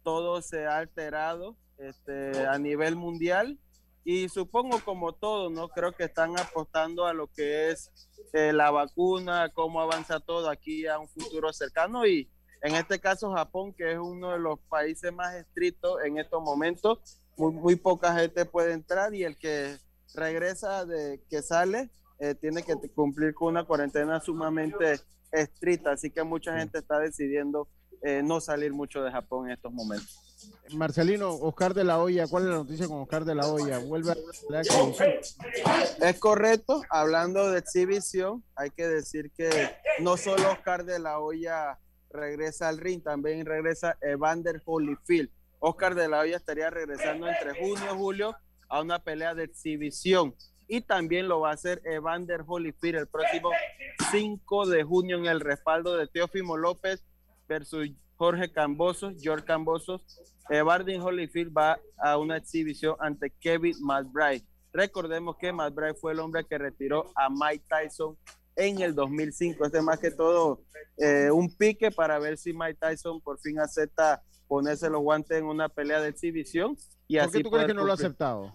todo 0.04 0.40
se 0.42 0.66
ha 0.66 0.76
alterado 0.78 1.56
este, 1.78 2.46
a 2.46 2.58
nivel 2.58 2.96
mundial 2.96 3.58
y 4.04 4.28
supongo 4.28 4.80
como 4.84 5.14
todo, 5.14 5.48
¿no? 5.48 5.68
Creo 5.68 5.92
que 5.92 6.04
están 6.04 6.38
apostando 6.38 7.06
a 7.06 7.14
lo 7.14 7.28
que 7.28 7.70
es 7.70 7.90
eh, 8.32 8.52
la 8.52 8.70
vacuna, 8.70 9.50
cómo 9.54 9.80
avanza 9.80 10.20
todo 10.20 10.50
aquí 10.50 10.86
a 10.86 10.98
un 10.98 11.08
futuro 11.08 11.52
cercano 11.52 12.06
y 12.06 12.30
en 12.62 12.74
este 12.74 12.98
caso 12.98 13.32
Japón, 13.32 13.72
que 13.72 13.92
es 13.92 13.98
uno 13.98 14.32
de 14.32 14.38
los 14.38 14.58
países 14.68 15.12
más 15.12 15.34
estrictos 15.34 16.02
en 16.04 16.18
estos 16.18 16.42
momentos, 16.42 16.98
muy, 17.36 17.52
muy 17.52 17.76
poca 17.76 18.14
gente 18.14 18.44
puede 18.44 18.72
entrar 18.72 19.14
y 19.14 19.24
el 19.24 19.36
que 19.36 19.76
regresa 20.14 20.84
de 20.84 21.22
que 21.28 21.42
sale 21.42 21.90
eh, 22.18 22.34
tiene 22.34 22.62
que 22.62 22.76
cumplir 22.94 23.34
con 23.34 23.48
una 23.48 23.64
cuarentena 23.64 24.20
sumamente 24.20 25.00
estricta, 25.32 25.92
así 25.92 26.10
que 26.10 26.22
mucha 26.22 26.56
gente 26.56 26.78
está 26.78 26.98
decidiendo 26.98 27.68
eh, 28.02 28.22
no 28.22 28.40
salir 28.40 28.72
mucho 28.72 29.02
de 29.02 29.10
Japón 29.10 29.46
en 29.46 29.54
estos 29.54 29.72
momentos. 29.72 30.33
Marcelino, 30.72 31.30
Oscar 31.30 31.74
de 31.74 31.84
la 31.84 31.98
Hoya, 31.98 32.26
¿cuál 32.26 32.44
es 32.44 32.48
la 32.50 32.56
noticia 32.56 32.88
con 32.88 33.02
Oscar 33.02 33.24
de 33.24 33.34
la 33.34 33.46
Hoya? 33.46 33.78
Vuelve 33.78 34.12
a. 34.12 34.16
Es 36.00 36.18
correcto, 36.18 36.82
hablando 36.90 37.50
de 37.50 37.58
exhibición, 37.58 38.42
hay 38.56 38.70
que 38.70 38.86
decir 38.86 39.30
que 39.36 39.76
no 40.00 40.16
solo 40.16 40.50
Oscar 40.50 40.84
de 40.84 40.98
la 40.98 41.18
Hoya 41.18 41.78
regresa 42.10 42.68
al 42.68 42.78
ring, 42.78 43.02
también 43.02 43.44
regresa 43.44 43.98
Evander 44.00 44.62
Holyfield. 44.64 45.30
Oscar 45.58 45.94
de 45.94 46.08
la 46.08 46.20
Hoya 46.20 46.36
estaría 46.36 46.70
regresando 46.70 47.28
entre 47.28 47.58
junio 47.58 47.84
y 47.92 47.96
julio 47.96 48.36
a 48.68 48.80
una 48.80 48.98
pelea 48.98 49.34
de 49.34 49.44
exhibición 49.44 50.34
y 50.66 50.80
también 50.80 51.28
lo 51.28 51.40
va 51.40 51.50
a 51.50 51.54
hacer 51.54 51.82
Evander 51.84 52.42
Holyfield 52.46 52.98
el 52.98 53.06
próximo 53.06 53.50
5 54.10 54.66
de 54.66 54.82
junio 54.82 55.18
en 55.18 55.26
el 55.26 55.40
respaldo 55.40 55.96
de 55.96 56.06
Teófimo 56.06 56.56
López 56.56 57.04
versus 57.48 57.90
Jorge 58.16 58.50
Cambosos, 58.50 59.14
George 59.20 59.44
Cambosos. 59.44 60.02
Evander 60.50 61.00
Holyfield 61.00 61.56
va 61.56 61.80
a 61.98 62.18
una 62.18 62.36
exhibición 62.36 62.96
ante 63.00 63.30
Kevin 63.30 63.76
McBride. 63.80 64.44
Recordemos 64.72 65.36
que 65.38 65.52
McBride 65.52 65.94
fue 65.94 66.12
el 66.12 66.20
hombre 66.20 66.44
que 66.44 66.58
retiró 66.58 67.12
a 67.14 67.28
Mike 67.30 67.64
Tyson 67.68 68.16
en 68.56 68.80
el 68.80 68.94
2005. 68.94 69.64
Este 69.64 69.78
es 69.78 69.84
más 69.84 69.98
que 69.98 70.10
todo 70.10 70.62
eh, 70.96 71.30
un 71.30 71.54
pique 71.56 71.90
para 71.90 72.18
ver 72.18 72.38
si 72.38 72.52
Mike 72.52 72.78
Tyson 72.80 73.20
por 73.20 73.38
fin 73.38 73.58
acepta 73.58 74.22
ponerse 74.46 74.90
los 74.90 75.00
guantes 75.00 75.38
en 75.38 75.44
una 75.44 75.68
pelea 75.68 76.00
de 76.00 76.08
exhibición. 76.08 76.76
Y 77.08 77.16
¿Por 77.16 77.24
así 77.24 77.38
qué 77.38 77.44
tú 77.44 77.50
crees 77.50 77.66
que 77.66 77.74
no 77.74 77.84
lo 77.84 77.92
ha 77.92 77.94
aceptado? 77.94 78.52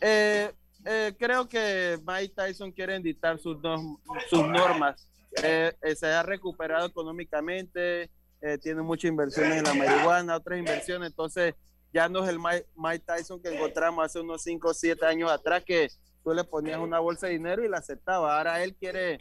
Eh, 0.00 0.52
eh, 0.84 1.14
creo 1.18 1.48
que 1.48 1.98
Mike 2.06 2.34
Tyson 2.34 2.72
quiere 2.72 2.98
dictar 3.00 3.38
sus, 3.38 3.58
sus 4.28 4.46
normas. 4.46 5.08
Se 5.34 6.06
ha 6.06 6.22
recuperado 6.22 6.86
económicamente, 6.86 8.10
eh, 8.40 8.58
tiene 8.58 8.82
muchas 8.82 9.08
inversiones 9.08 9.58
en 9.58 9.64
la 9.64 9.74
marihuana, 9.74 10.36
otras 10.36 10.58
inversiones, 10.58 11.10
entonces 11.10 11.54
ya 11.92 12.08
no 12.08 12.24
es 12.24 12.30
el 12.30 12.38
Mike, 12.38 13.04
Tyson 13.06 13.40
que 13.40 13.54
encontramos 13.54 14.04
hace 14.04 14.20
unos 14.20 14.42
5 14.42 14.68
o 14.68 14.74
7 14.74 15.06
años 15.06 15.30
atrás 15.30 15.64
que 15.64 15.88
tú 16.22 16.34
le 16.34 16.44
ponías 16.44 16.78
una 16.78 16.98
bolsa 16.98 17.26
de 17.26 17.32
dinero 17.34 17.64
y 17.64 17.68
la 17.68 17.78
aceptaba. 17.78 18.36
Ahora 18.36 18.62
él 18.62 18.74
quiere 18.74 19.18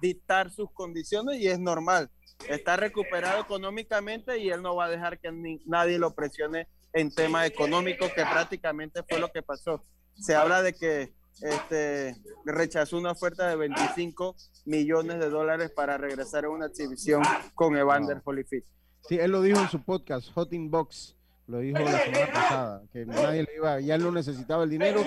dictar 0.00 0.50
sus 0.50 0.70
condiciones 0.72 1.40
y 1.40 1.48
es 1.48 1.58
normal. 1.58 2.10
Está 2.48 2.76
recuperado 2.76 3.40
económicamente 3.40 4.38
y 4.38 4.50
él 4.50 4.62
no 4.62 4.76
va 4.76 4.86
a 4.86 4.90
dejar 4.90 5.18
que 5.18 5.30
nadie 5.66 5.98
lo 5.98 6.14
presione 6.14 6.68
en 6.92 7.12
temas 7.14 7.46
económicos, 7.46 8.12
que 8.12 8.22
prácticamente 8.22 9.02
fue 9.08 9.18
lo 9.18 9.30
que 9.30 9.42
pasó. 9.42 9.84
Se 10.14 10.34
habla 10.34 10.62
de 10.62 10.74
que 10.74 11.12
este, 11.40 12.16
rechazó 12.44 12.98
una 12.98 13.12
oferta 13.12 13.48
de 13.48 13.56
25 13.56 14.36
millones 14.66 15.18
de 15.18 15.30
dólares 15.30 15.70
para 15.70 15.98
regresar 15.98 16.44
a 16.44 16.50
una 16.50 16.66
exhibición 16.66 17.22
con 17.54 17.76
Evander 17.76 18.20
Holyfield. 18.24 18.64
Sí, 19.08 19.16
él 19.16 19.30
lo 19.30 19.42
dijo 19.42 19.60
en 19.60 19.68
su 19.68 19.82
podcast, 19.82 20.30
Hot 20.34 20.50
Box. 20.52 21.16
Lo 21.50 21.58
dijo 21.58 21.78
la 21.80 21.98
semana 21.98 22.32
pasada, 22.32 22.82
que 22.92 23.04
nadie 23.06 23.42
le 23.42 23.56
iba, 23.56 23.80
ya 23.80 23.96
él 23.96 24.02
no 24.04 24.12
necesitaba 24.12 24.62
el 24.62 24.70
dinero, 24.70 25.02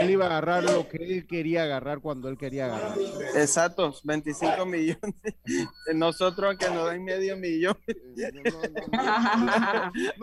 él 0.00 0.10
iba 0.10 0.24
a 0.24 0.28
agarrar 0.28 0.64
lo 0.64 0.88
que 0.88 0.96
él 0.96 1.26
quería 1.26 1.62
agarrar 1.62 2.00
cuando 2.00 2.28
él 2.28 2.36
quería 2.36 2.66
agarrar. 2.66 2.98
Exacto, 3.36 3.94
25 4.02 4.66
millones. 4.66 5.14
Nosotros 5.94 6.56
que 6.58 6.68
nos 6.70 6.90
den 6.90 7.04
medio 7.04 7.36
millón. 7.36 7.76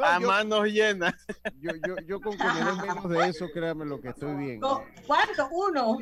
a 0.03 0.19
yo- 0.19 0.28
manos 0.28 0.65
llenas. 0.67 1.13
Yo, 1.61 1.72
yo, 1.88 1.95
yo 2.07 2.19
con 2.22 2.38
que 2.38 2.43
me 2.43 2.65
den 2.65 2.78
menos 2.82 3.09
de 3.09 3.30
eso, 3.30 3.47
créame 3.53 3.86
lo 3.86 3.99
que 4.01 4.09
estoy 4.09 4.36
bien. 4.36 4.59
¿Cuánto? 5.07 5.47
Uno. 5.51 5.97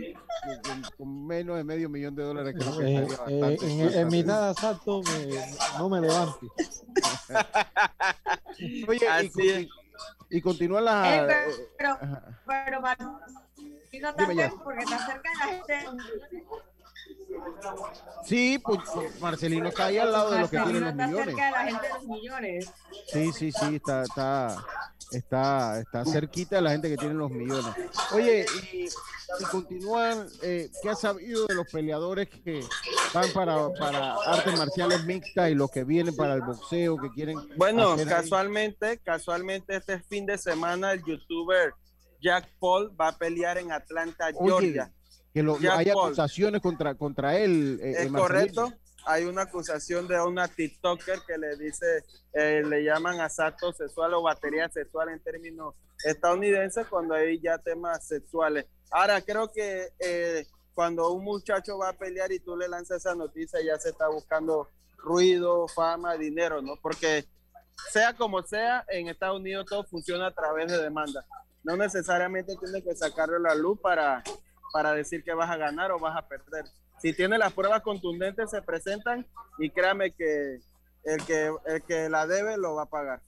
Con, 0.63 0.82
con 0.97 1.28
menos 1.28 1.57
de 1.57 1.63
medio 1.63 1.89
millón 1.89 2.15
de 2.15 2.24
dólares 2.24 2.55
creo 2.57 2.78
que 2.78 2.95
Eh, 2.95 3.07
eh, 3.28 3.57
en, 3.61 3.93
en 3.99 4.07
mi 4.07 4.24
nada 4.24 4.51
exacto 4.51 5.01
me- 5.03 5.78
no 5.78 5.89
me 5.89 6.01
levante. 6.01 6.47
Oye, 8.88 9.00
y, 9.02 9.06
Así 9.06 9.30
conti- 9.30 9.70
y 10.30 10.42
continúa 10.42 10.80
Eh, 10.80 10.84
la... 10.84 11.26
pero, 11.28 11.50
eh, 11.52 11.70
pero, 11.78 11.90
ajá. 11.94 12.24
pero, 12.46 12.82
Mar- 12.82 12.98
y 13.92 14.00
no 14.00 14.14
cerca 14.14 14.54
porque 14.64 14.84
está 14.84 15.06
cerca 15.06 15.30
de 15.32 15.38
la 15.38 15.46
gente. 15.48 15.86
Sí, 18.26 18.60
pues 18.60 18.80
Marcelino 19.20 19.70
está 19.70 19.86
ahí 19.86 19.98
al 19.98 20.12
lado 20.12 20.32
de 20.32 20.40
los 20.42 20.50
que 20.50 20.58
tienen 20.60 20.84
los 20.84 20.94
millones. 20.96 21.26
cerca 21.26 21.46
de 21.46 21.52
la 21.52 21.64
gente 21.64 21.88
de 21.88 21.94
los 21.94 22.04
millones. 22.04 22.72
Sí, 23.12 23.32
sí, 23.34 23.52
sí, 23.52 23.76
está, 23.76 24.04
está, 24.04 24.66
está, 25.12 25.80
está 25.80 26.05
cerquita 26.05 26.57
de 26.57 26.62
la 26.62 26.72
gente 26.72 26.89
que 26.89 26.97
tiene 26.97 27.14
los 27.16 27.32
millones. 27.32 27.74
Oye, 28.14 28.45
y, 28.74 28.86
y 28.86 29.43
continúan, 29.51 30.28
eh, 30.41 30.70
¿qué 30.82 30.89
has 30.89 31.01
sabido 31.01 31.45
de 31.47 31.55
los 31.55 31.68
peleadores 31.68 32.30
que 32.30 32.62
van 33.14 33.30
para, 33.34 33.70
para 33.74 34.16
artes 34.26 34.57
marciales 34.57 35.05
mixtas 35.05 35.51
y 35.51 35.55
los 35.55 35.70
que 35.72 35.84
vienen 35.84 36.16
para 36.16 36.34
el 36.36 36.41
boxeo, 36.41 36.97
que 36.97 37.10
quieren... 37.12 37.38
Bueno, 37.57 37.93
hacer 37.93 38.07
ahí? 38.07 38.14
casualmente, 38.22 38.97
casualmente 38.99 39.76
este 39.76 39.99
fin 39.99 40.26
de 40.26 40.38
semana 40.38 40.93
el 40.93 41.03
youtuber 41.03 41.74
Jack 42.22 42.49
Paul 42.60 42.91
va 42.99 43.10
a 43.10 43.18
pelear 43.18 43.57
en 43.57 43.72
Atlanta, 43.72 44.30
Oye, 44.36 44.49
Georgia. 44.49 44.91
que 45.34 45.41
lo, 45.43 45.57
hay 45.72 45.89
acusaciones 45.89 46.62
contra, 46.62 46.95
contra 46.95 47.38
él. 47.38 47.80
eh, 47.82 47.91
Es 47.97 48.05
eh, 48.07 48.10
Marcelino. 48.10 48.74
Hay 49.06 49.26
una 49.26 49.43
acusación 49.43 50.08
de 50.08 50.20
una 50.22 50.47
TikToker 50.47 51.20
que 51.26 51.38
le 51.38 51.56
dice, 51.56 52.04
eh, 52.34 52.64
le 52.66 52.84
llaman 52.84 53.22
asalto 53.22 53.72
sexual 53.74 54.14
o 54.14 54.22
batería 54.22 54.70
sexual 54.70 55.10
en 55.10 55.20
términos 55.22 55.76
estadounidenses 56.04 56.88
cuando 56.88 57.16
hay 57.16 57.39
ya 57.39 57.58
temas 57.58 58.06
sexuales. 58.08 58.66
Ahora, 58.91 59.22
creo 59.22 59.52
que 59.52 59.89
eh, 60.00 60.45
cuando 60.74 61.12
un 61.12 61.24
muchacho 61.24 61.78
va 61.78 61.89
a 61.89 61.93
pelear 61.93 62.32
y 62.32 62.39
tú 62.39 62.56
le 62.56 62.68
lanzas 62.68 62.97
esa 62.97 63.16
noticia, 63.16 63.60
ya 63.62 63.78
se 63.78 63.89
está 63.89 64.08
buscando 64.08 64.70
ruido, 64.97 65.68
fama, 65.68 66.16
dinero, 66.16 66.62
¿no? 66.62 66.76
Porque 66.82 67.26
sea 67.91 68.16
como 68.16 68.43
sea, 68.43 68.86
en 68.89 69.08
Estados 69.08 69.39
Unidos 69.39 69.66
todo 69.68 69.84
funciona 69.84 70.28
a 70.28 70.34
través 70.34 70.72
de 70.72 70.82
demanda. 70.82 71.26
No 71.64 71.76
necesariamente 71.76 72.56
tienes 72.56 72.84
que 72.84 72.95
sacarlo 72.95 73.38
a 73.38 73.39
la 73.39 73.56
luz 73.56 73.80
para, 73.80 74.24
para 74.72 74.93
decir 74.93 75.24
que 75.24 75.34
vas 75.34 75.50
a 75.50 75.58
ganar 75.58 75.91
o 75.91 76.00
vas 76.00 76.18
a 76.18 76.28
perder. 76.28 76.66
Si 77.02 77.14
tiene 77.14 77.38
las 77.38 77.54
pruebas 77.54 77.82
contundentes, 77.82 78.50
se 78.52 78.62
presentan 78.62 79.26
y 79.58 79.70
créame 79.70 80.12
que 80.14 80.60
el 81.06 81.26
que, 81.26 81.52
el 81.68 81.82
que 81.84 82.10
la 82.10 82.28
debe 82.28 82.58
lo 82.58 82.76
va 82.76 82.84
a 82.84 82.89
pagar. 82.89 83.22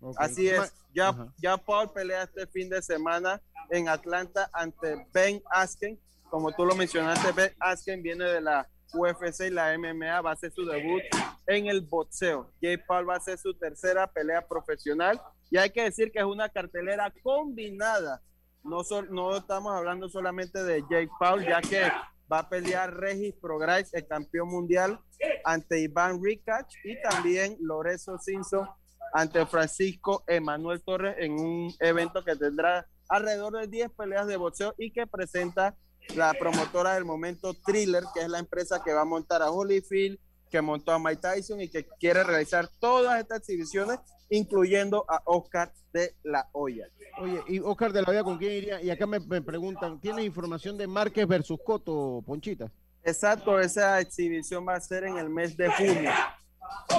Ok. 0.00 0.16
Así 0.18 0.48
es. 0.48 0.72
Ya, 0.94 1.08
Ajá. 1.08 1.28
ya 1.38 1.56
Paul 1.56 1.90
pelea 1.92 2.22
este 2.22 2.46
fin 2.46 2.68
de 2.70 2.80
semana 2.82 3.40
en 3.70 3.88
Atlanta 3.88 4.48
ante 4.52 5.06
Ben 5.12 5.42
Askren. 5.50 5.98
Como 6.30 6.52
tú 6.52 6.64
lo 6.64 6.74
mencionaste, 6.74 7.32
Ben 7.32 7.52
Askren 7.60 8.02
viene 8.02 8.24
de 8.24 8.40
la 8.40 8.68
UFC 8.94 9.46
y 9.46 9.50
la 9.50 9.76
MMA, 9.76 10.20
va 10.22 10.30
a 10.30 10.32
hacer 10.34 10.52
su 10.52 10.64
debut 10.64 11.02
en 11.46 11.66
el 11.66 11.80
boxeo. 11.82 12.50
Jay 12.62 12.76
Paul 12.76 13.08
va 13.08 13.14
a 13.14 13.18
hacer 13.18 13.38
su 13.38 13.52
tercera 13.54 14.06
pelea 14.06 14.46
profesional 14.46 15.20
y 15.50 15.58
hay 15.58 15.70
que 15.70 15.82
decir 15.82 16.10
que 16.12 16.20
es 16.20 16.24
una 16.24 16.48
cartelera 16.48 17.12
combinada. 17.22 18.22
No, 18.64 18.82
sol- 18.84 19.08
no 19.10 19.36
estamos 19.36 19.72
hablando 19.74 20.08
solamente 20.08 20.62
de 20.64 20.82
Jay 20.88 21.08
Paul, 21.20 21.44
ya 21.44 21.60
que 21.60 21.90
va 22.30 22.40
a 22.40 22.48
pelear 22.48 22.94
Regis 22.94 23.34
Prograis, 23.40 23.92
el 23.94 24.06
campeón 24.06 24.48
mundial, 24.48 25.00
ante 25.44 25.80
Iván 25.80 26.22
Ricach 26.22 26.66
y 26.84 27.00
también 27.02 27.56
Lorenzo 27.60 28.18
Simpson 28.18 28.68
ante 29.12 29.46
Francisco 29.46 30.24
Emanuel 30.26 30.82
Torres 30.82 31.16
en 31.18 31.32
un 31.32 31.72
evento 31.80 32.24
que 32.24 32.36
tendrá 32.36 32.86
alrededor 33.08 33.60
de 33.60 33.68
10 33.68 33.90
peleas 33.92 34.26
de 34.26 34.36
boxeo 34.36 34.74
y 34.78 34.92
que 34.92 35.06
presenta 35.06 35.74
la 36.14 36.34
promotora 36.34 36.94
del 36.94 37.04
momento 37.04 37.54
Thriller, 37.54 38.04
que 38.14 38.20
es 38.20 38.28
la 38.28 38.38
empresa 38.38 38.82
que 38.84 38.92
va 38.92 39.02
a 39.02 39.06
montar 39.06 39.42
a 39.42 39.50
Holyfield, 39.50 40.18
que 40.50 40.60
montó 40.60 40.92
a 40.92 40.98
Mike 40.98 41.20
Tyson 41.20 41.60
y 41.60 41.68
que 41.68 41.86
quiere 41.98 42.22
realizar 42.24 42.68
todas 42.78 43.20
estas 43.20 43.40
exhibiciones, 43.40 43.98
incluyendo 44.30 45.04
a 45.08 45.22
Oscar 45.24 45.72
de 45.92 46.14
la 46.22 46.48
Hoya. 46.52 46.88
Oye, 47.18 47.42
y 47.48 47.60
Oscar 47.60 47.92
de 47.92 48.02
la 48.02 48.10
Hoya, 48.10 48.24
¿con 48.24 48.38
quién 48.38 48.52
iría? 48.52 48.82
Y 48.82 48.90
acá 48.90 49.06
me, 49.06 49.20
me 49.20 49.42
preguntan, 49.42 50.00
¿tienes 50.00 50.24
información 50.24 50.76
de 50.76 50.86
Márquez 50.86 51.26
versus 51.26 51.58
Coto, 51.64 52.22
Ponchita? 52.26 52.70
Exacto, 53.02 53.60
esa 53.60 54.00
exhibición 54.00 54.66
va 54.66 54.74
a 54.74 54.80
ser 54.80 55.04
en 55.04 55.16
el 55.16 55.28
mes 55.28 55.56
de 55.56 55.70
junio. 55.70 56.10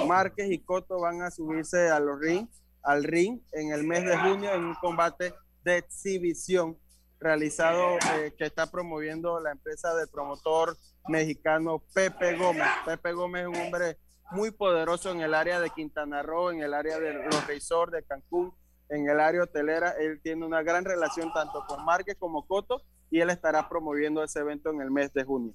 Márquez 0.06 0.50
y 0.50 0.58
Coto 0.58 1.00
van 1.00 1.22
a 1.22 1.30
subirse 1.30 1.90
a 1.90 2.00
los 2.00 2.18
ring, 2.18 2.48
al 2.82 3.04
ring 3.04 3.40
en 3.52 3.72
el 3.72 3.84
mes 3.84 4.04
de 4.04 4.16
junio 4.16 4.52
en 4.54 4.64
un 4.64 4.74
combate 4.76 5.34
de 5.64 5.78
exhibición 5.78 6.78
realizado 7.20 7.98
eh, 8.14 8.32
que 8.36 8.46
está 8.46 8.70
promoviendo 8.70 9.40
la 9.40 9.50
empresa 9.50 9.94
del 9.94 10.08
promotor 10.08 10.76
mexicano 11.08 11.82
Pepe 11.94 12.36
Gómez. 12.36 12.68
Pepe 12.84 13.12
Gómez 13.12 13.42
es 13.42 13.48
un 13.48 13.56
hombre 13.56 13.98
muy 14.30 14.50
poderoso 14.50 15.10
en 15.10 15.20
el 15.20 15.34
área 15.34 15.60
de 15.60 15.70
Quintana 15.70 16.22
Roo, 16.22 16.50
en 16.50 16.62
el 16.62 16.74
área 16.74 16.98
de 16.98 17.14
los 17.14 17.46
resorts 17.46 17.92
de 17.92 18.02
Cancún, 18.02 18.52
en 18.88 19.08
el 19.08 19.20
área 19.20 19.42
hotelera. 19.42 19.92
Él 19.98 20.20
tiene 20.22 20.44
una 20.44 20.62
gran 20.62 20.84
relación 20.84 21.32
tanto 21.32 21.64
con 21.66 21.84
Márquez 21.84 22.16
como 22.18 22.46
Coto 22.46 22.82
y 23.10 23.20
él 23.20 23.30
estará 23.30 23.68
promoviendo 23.68 24.22
ese 24.22 24.40
evento 24.40 24.70
en 24.70 24.80
el 24.80 24.90
mes 24.90 25.12
de 25.12 25.24
junio. 25.24 25.54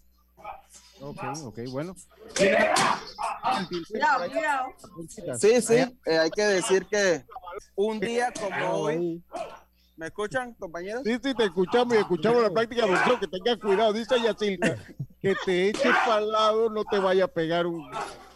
Ok, 1.01 1.23
ok, 1.45 1.59
bueno. 1.69 1.95
Cuidado, 3.89 4.31
cuidado. 4.31 4.73
Sí, 5.39 5.61
sí, 5.61 5.75
eh, 6.05 6.17
hay 6.17 6.31
que 6.31 6.43
decir 6.43 6.85
que 6.87 7.25
un 7.75 7.99
día 7.99 8.31
como 8.31 8.69
hoy, 8.69 9.23
¿me 9.95 10.07
escuchan, 10.07 10.53
compañeros? 10.55 11.01
Sí, 11.03 11.17
sí, 11.21 11.33
te 11.33 11.45
escuchamos 11.45 11.93
y 11.95 11.97
escuchamos 11.97 12.41
la 12.43 12.49
práctica 12.49 12.85
de 12.85 12.91
boxeo, 12.91 13.19
que 13.19 13.27
tengas 13.27 13.57
cuidado, 13.57 13.93
dice 13.93 14.15
Yacilca, 14.21 14.75
que 15.21 15.35
te 15.45 15.69
eches 15.69 15.93
para 16.05 16.19
el 16.19 16.31
lado, 16.31 16.69
no 16.69 16.83
te 16.85 16.99
vaya 16.99 17.25
a 17.25 17.27
pegar 17.27 17.65
un, 17.67 17.89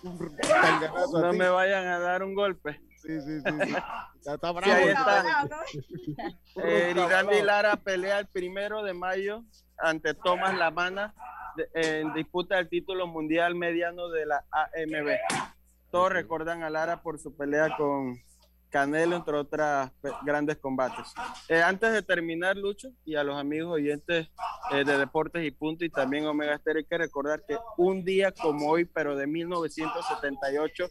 un 0.04 0.38
tanganazo 0.38 1.18
a 1.18 1.22
No 1.22 1.32
ti. 1.32 1.38
me 1.38 1.50
vayan 1.50 1.86
a 1.88 2.00
dar 2.00 2.24
un 2.24 2.34
golpe. 2.36 2.80
Sí, 2.98 3.22
sí, 3.22 3.40
sí. 3.42 3.52
sí. 3.64 3.76
Está, 3.76 4.34
está 4.34 4.48
Sí, 4.50 4.54
bravo. 4.56 4.74
ahí 4.74 4.90
está. 4.90 5.24
Eh, 6.64 7.44
Lara 7.44 7.76
pelea 7.78 8.20
el 8.20 8.28
primero 8.28 8.84
de 8.84 8.94
mayo 8.94 9.44
ante 9.78 10.14
Tomás 10.14 10.56
Lamana 10.58 11.14
en 11.74 12.14
disputa 12.14 12.56
del 12.58 12.70
título 12.70 13.08
mundial 13.08 13.56
mediano 13.56 14.10
de 14.10 14.26
la 14.26 14.46
AMB. 14.52 15.18
Todos 15.92 16.12
recuerdan 16.12 16.64
a 16.64 16.70
Lara 16.70 17.02
por 17.02 17.20
su 17.20 17.36
pelea 17.36 17.76
con 17.78 18.16
Canelo, 18.70 19.16
entre 19.16 19.36
otras 19.36 19.92
grandes 20.24 20.58
combates. 20.58 21.14
Eh, 21.48 21.62
antes 21.62 21.92
de 21.92 22.02
terminar, 22.02 22.58
Lucho, 22.58 22.90
y 23.06 23.16
a 23.16 23.24
los 23.24 23.38
amigos 23.38 23.74
oyentes 23.74 24.28
eh, 24.72 24.84
de 24.84 24.98
Deportes 24.98 25.46
y 25.46 25.52
Punto 25.52 25.86
y 25.86 25.90
también 25.90 26.26
Omega 26.26 26.58
Stereo, 26.58 26.80
hay 26.80 26.86
que 26.86 26.98
recordar 26.98 27.44
que 27.48 27.58
un 27.78 28.04
día 28.04 28.32
como 28.32 28.70
hoy, 28.70 28.86
pero 28.86 29.16
de 29.16 29.28
1978, 29.28 30.88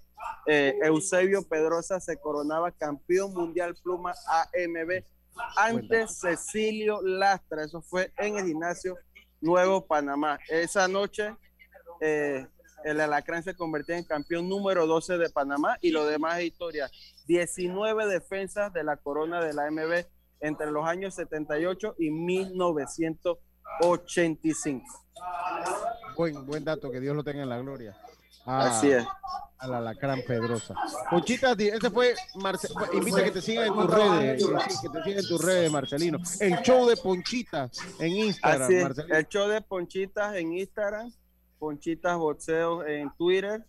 eh, 0.46 0.74
Eusebio 0.82 1.42
Pedrosa 1.46 2.00
se 2.00 2.18
coronaba 2.18 2.70
campeón 2.72 3.32
mundial 3.34 3.74
pluma 3.82 4.12
AMB 4.54 5.02
ante 5.56 6.06
Cecilio 6.08 7.00
Lastra. 7.02 7.64
Eso 7.64 7.82
fue 7.82 8.12
en 8.16 8.38
el 8.38 8.46
gimnasio 8.46 8.96
Nuevo 9.40 9.86
Panamá. 9.86 10.38
Esa 10.48 10.88
noche 10.88 11.34
eh, 12.00 12.46
el 12.86 13.00
Alacrán 13.00 13.42
se 13.42 13.54
convertía 13.54 13.96
en 13.98 14.04
campeón 14.04 14.48
número 14.48 14.86
12 14.86 15.18
de 15.18 15.28
Panamá 15.30 15.76
y 15.80 15.90
lo 15.90 16.06
demás 16.06 16.38
es 16.38 16.44
historia. 16.46 16.88
19 17.26 18.06
defensas 18.06 18.72
de 18.72 18.84
la 18.84 18.96
corona 18.96 19.40
de 19.42 19.52
la 19.54 19.66
AMB 19.66 20.04
entre 20.40 20.70
los 20.70 20.86
años 20.86 21.14
78 21.14 21.94
y 21.98 22.10
1985. 22.10 24.84
Buen, 26.16 26.46
buen 26.46 26.64
dato, 26.64 26.90
que 26.90 27.00
Dios 27.00 27.14
lo 27.16 27.24
tenga 27.24 27.42
en 27.42 27.48
la 27.48 27.58
gloria. 27.58 27.96
A- 28.44 28.66
Así 28.68 28.90
es. 28.90 29.04
A 29.58 29.66
la 29.68 29.80
Lacrán 29.80 30.20
Pedrosa. 30.26 30.74
Ponchita, 31.10 31.54
di- 31.54 31.68
ese 31.68 31.90
fue, 31.90 32.14
Marce- 32.34 32.68
invita 32.92 33.20
a 33.20 33.24
que 33.24 33.30
te 33.30 33.40
sigan 33.40 33.68
en 33.68 33.72
tus 33.74 33.90
redes, 33.90 34.44
que 34.82 34.88
te 34.90 35.02
sigan 35.02 35.18
en 35.18 35.28
tus 35.28 35.42
redes, 35.42 35.72
Marcelino. 35.72 36.18
El 36.40 36.56
show 36.58 36.86
de 36.86 36.94
Ponchita 36.98 37.70
en 37.98 38.12
Instagram, 38.12 38.62
Así 38.62 38.74
es, 38.76 38.82
Marcelino. 38.84 39.14
el 39.16 39.26
show 39.28 39.48
de 39.48 39.62
Ponchitas 39.62 40.34
en 40.36 40.52
Instagram, 40.52 41.10
Ponchitas 41.58 42.16
Boxeo 42.16 42.86
en 42.86 43.10
Twitter 43.16 43.64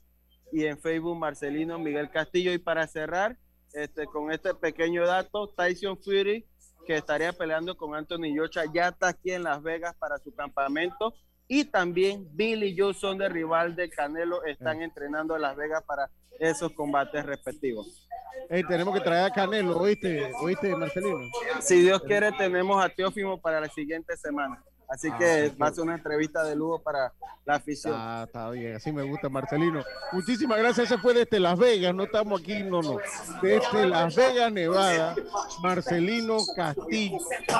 y 0.51 0.65
en 0.65 0.77
Facebook 0.79 1.17
Marcelino 1.17 1.79
Miguel 1.79 2.09
Castillo. 2.09 2.53
Y 2.53 2.57
para 2.57 2.88
cerrar 2.88 3.38
este, 3.73 4.05
con 4.05 4.31
este 4.31 4.53
pequeño 4.53 5.05
dato, 5.05 5.47
Tyson 5.49 5.97
Fury, 5.97 6.45
que 6.85 6.95
estaría 6.95 7.33
peleando 7.33 7.75
con 7.75 7.95
Anthony 7.95 8.33
Yocha, 8.35 8.63
ya 8.73 8.89
está 8.89 9.09
aquí 9.09 9.31
en 9.31 9.43
Las 9.43 9.61
Vegas 9.61 9.95
para 9.97 10.17
su 10.19 10.33
campamento 10.33 11.13
y 11.47 11.65
también 11.65 12.27
Billy 12.31 12.75
Joe 12.77 12.93
son 12.93 13.17
de 13.17 13.29
rival 13.29 13.75
de 13.75 13.89
Canelo, 13.89 14.43
están 14.43 14.81
entrenando 14.81 15.35
en 15.35 15.41
Las 15.41 15.55
Vegas 15.55 15.83
para 15.85 16.09
esos 16.39 16.71
combates 16.73 17.25
respectivos. 17.25 18.07
Ey, 18.49 18.63
tenemos 18.63 18.93
que 18.93 19.01
traer 19.01 19.25
a 19.25 19.33
Canelo, 19.33 19.77
¿oíste, 19.77 20.31
¿oíste 20.41 20.75
Marcelino? 20.75 21.19
Si 21.61 21.81
Dios 21.81 22.01
quiere, 22.03 22.31
tenemos 22.33 22.83
a 22.83 22.89
Teófimo 22.89 23.39
para 23.39 23.59
la 23.61 23.67
siguiente 23.67 24.15
semana. 24.17 24.63
Así 24.89 25.09
Ah, 25.11 25.17
que 25.17 25.25
perfecto. 25.25 25.57
va 25.63 25.67
a 25.67 25.73
ser 25.73 25.83
una 25.83 25.95
entrevista 25.95 26.43
de 26.45 26.55
lujo 26.55 26.81
para 26.81 27.11
la 27.45 27.55
afición. 27.55 27.93
Ah, 27.97 28.23
está 28.25 28.49
bien, 28.51 28.75
así 28.75 28.91
me 28.91 29.03
gusta 29.03 29.27
Marcelino. 29.29 29.83
Muchísimas 30.13 30.57
gracias, 30.59 30.89
ese 30.91 30.97
fue 30.97 31.13
desde 31.13 31.39
Las 31.39 31.57
Vegas, 31.59 31.93
no 31.93 32.03
estamos 32.03 32.39
aquí, 32.41 32.63
no, 32.63 32.81
no. 32.81 32.97
Desde 33.41 33.85
Las 33.88 34.15
Vegas, 34.15 34.51
Nevada, 34.51 35.15
Marcelino 35.61 36.38
Castillo, 36.55 37.17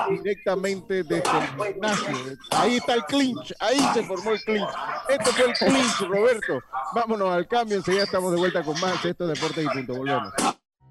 directamente 0.10 1.04
desde 1.04 1.18
el 1.18 1.74
gimnasio. 1.74 2.38
Ahí 2.52 2.78
está 2.78 2.94
el 2.96 3.04
clinch, 3.06 3.54
ahí 3.60 3.80
se 3.94 4.04
formó 4.04 4.32
el 4.32 4.42
clinch. 4.44 4.70
Este 5.10 5.32
fue 5.32 5.46
el 5.48 5.54
clinch, 5.54 6.00
Roberto. 6.10 6.60
Vámonos 6.94 7.30
al 7.30 7.48
cambio, 7.48 7.78
enseguida 7.78 8.04
estamos 8.04 8.32
de 8.32 8.38
vuelta 8.38 8.64
con 8.64 8.80
más. 8.80 9.04
Esto 9.04 9.30
es 9.32 9.40
Deportes 9.40 9.66
y 9.66 9.68
Punto, 9.70 9.96
volvemos. 9.96 10.34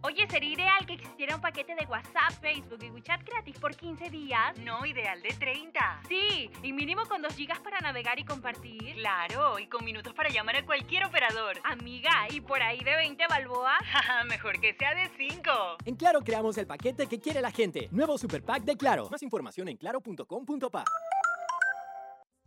Oye, 0.07 0.25
sería 0.31 0.53
ideal 0.53 0.87
que 0.87 0.93
existiera 0.93 1.35
un 1.35 1.41
paquete 1.41 1.75
de 1.75 1.85
WhatsApp, 1.85 2.31
Facebook 2.41 2.79
y 2.81 2.91
WeChat 2.91 3.25
gratis 3.25 3.59
por 3.59 3.75
15 3.75 4.09
días. 4.09 4.57
No, 4.59 4.87
ideal 4.87 5.21
de 5.21 5.31
30. 5.31 5.81
Sí, 6.09 6.49
y 6.63 6.73
mínimo 6.73 7.03
con 7.09 7.23
2 7.23 7.35
gigas 7.35 7.59
para 7.59 7.81
navegar 7.81 8.17
y 8.17 8.25
compartir. 8.25 8.95
Claro, 8.95 9.59
y 9.59 9.67
con 9.67 9.85
minutos 9.85 10.15
para 10.15 10.29
llamar 10.29 10.59
a 10.59 10.65
cualquier 10.65 11.07
operador. 11.07 11.59
Amiga, 11.65 12.29
¿y 12.31 12.41
por 12.41 12.63
ahí 12.63 12.85
de 12.85 12.95
20 12.95 13.27
balboa? 13.27 13.73
Mejor 14.29 14.61
que 14.61 14.75
sea 14.75 14.95
de 14.95 15.11
5. 15.17 15.51
En 15.85 15.97
Claro 15.97 16.21
creamos 16.21 16.57
el 16.57 16.69
paquete 16.69 17.09
que 17.09 17.19
quiere 17.19 17.41
la 17.41 17.51
gente. 17.51 17.89
Nuevo 17.91 18.17
Super 18.17 18.45
Pack 18.45 18.63
de 18.63 18.77
Claro. 18.77 19.09
Más 19.11 19.25
información 19.25 19.67
en 19.67 19.77
claro.com.pa. 19.77 20.85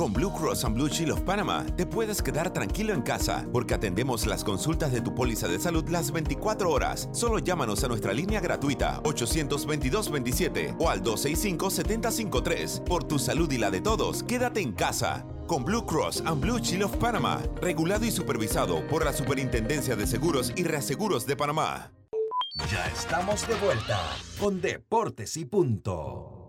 Con 0.00 0.14
Blue 0.14 0.32
Cross 0.32 0.64
and 0.64 0.74
Blue 0.76 0.88
Shield 0.88 1.12
of 1.12 1.20
Panama 1.20 1.62
te 1.76 1.84
puedes 1.84 2.22
quedar 2.22 2.54
tranquilo 2.54 2.94
en 2.94 3.02
casa 3.02 3.46
porque 3.52 3.74
atendemos 3.74 4.24
las 4.24 4.42
consultas 4.42 4.92
de 4.92 5.02
tu 5.02 5.14
póliza 5.14 5.46
de 5.46 5.60
salud 5.60 5.86
las 5.90 6.10
24 6.10 6.70
horas. 6.70 7.10
Solo 7.12 7.38
llámanos 7.38 7.84
a 7.84 7.88
nuestra 7.88 8.14
línea 8.14 8.40
gratuita 8.40 9.02
822-27 9.02 10.76
o 10.78 10.88
al 10.88 11.02
265-753. 11.02 12.82
Por 12.84 13.04
tu 13.04 13.18
salud 13.18 13.52
y 13.52 13.58
la 13.58 13.70
de 13.70 13.82
todos, 13.82 14.22
quédate 14.22 14.62
en 14.62 14.72
casa. 14.72 15.26
Con 15.46 15.66
Blue 15.66 15.84
Cross 15.84 16.22
and 16.24 16.40
Blue 16.40 16.60
Shield 16.60 16.84
of 16.84 16.96
Panama, 16.96 17.42
regulado 17.60 18.06
y 18.06 18.10
supervisado 18.10 18.86
por 18.86 19.04
la 19.04 19.12
Superintendencia 19.12 19.96
de 19.96 20.06
Seguros 20.06 20.50
y 20.56 20.62
Reaseguros 20.62 21.26
de 21.26 21.36
Panamá. 21.36 21.92
Ya 22.72 22.86
estamos 22.86 23.46
de 23.46 23.54
vuelta 23.56 24.00
con 24.38 24.62
Deportes 24.62 25.36
y 25.36 25.44
Punto. 25.44 26.39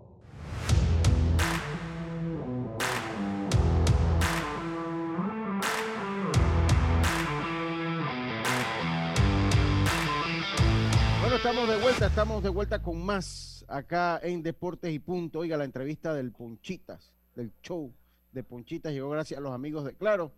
Estamos 11.44 11.68
de 11.68 11.76
vuelta, 11.76 12.06
estamos 12.06 12.42
de 12.44 12.48
vuelta 12.50 12.80
con 12.80 13.04
más 13.04 13.64
acá 13.66 14.20
en 14.22 14.44
Deportes 14.44 14.94
y 14.94 15.00
Punto. 15.00 15.40
Oiga, 15.40 15.56
la 15.56 15.64
entrevista 15.64 16.14
del 16.14 16.30
Ponchitas, 16.30 17.12
del 17.34 17.50
show 17.64 17.92
de 18.30 18.44
Ponchitas, 18.44 18.92
llegó 18.92 19.10
gracias 19.10 19.38
a 19.38 19.40
los 19.40 19.52
amigos 19.52 19.84
de 19.84 19.92
Claro. 19.92 20.30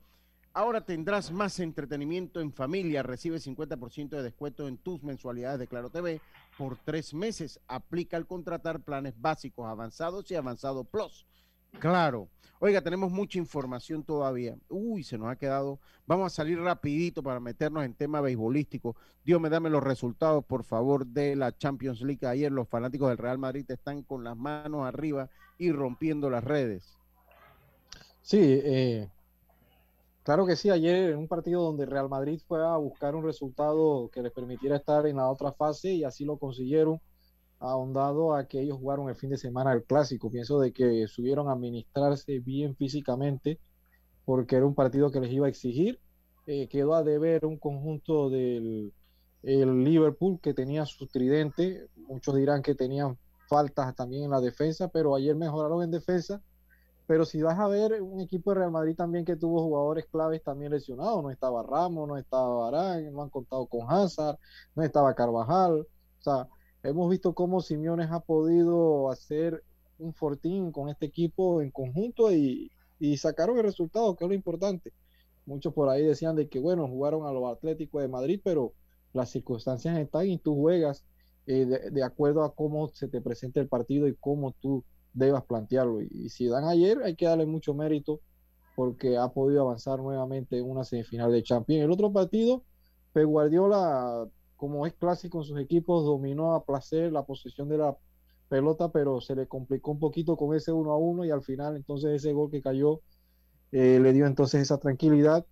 Ahora 0.54 0.80
tendrás 0.80 1.30
más 1.30 1.60
entretenimiento 1.60 2.40
en 2.40 2.54
familia. 2.54 3.02
Recibe 3.02 3.36
50% 3.36 4.08
de 4.08 4.22
descuento 4.22 4.66
en 4.66 4.78
tus 4.78 5.02
mensualidades 5.02 5.58
de 5.58 5.66
Claro 5.66 5.90
TV 5.90 6.22
por 6.56 6.78
tres 6.78 7.12
meses. 7.12 7.60
Aplica 7.68 8.16
al 8.16 8.26
contratar 8.26 8.80
planes 8.80 9.12
básicos, 9.20 9.66
avanzados 9.66 10.30
y 10.30 10.36
avanzado 10.36 10.84
plus. 10.84 11.26
Claro. 11.78 12.28
Oiga, 12.60 12.80
tenemos 12.80 13.10
mucha 13.10 13.38
información 13.38 14.02
todavía. 14.02 14.56
Uy, 14.70 15.02
se 15.02 15.18
nos 15.18 15.28
ha 15.28 15.36
quedado. 15.36 15.80
Vamos 16.06 16.32
a 16.32 16.34
salir 16.34 16.58
rapidito 16.58 17.22
para 17.22 17.38
meternos 17.38 17.84
en 17.84 17.92
tema 17.92 18.22
beisbolístico. 18.22 18.96
Dios 19.22 19.38
me 19.38 19.50
dame 19.50 19.68
los 19.68 19.82
resultados, 19.82 20.44
por 20.46 20.64
favor, 20.64 21.06
de 21.06 21.36
la 21.36 21.54
Champions 21.54 22.00
League. 22.00 22.26
Ayer 22.26 22.50
los 22.50 22.66
fanáticos 22.66 23.10
del 23.10 23.18
Real 23.18 23.36
Madrid 23.36 23.70
están 23.70 24.02
con 24.02 24.24
las 24.24 24.36
manos 24.36 24.86
arriba 24.86 25.28
y 25.58 25.72
rompiendo 25.72 26.30
las 26.30 26.42
redes. 26.42 26.96
Sí, 28.22 28.38
eh, 28.40 29.10
claro 30.22 30.46
que 30.46 30.56
sí. 30.56 30.70
Ayer 30.70 31.10
en 31.10 31.18
un 31.18 31.28
partido 31.28 31.62
donde 31.62 31.84
Real 31.84 32.08
Madrid 32.08 32.40
fue 32.48 32.66
a 32.66 32.78
buscar 32.78 33.14
un 33.14 33.24
resultado 33.24 34.08
que 34.10 34.22
les 34.22 34.32
permitiera 34.32 34.76
estar 34.76 35.06
en 35.06 35.16
la 35.16 35.28
otra 35.28 35.52
fase 35.52 35.92
y 35.92 36.04
así 36.04 36.24
lo 36.24 36.38
consiguieron, 36.38 36.98
ahondado 37.60 38.34
a 38.34 38.46
que 38.46 38.60
ellos 38.60 38.78
jugaron 38.78 39.08
el 39.08 39.16
fin 39.16 39.30
de 39.30 39.38
semana 39.38 39.72
el 39.72 39.84
clásico. 39.84 40.30
Pienso 40.30 40.60
de 40.60 40.72
que 40.72 41.06
subieron 41.08 41.48
a 41.48 41.52
administrarse 41.52 42.38
bien 42.40 42.76
físicamente 42.76 43.58
porque 44.24 44.56
era 44.56 44.66
un 44.66 44.74
partido 44.74 45.10
que 45.10 45.20
les 45.20 45.32
iba 45.32 45.46
a 45.46 45.50
exigir. 45.50 46.00
Eh, 46.46 46.68
quedó 46.68 46.94
a 46.94 47.02
deber 47.02 47.46
un 47.46 47.58
conjunto 47.58 48.28
del 48.30 48.92
el 49.42 49.84
Liverpool 49.84 50.40
que 50.40 50.54
tenía 50.54 50.86
su 50.86 51.06
tridente. 51.06 51.88
Muchos 51.96 52.34
dirán 52.34 52.62
que 52.62 52.74
tenían 52.74 53.18
faltas 53.48 53.94
también 53.94 54.24
en 54.24 54.30
la 54.30 54.40
defensa, 54.40 54.88
pero 54.88 55.14
ayer 55.14 55.36
mejoraron 55.36 55.82
en 55.82 55.90
defensa. 55.90 56.42
Pero 57.06 57.26
si 57.26 57.42
vas 57.42 57.58
a 57.58 57.68
ver 57.68 58.00
un 58.00 58.20
equipo 58.22 58.50
de 58.50 58.60
Real 58.60 58.70
Madrid 58.70 58.96
también 58.96 59.26
que 59.26 59.36
tuvo 59.36 59.62
jugadores 59.62 60.06
claves 60.06 60.42
también 60.42 60.72
lesionados, 60.72 61.22
no 61.22 61.30
estaba 61.30 61.62
Ramos, 61.62 62.08
no 62.08 62.16
estaba 62.16 62.70
Barán, 62.70 63.12
no 63.12 63.22
han 63.22 63.28
contado 63.28 63.66
con 63.66 63.90
Hazard, 63.90 64.38
no 64.74 64.82
estaba 64.82 65.14
Carvajal. 65.14 65.80
O 65.80 66.22
sea, 66.22 66.48
hemos 66.84 67.10
visto 67.10 67.34
cómo 67.34 67.60
Simeones 67.60 68.10
ha 68.10 68.20
podido 68.20 69.10
hacer 69.10 69.64
un 69.98 70.12
fortín 70.12 70.70
con 70.70 70.88
este 70.88 71.06
equipo 71.06 71.62
en 71.62 71.70
conjunto 71.70 72.32
y, 72.32 72.70
y 73.00 73.16
sacaron 73.16 73.56
el 73.58 73.64
resultado, 73.64 74.14
que 74.16 74.24
es 74.24 74.28
lo 74.28 74.34
importante. 74.34 74.92
Muchos 75.46 75.72
por 75.74 75.88
ahí 75.88 76.04
decían 76.04 76.36
de 76.36 76.48
que, 76.48 76.58
bueno, 76.58 76.86
jugaron 76.86 77.26
a 77.26 77.32
los 77.32 77.50
Atléticos 77.50 78.02
de 78.02 78.08
Madrid, 78.08 78.40
pero 78.42 78.72
las 79.12 79.30
circunstancias 79.30 79.98
están 79.98 80.28
y 80.28 80.38
tú 80.38 80.54
juegas 80.54 81.04
eh, 81.46 81.66
de, 81.66 81.90
de 81.90 82.02
acuerdo 82.02 82.44
a 82.44 82.54
cómo 82.54 82.88
se 82.88 83.08
te 83.08 83.20
presenta 83.20 83.60
el 83.60 83.68
partido 83.68 84.06
y 84.06 84.14
cómo 84.14 84.52
tú 84.60 84.84
debas 85.12 85.44
plantearlo. 85.44 86.02
Y, 86.02 86.08
y, 86.10 86.28
si 86.28 86.46
dan 86.48 86.64
ayer, 86.64 87.02
hay 87.02 87.14
que 87.14 87.26
darle 87.26 87.46
mucho 87.46 87.74
mérito 87.74 88.20
porque 88.76 89.16
ha 89.16 89.28
podido 89.28 89.62
avanzar 89.62 90.00
nuevamente 90.00 90.58
en 90.58 90.68
una 90.68 90.84
semifinal 90.84 91.30
de 91.30 91.42
Champions. 91.42 91.84
El 91.84 91.90
otro 91.90 92.12
partido, 92.12 92.64
Pep 93.12 93.26
Guardiola, 93.26 94.26
como 94.64 94.86
es 94.86 94.94
clásico 94.94 95.40
en 95.40 95.44
sus 95.44 95.60
equipos, 95.60 96.06
dominó 96.06 96.54
a 96.54 96.64
placer 96.64 97.12
la 97.12 97.26
posesión 97.26 97.68
de 97.68 97.76
la 97.76 97.94
pelota, 98.48 98.88
pero 98.90 99.20
se 99.20 99.36
le 99.36 99.46
complicó 99.46 99.90
un 99.90 99.98
poquito 99.98 100.38
con 100.38 100.56
ese 100.56 100.72
1 100.72 100.90
a 100.90 100.96
1 100.96 101.26
y 101.26 101.30
al 101.30 101.42
final 101.42 101.76
entonces 101.76 102.12
ese 102.12 102.32
gol 102.32 102.50
que 102.50 102.62
cayó 102.62 103.02
eh, 103.72 104.00
le 104.00 104.14
dio 104.14 104.26
entonces 104.26 104.62
esa 104.62 104.78
tranquilidad 104.78 105.44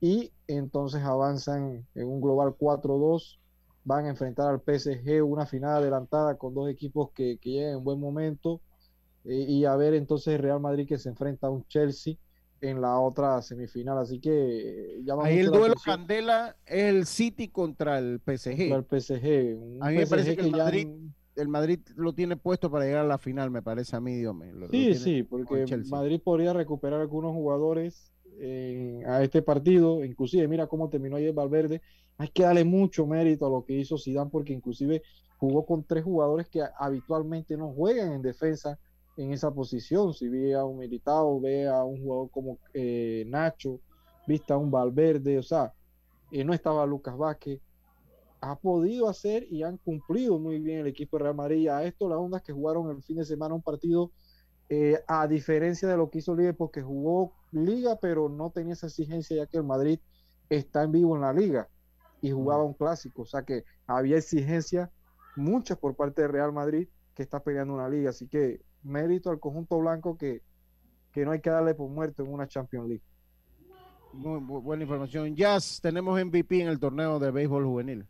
y 0.00 0.32
entonces 0.48 1.00
avanzan 1.04 1.86
en 1.94 2.08
un 2.08 2.20
global 2.20 2.56
4-2 2.58 3.38
van 3.84 4.06
a 4.06 4.08
enfrentar 4.08 4.48
al 4.48 4.60
PSG 4.60 5.22
una 5.22 5.46
final 5.46 5.76
adelantada 5.76 6.36
con 6.36 6.52
dos 6.52 6.68
equipos 6.68 7.12
que, 7.12 7.38
que 7.38 7.50
llegan 7.50 7.74
en 7.74 7.84
buen 7.84 8.00
momento 8.00 8.60
eh, 9.26 9.46
y 9.48 9.64
a 9.64 9.76
ver 9.76 9.94
entonces 9.94 10.40
Real 10.40 10.58
Madrid 10.58 10.88
que 10.88 10.98
se 10.98 11.08
enfrenta 11.08 11.46
a 11.46 11.50
un 11.50 11.64
Chelsea 11.68 12.16
en 12.60 12.80
la 12.80 12.98
otra 12.98 13.40
semifinal, 13.42 13.98
así 13.98 14.18
que 14.20 15.00
llama 15.04 15.24
Ahí 15.24 15.38
el 15.38 15.50
duelo. 15.50 15.74
Candela 15.84 16.56
es 16.66 16.84
el 16.84 17.06
City 17.06 17.48
contra 17.48 17.98
el 17.98 18.20
PSG. 18.20 18.68
Contra 18.70 18.76
el 18.78 18.84
PSG, 19.02 19.56
un 19.58 19.78
a 19.82 19.90
mí 19.90 19.96
me 19.98 20.06
parece 20.06 20.34
que, 20.36 20.42
el 20.42 20.50
ya- 20.52 20.64
Madrid, 20.64 20.88
el 21.36 21.48
Madrid 21.48 21.80
lo 21.96 22.14
tiene 22.14 22.36
puesto 22.36 22.70
para 22.70 22.84
llegar 22.86 23.04
a 23.04 23.08
la 23.08 23.18
final, 23.18 23.50
me 23.50 23.62
parece 23.62 23.94
a 23.96 24.00
mí, 24.00 24.14
Dios 24.16 24.34
mío. 24.34 24.52
Lo- 24.54 24.68
Sí, 24.70 24.94
sí, 24.94 25.22
porque. 25.22 25.66
Madrid 25.90 26.20
podría 26.24 26.52
recuperar 26.52 27.00
algunos 27.00 27.32
jugadores 27.32 28.10
eh, 28.38 29.02
a 29.06 29.22
este 29.22 29.42
partido, 29.42 30.04
inclusive 30.04 30.46
mira 30.48 30.66
cómo 30.66 30.88
terminó 30.90 31.16
ayer 31.16 31.32
Valverde, 31.32 31.80
hay 32.18 32.28
que 32.28 32.42
darle 32.42 32.64
mucho 32.64 33.06
mérito 33.06 33.46
a 33.46 33.50
lo 33.50 33.64
que 33.64 33.74
hizo 33.74 33.98
Zidane 33.98 34.30
porque 34.30 34.52
inclusive 34.52 35.02
jugó 35.38 35.64
con 35.66 35.84
tres 35.84 36.04
jugadores 36.04 36.48
que 36.48 36.62
habitualmente 36.78 37.56
no 37.56 37.72
juegan 37.72 38.12
en 38.12 38.22
defensa 38.22 38.78
en 39.16 39.32
esa 39.32 39.50
posición, 39.50 40.12
si 40.12 40.28
ve 40.28 40.54
a 40.54 40.64
un 40.64 40.78
Militao, 40.78 41.40
ve 41.40 41.66
a 41.68 41.82
un 41.84 42.02
jugador 42.02 42.30
como 42.30 42.58
eh, 42.74 43.24
Nacho, 43.26 43.80
viste 44.26 44.52
a 44.52 44.58
un 44.58 44.70
Valverde, 44.70 45.38
o 45.38 45.42
sea, 45.42 45.72
eh, 46.30 46.44
no 46.44 46.52
estaba 46.52 46.84
Lucas 46.86 47.16
Vázquez. 47.16 47.60
Ha 48.40 48.56
podido 48.56 49.08
hacer 49.08 49.46
y 49.50 49.62
han 49.62 49.78
cumplido 49.78 50.38
muy 50.38 50.60
bien 50.60 50.80
el 50.80 50.86
equipo 50.86 51.16
de 51.16 51.24
Real 51.24 51.34
Madrid. 51.34 51.68
A 51.68 51.84
esto 51.84 52.08
las 52.08 52.18
ondas 52.18 52.42
que 52.42 52.52
jugaron 52.52 52.90
el 52.90 53.02
fin 53.02 53.16
de 53.16 53.24
semana 53.24 53.54
un 53.54 53.62
partido, 53.62 54.12
eh, 54.68 55.00
a 55.06 55.26
diferencia 55.26 55.88
de 55.88 55.96
lo 55.96 56.10
que 56.10 56.18
hizo 56.18 56.34
Liga, 56.34 56.52
porque 56.52 56.82
jugó 56.82 57.32
Liga, 57.52 57.96
pero 58.00 58.28
no 58.28 58.50
tenía 58.50 58.74
esa 58.74 58.88
exigencia 58.88 59.36
ya 59.36 59.46
que 59.46 59.56
el 59.56 59.64
Madrid 59.64 60.00
está 60.50 60.82
en 60.82 60.92
vivo 60.92 61.16
en 61.16 61.22
la 61.22 61.32
Liga 61.32 61.68
y 62.20 62.30
jugaba 62.32 62.64
un 62.64 62.74
clásico. 62.74 63.22
O 63.22 63.26
sea 63.26 63.42
que 63.42 63.64
había 63.86 64.18
exigencia, 64.18 64.90
muchas 65.36 65.78
por 65.78 65.94
parte 65.96 66.22
de 66.22 66.28
Real 66.28 66.52
Madrid, 66.52 66.88
que 67.14 67.22
está 67.22 67.40
peleando 67.42 67.74
una 67.74 67.88
Liga. 67.88 68.10
Así 68.10 68.28
que 68.28 68.60
mérito 68.86 69.30
al 69.30 69.40
conjunto 69.40 69.78
blanco 69.78 70.16
que, 70.16 70.42
que 71.12 71.24
no 71.24 71.32
hay 71.32 71.40
que 71.40 71.50
darle 71.50 71.74
por 71.74 71.88
muerto 71.90 72.22
en 72.22 72.32
una 72.32 72.46
Champions 72.48 72.88
League. 72.88 73.02
Muy, 74.12 74.40
bu- 74.40 74.62
buena 74.62 74.82
información. 74.84 75.34
Jazz, 75.36 75.80
tenemos 75.82 76.18
MVP 76.24 76.60
en 76.62 76.68
el 76.68 76.78
torneo 76.80 77.18
de 77.18 77.30
béisbol 77.30 77.64
juvenil. 77.64 78.06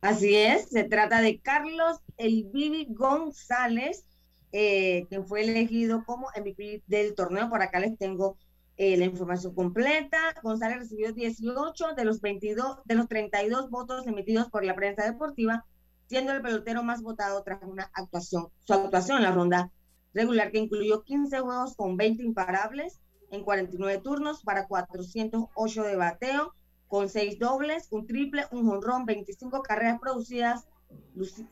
Así 0.00 0.34
es, 0.34 0.68
se 0.70 0.84
trata 0.84 1.20
de 1.20 1.40
Carlos 1.40 1.98
El 2.16 2.44
Bibi 2.52 2.86
González, 2.90 4.06
eh, 4.52 5.04
quien 5.10 5.26
fue 5.26 5.42
elegido 5.42 6.04
como 6.06 6.28
MVP 6.38 6.82
del 6.86 7.14
torneo. 7.14 7.50
Por 7.50 7.60
acá 7.60 7.80
les 7.80 7.98
tengo 7.98 8.38
eh, 8.78 8.96
la 8.96 9.04
información 9.04 9.54
completa. 9.54 10.18
González 10.42 10.78
recibió 10.78 11.12
18 11.12 11.94
de 11.96 12.04
los 12.06 12.22
22, 12.22 12.78
de 12.86 12.94
los 12.94 13.08
32 13.08 13.68
votos 13.68 14.06
emitidos 14.06 14.48
por 14.48 14.64
la 14.64 14.74
prensa 14.74 15.04
deportiva, 15.04 15.66
siendo 16.10 16.32
el 16.32 16.42
pelotero 16.42 16.82
más 16.82 17.02
votado 17.02 17.40
tras 17.44 17.62
una 17.62 17.88
actuación, 17.94 18.48
su 18.64 18.72
actuación 18.74 19.18
en 19.18 19.22
la 19.22 19.30
ronda 19.30 19.70
regular 20.12 20.50
que 20.50 20.58
incluyó 20.58 21.04
15 21.04 21.38
juegos 21.38 21.76
con 21.76 21.96
20 21.96 22.24
imparables 22.24 22.98
en 23.30 23.44
49 23.44 24.00
turnos 24.02 24.42
para 24.42 24.66
408 24.66 25.82
de 25.84 25.94
bateo, 25.94 26.52
con 26.88 27.08
6 27.08 27.38
dobles, 27.38 27.86
un 27.92 28.08
triple, 28.08 28.44
un 28.50 28.66
jonrón, 28.66 29.04
25 29.04 29.62
carreras 29.62 30.00
producidas 30.00 30.66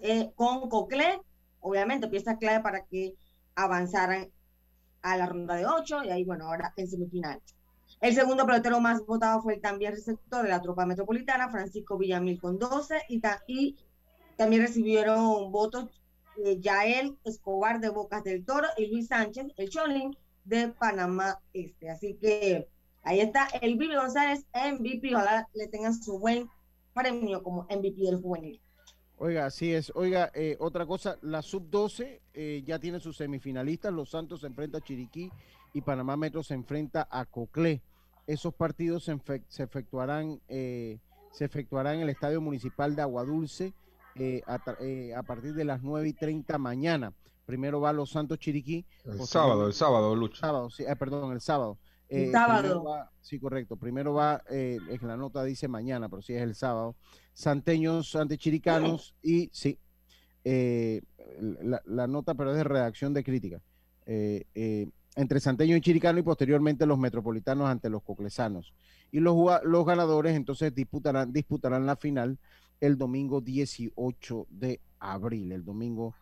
eh, 0.00 0.32
con 0.34 0.68
Cocle, 0.68 1.20
obviamente 1.60 2.08
pieza 2.08 2.36
clave 2.36 2.60
para 2.60 2.84
que 2.84 3.14
avanzaran 3.54 4.28
a 5.02 5.16
la 5.16 5.26
ronda 5.26 5.54
de 5.54 5.66
8 5.66 6.02
y 6.02 6.10
ahí 6.10 6.24
bueno, 6.24 6.46
ahora 6.48 6.72
en 6.76 6.88
semifinales. 6.88 7.54
El 8.00 8.12
segundo 8.12 8.44
pelotero 8.44 8.80
más 8.80 9.06
votado 9.06 9.40
fue 9.40 9.54
el 9.54 9.60
también 9.60 9.92
receptor 9.92 10.42
de 10.42 10.48
la 10.48 10.60
tropa 10.60 10.84
metropolitana, 10.84 11.48
Francisco 11.48 11.96
Villamil 11.96 12.40
con 12.40 12.58
12 12.58 13.02
y, 13.08 13.20
ta- 13.20 13.44
y 13.46 13.76
también 14.38 14.62
recibieron 14.62 15.50
votos 15.50 16.00
eh, 16.44 16.60
Yael 16.60 17.18
Escobar 17.24 17.80
de 17.80 17.88
Bocas 17.88 18.22
del 18.22 18.44
Toro 18.44 18.68
y 18.76 18.86
Luis 18.86 19.08
Sánchez, 19.08 19.46
el 19.56 19.68
Cholín 19.68 20.16
de 20.44 20.68
Panamá 20.68 21.40
Este. 21.52 21.90
Así 21.90 22.14
que 22.14 22.68
ahí 23.02 23.18
está 23.18 23.48
el 23.60 23.76
Vivi 23.76 23.96
González 23.96 24.46
MVP. 24.54 25.12
Ojalá 25.12 25.48
le 25.54 25.66
tengan 25.66 25.92
su 25.92 26.20
buen 26.20 26.48
premio 26.94 27.42
como 27.42 27.64
MVP 27.64 28.00
del 28.00 28.22
juvenil. 28.22 28.60
Oiga, 29.16 29.46
así 29.46 29.74
es. 29.74 29.90
Oiga, 29.96 30.30
eh, 30.32 30.56
otra 30.60 30.86
cosa, 30.86 31.18
la 31.20 31.42
sub-12 31.42 32.20
eh, 32.32 32.62
ya 32.64 32.78
tiene 32.78 33.00
sus 33.00 33.16
semifinalistas. 33.16 33.92
Los 33.92 34.10
Santos 34.10 34.42
se 34.42 34.46
enfrenta 34.46 34.78
a 34.78 34.80
Chiriquí 34.80 35.32
y 35.74 35.80
Panamá 35.80 36.16
Metro 36.16 36.44
se 36.44 36.54
enfrenta 36.54 37.08
a 37.10 37.24
Coclé. 37.24 37.82
Esos 38.28 38.54
partidos 38.54 39.10
se 39.48 39.64
efectuarán 39.64 40.40
eh, 40.46 41.00
se 41.32 41.44
efectuarán 41.44 41.96
en 41.96 42.00
el 42.02 42.08
Estadio 42.10 42.40
Municipal 42.40 42.94
de 42.94 43.02
Aguadulce 43.02 43.74
eh, 44.16 44.42
a, 44.46 44.58
eh, 44.80 45.14
a 45.14 45.22
partir 45.22 45.54
de 45.54 45.64
las 45.64 45.82
9 45.82 46.08
y 46.08 46.12
30 46.12 46.58
mañana. 46.58 47.12
Primero 47.46 47.80
va 47.80 47.92
Los 47.92 48.10
Santos 48.10 48.38
Chiriquí. 48.38 48.84
El 49.04 49.20
sábado, 49.26 49.66
el 49.66 49.72
sábado, 49.72 50.14
Lucho. 50.14 50.36
Sábado, 50.40 50.68
sí, 50.70 50.84
ah, 50.88 50.96
perdón, 50.96 51.32
el 51.32 51.40
sábado. 51.40 51.78
El 52.08 52.24
Eh, 52.28 52.30
sábado. 52.32 52.84
va- 52.84 53.10
sí, 53.20 53.38
correcto. 53.38 53.76
Primero 53.76 54.12
va, 54.14 54.42
eh, 54.50 54.78
es 54.90 55.00
que 55.00 55.06
la 55.06 55.16
nota 55.16 55.42
dice 55.44 55.66
mañana, 55.68 56.08
pero 56.08 56.20
sí 56.22 56.34
es 56.34 56.42
el 56.42 56.54
sábado. 56.54 56.94
Santeños 57.32 58.14
ante 58.16 58.36
Chiricanos 58.36 59.14
y 59.22 59.48
sí, 59.52 59.78
eh, 60.44 61.02
la, 61.62 61.80
la 61.86 62.06
nota, 62.06 62.34
pero 62.34 62.50
es 62.50 62.56
de 62.56 62.64
redacción 62.64 63.14
de 63.14 63.24
crítica. 63.24 63.60
Eh, 64.06 64.44
eh, 64.54 64.88
entre 65.16 65.40
Santeño 65.40 65.76
y 65.76 65.80
Chiricano 65.80 66.18
y 66.18 66.22
posteriormente 66.22 66.86
los 66.86 66.98
metropolitanos 66.98 67.68
ante 67.68 67.90
los 67.90 68.02
coclesanos. 68.02 68.72
Y 69.10 69.20
los, 69.20 69.34
los 69.64 69.84
ganadores 69.86 70.36
entonces 70.36 70.74
disputarán, 70.74 71.32
disputarán 71.32 71.86
la 71.86 71.96
final 71.96 72.38
el 72.80 72.96
domingo 72.98 73.40
18 73.40 74.46
de 74.50 74.80
abril. 75.00 75.52
El 75.52 75.64
domingo 75.64 76.14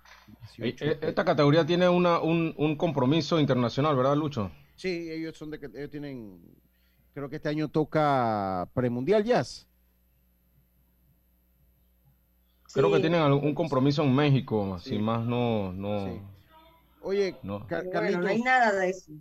18 0.56 0.84
Eh, 0.84 0.98
de- 1.00 1.08
Esta 1.08 1.24
categoría 1.24 1.64
tiene 1.66 1.88
una, 1.88 2.20
un, 2.20 2.54
un 2.56 2.76
compromiso 2.76 3.38
internacional, 3.40 3.96
¿verdad, 3.96 4.16
Lucho? 4.16 4.50
Sí, 4.74 5.10
ellos 5.10 5.36
son 5.36 5.50
de 5.50 5.58
que 5.58 5.66
ellos 5.66 5.90
tienen, 5.90 6.40
creo 7.14 7.28
que 7.28 7.36
este 7.36 7.48
año 7.48 7.68
toca 7.68 8.68
premundial 8.74 9.24
jazz. 9.24 9.66
Creo 12.72 12.90
que 12.90 12.96
Sí. 12.96 13.02
tienen 13.02 13.20
algún 13.22 13.54
compromiso 13.54 14.02
en 14.02 14.14
México, 14.14 14.78
sin 14.80 15.02
más 15.02 15.24
no, 15.24 15.72
no, 15.72 16.06
Sí. 16.06 16.20
Oye, 17.00 17.36
no. 17.42 17.60
Bueno, 17.60 18.20
no 18.20 18.26
hay 18.28 18.42
nada 18.42 18.72
de 18.72 18.90
eso. 18.90 19.12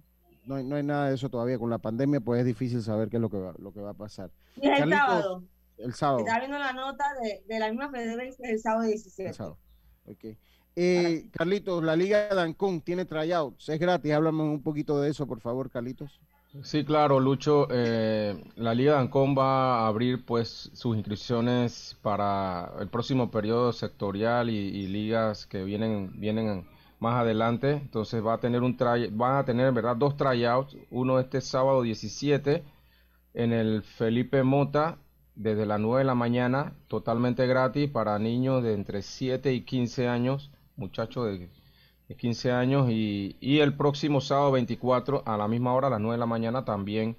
no, 0.46 0.56
hay- 0.56 0.64
no 0.64 0.76
hay 0.76 0.84
nada 0.84 1.10
de 1.10 1.16
eso 1.16 1.30
todavía. 1.30 1.58
Con 1.60 1.70
la 1.70 1.78
pandemia, 1.78 2.20
pues 2.20 2.40
es 2.40 2.46
difícil 2.46 2.82
saber 2.82 3.10
qué 3.10 3.18
es 3.18 3.22
lo 3.22 3.30
que 3.30 3.38
va, 3.38 3.54
lo 3.60 3.72
que 3.72 3.80
va 3.80 3.92
a 3.92 3.94
pasar. 3.94 4.32
Y 4.56 4.68
es 4.68 4.82
el 4.82 4.90
sábado. 4.90 5.44
El 5.78 5.94
sábado. 5.94 6.20
Estaba 6.20 6.40
viendo 6.40 6.58
la 6.60 6.74
nota 6.74 7.06
de, 7.22 7.44
de 7.46 7.60
la 7.60 7.70
misma 7.70 7.90
FedeBase, 7.90 8.30
es 8.44 8.50
el 8.50 8.60
sábado 8.60 8.84
17. 8.88 9.30
el 9.30 9.36
sábado. 9.36 9.58
Ok. 10.06 10.26
Eh, 10.78 11.30
Carlitos, 11.32 11.84
la 11.84 11.96
Liga 11.96 12.28
de 12.34 12.42
Ancón 12.42 12.82
tiene 12.82 13.06
tryouts, 13.06 13.70
es 13.70 13.80
gratis. 13.80 14.12
Háblame 14.12 14.44
un 14.44 14.62
poquito 14.62 15.00
de 15.00 15.10
eso, 15.10 15.26
por 15.28 15.40
favor, 15.42 15.70
Carlitos. 15.70 16.20
Sí, 16.64 16.86
claro, 16.86 17.20
Lucho. 17.20 17.68
eh, 17.70 18.42
la 18.56 18.74
Liga 18.74 18.94
de 18.94 19.00
Ancón 19.00 19.36
va 19.38 19.80
a 19.80 19.88
abrir 19.88 20.24
pues 20.26 20.70
sus 20.74 20.96
inscripciones 20.96 21.98
para 22.02 22.72
el 22.80 22.88
próximo 22.90 23.30
periodo 23.30 23.74
sectorial 23.74 24.50
y, 24.50 24.56
y 24.56 24.88
ligas 24.88 25.46
que 25.46 25.64
vienen 25.64 26.18
vienen 26.20 26.66
más 27.00 27.16
adelante. 27.22 27.72
Entonces 27.72 28.24
va 28.26 28.36
a 28.36 28.40
tener 28.40 28.62
un 28.64 28.78
try, 28.78 29.10
van 29.12 29.38
a 29.38 29.46
tener 29.46 29.68
en 29.68 29.76
verdad 29.76 29.98
dos 29.98 30.16
tryouts. 30.16 30.78
Uno 30.92 31.20
este 31.20 31.42
sábado 31.42 31.82
17 31.82 32.64
en 33.34 33.52
el 33.54 33.84
Felipe 33.84 34.44
Mota 34.44 34.98
desde 35.36 35.66
las 35.66 35.80
9 35.80 36.00
de 36.00 36.06
la 36.06 36.16
mañana, 36.16 36.74
totalmente 36.88 37.48
gratis 37.48 37.90
para 37.90 38.20
niños 38.20 38.64
de 38.64 38.74
entre 38.74 39.02
7 39.02 39.54
y 39.54 39.62
15 39.62 40.08
años, 40.08 40.52
muchachos 40.78 41.26
de 41.28 41.50
de 42.08 42.16
15 42.16 42.52
años 42.52 42.90
y, 42.90 43.60
el 43.60 43.76
próximo 43.76 44.22
sábado 44.22 44.52
24 44.52 45.24
a 45.26 45.38
la 45.38 45.48
misma 45.48 45.74
hora, 45.74 45.88
a 45.88 45.90
las 45.92 46.00
9 46.00 46.16
de 46.16 46.20
la 46.20 46.26
mañana 46.26 46.66
también, 46.66 47.18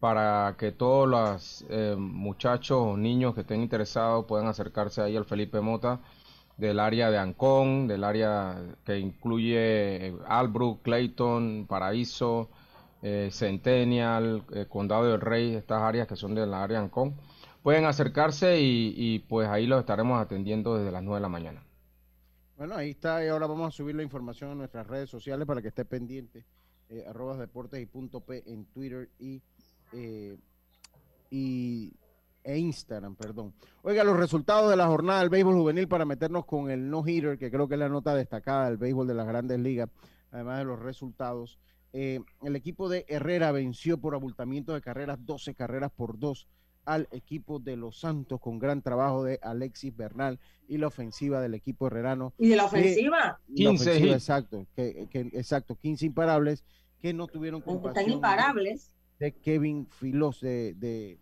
para 0.00 0.54
que 0.58 0.72
todos 0.72 1.08
los 1.08 1.64
eh, 1.70 1.96
muchachos 1.98 2.78
o 2.78 2.96
niños 2.96 3.34
que 3.34 3.40
estén 3.42 3.62
interesados 3.62 4.26
puedan 4.26 4.46
acercarse 4.46 5.02
ahí 5.02 5.16
al 5.16 5.24
Felipe 5.24 5.60
Mota 5.60 6.00
del 6.56 6.80
área 6.80 7.10
de 7.10 7.18
Ancón, 7.18 7.88
del 7.88 8.04
área 8.04 8.56
que 8.84 8.98
incluye 8.98 10.08
eh, 10.08 10.16
Albrook, 10.26 10.82
Clayton, 10.82 11.66
Paraíso, 11.68 12.48
eh, 13.02 13.28
Centennial, 13.32 14.44
Condado 14.68 15.04
del 15.04 15.20
Rey, 15.20 15.54
estas 15.54 15.82
áreas 15.82 16.08
que 16.08 16.16
son 16.16 16.34
del 16.34 16.52
área 16.54 16.78
de 16.78 16.84
Ancón. 16.84 17.14
Pueden 17.68 17.84
acercarse 17.84 18.58
y, 18.62 19.18
pues 19.28 19.46
ahí 19.46 19.66
los 19.66 19.80
estaremos 19.80 20.18
atendiendo 20.22 20.78
desde 20.78 20.90
las 20.90 21.02
9 21.02 21.16
de 21.18 21.20
la 21.20 21.28
mañana. 21.28 21.62
Bueno, 22.56 22.74
ahí 22.74 22.92
está, 22.92 23.22
y 23.22 23.28
ahora 23.28 23.46
vamos 23.46 23.68
a 23.68 23.76
subir 23.76 23.94
la 23.94 24.02
información 24.02 24.52
a 24.52 24.54
nuestras 24.54 24.86
redes 24.86 25.10
sociales 25.10 25.46
para 25.46 25.60
que 25.60 25.68
esté 25.68 25.84
pendiente. 25.84 26.46
Eh, 26.88 27.04
deportes 27.38 27.82
y 27.82 27.84
punto 27.84 28.22
P 28.22 28.42
en 28.46 28.64
Twitter 28.72 29.10
y, 29.18 29.42
eh, 29.92 30.38
y 31.30 31.92
e 32.42 32.56
Instagram, 32.56 33.16
perdón. 33.16 33.52
Oiga, 33.82 34.02
los 34.02 34.16
resultados 34.16 34.70
de 34.70 34.76
la 34.76 34.86
jornada 34.86 35.20
del 35.20 35.28
béisbol 35.28 35.56
juvenil 35.56 35.88
para 35.88 36.06
meternos 36.06 36.46
con 36.46 36.70
el 36.70 36.88
no-hitter, 36.88 37.36
que 37.36 37.50
creo 37.50 37.68
que 37.68 37.74
es 37.74 37.80
la 37.80 37.90
nota 37.90 38.14
destacada 38.14 38.70
del 38.70 38.78
béisbol 38.78 39.06
de 39.08 39.14
las 39.14 39.26
grandes 39.26 39.60
ligas, 39.60 39.90
además 40.30 40.60
de 40.60 40.64
los 40.64 40.80
resultados. 40.80 41.58
Eh, 41.92 42.20
el 42.42 42.56
equipo 42.56 42.88
de 42.88 43.04
Herrera 43.08 43.52
venció 43.52 43.98
por 43.98 44.14
abultamiento 44.14 44.72
de 44.72 44.80
carreras, 44.80 45.18
12 45.26 45.54
carreras 45.54 45.90
por 45.90 46.18
2 46.18 46.48
al 46.88 47.06
equipo 47.12 47.58
de 47.58 47.76
Los 47.76 48.00
Santos 48.00 48.40
con 48.40 48.58
gran 48.58 48.80
trabajo 48.80 49.22
de 49.22 49.38
Alexis 49.42 49.94
Bernal 49.94 50.38
y 50.68 50.78
la 50.78 50.86
ofensiva 50.86 51.38
del 51.42 51.52
equipo 51.52 51.86
herrerano. 51.86 52.32
¿Y 52.38 52.48
de 52.48 52.56
la 52.56 52.62
que- 52.62 52.78
ofensiva? 52.78 53.18
la 53.18 53.40
15 53.54 53.90
ofensiva, 53.90 54.06
hits. 54.06 54.14
exacto, 54.22 54.66
que, 54.74 55.06
que- 55.10 55.30
exacto, 55.34 55.76
15 55.76 56.06
imparables 56.06 56.64
que 57.00 57.12
no 57.12 57.26
tuvieron 57.26 57.60
Están 57.60 57.74
compasión 57.74 58.10
imparables. 58.12 58.90
de 59.18 59.32
Kevin 59.32 59.86
Filos, 59.86 60.40
de, 60.40 60.74
de- 60.78 61.18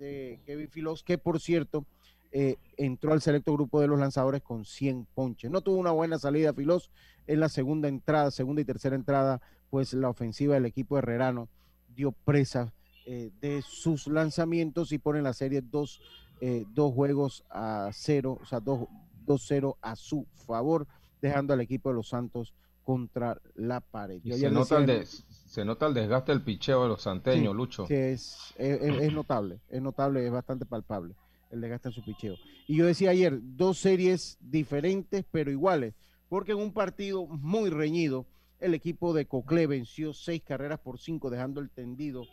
de 0.00 0.40
Kevin 0.44 0.68
Filos, 0.68 1.04
que 1.04 1.16
por 1.16 1.40
cierto 1.40 1.86
eh, 2.32 2.56
entró 2.76 3.12
al 3.12 3.20
selecto 3.22 3.52
grupo 3.52 3.80
de 3.80 3.86
los 3.86 4.00
lanzadores 4.00 4.42
con 4.42 4.64
100 4.64 5.06
ponches. 5.14 5.48
No 5.52 5.60
tuvo 5.60 5.76
una 5.76 5.92
buena 5.92 6.18
salida 6.18 6.52
Filos 6.52 6.90
en 7.28 7.38
la 7.38 7.48
segunda 7.48 7.86
entrada, 7.86 8.32
segunda 8.32 8.60
y 8.60 8.64
tercera 8.64 8.96
entrada, 8.96 9.40
pues 9.70 9.94
la 9.94 10.08
ofensiva 10.08 10.54
del 10.54 10.66
equipo 10.66 10.98
herrerano 10.98 11.48
dio 11.94 12.10
presa 12.10 12.72
eh, 13.06 13.30
de 13.40 13.62
sus 13.62 14.06
lanzamientos 14.06 14.92
y 14.92 14.98
pone 14.98 15.20
la 15.22 15.32
serie 15.32 15.60
dos, 15.62 16.00
eh, 16.40 16.64
dos 16.74 16.92
juegos 16.94 17.44
a 17.50 17.90
cero, 17.92 18.38
o 18.40 18.46
sea, 18.46 18.60
dos- 18.60 18.86
2-0 19.26 19.76
a 19.80 19.96
su 19.96 20.26
favor, 20.46 20.86
dejando 21.22 21.54
al 21.54 21.60
equipo 21.62 21.88
de 21.88 21.94
los 21.96 22.08
Santos 22.08 22.52
contra 22.82 23.40
la 23.54 23.80
pared. 23.80 24.20
Yo 24.22 24.36
se 24.36 24.50
nota, 24.50 24.76
el 24.78 24.86
de- 24.86 25.06
Se 25.06 25.64
nota 25.64 25.86
el 25.86 25.94
desgaste 25.94 26.32
del 26.32 26.42
picheo 26.42 26.82
de 26.82 26.88
los 26.88 27.02
santeños, 27.02 27.52
Sí, 27.52 27.56
Lucho. 27.56 27.86
sí, 27.86 27.94
es, 27.94 28.52
es, 28.58 28.80
es- 28.82 29.12
notable, 29.12 29.60
es 29.70 29.80
notable, 29.80 30.26
es 30.26 30.32
bastante 30.32 30.66
palpable 30.66 31.14
el 31.50 31.60
desgaste 31.60 31.88
en 31.88 31.94
su 31.94 32.04
picheo. 32.04 32.34
Y 32.66 32.76
yo 32.76 32.84
decía 32.86 33.10
ayer, 33.10 33.38
dos 33.40 33.78
series 33.78 34.36
diferentes 34.40 35.24
pero 35.30 35.50
iguales, 35.52 35.94
porque 36.28 36.52
en 36.52 36.58
un 36.58 36.72
partido 36.72 37.26
muy 37.26 37.70
reñido, 37.70 38.26
el 38.60 38.74
equipo 38.74 39.14
de 39.14 39.26
Coclé 39.26 39.66
venció 39.66 40.12
seis 40.12 40.42
carreras 40.42 40.80
por 40.80 40.98
cinco, 40.98 41.30
dejando 41.30 41.60
el 41.60 41.70
tendido. 41.70 42.24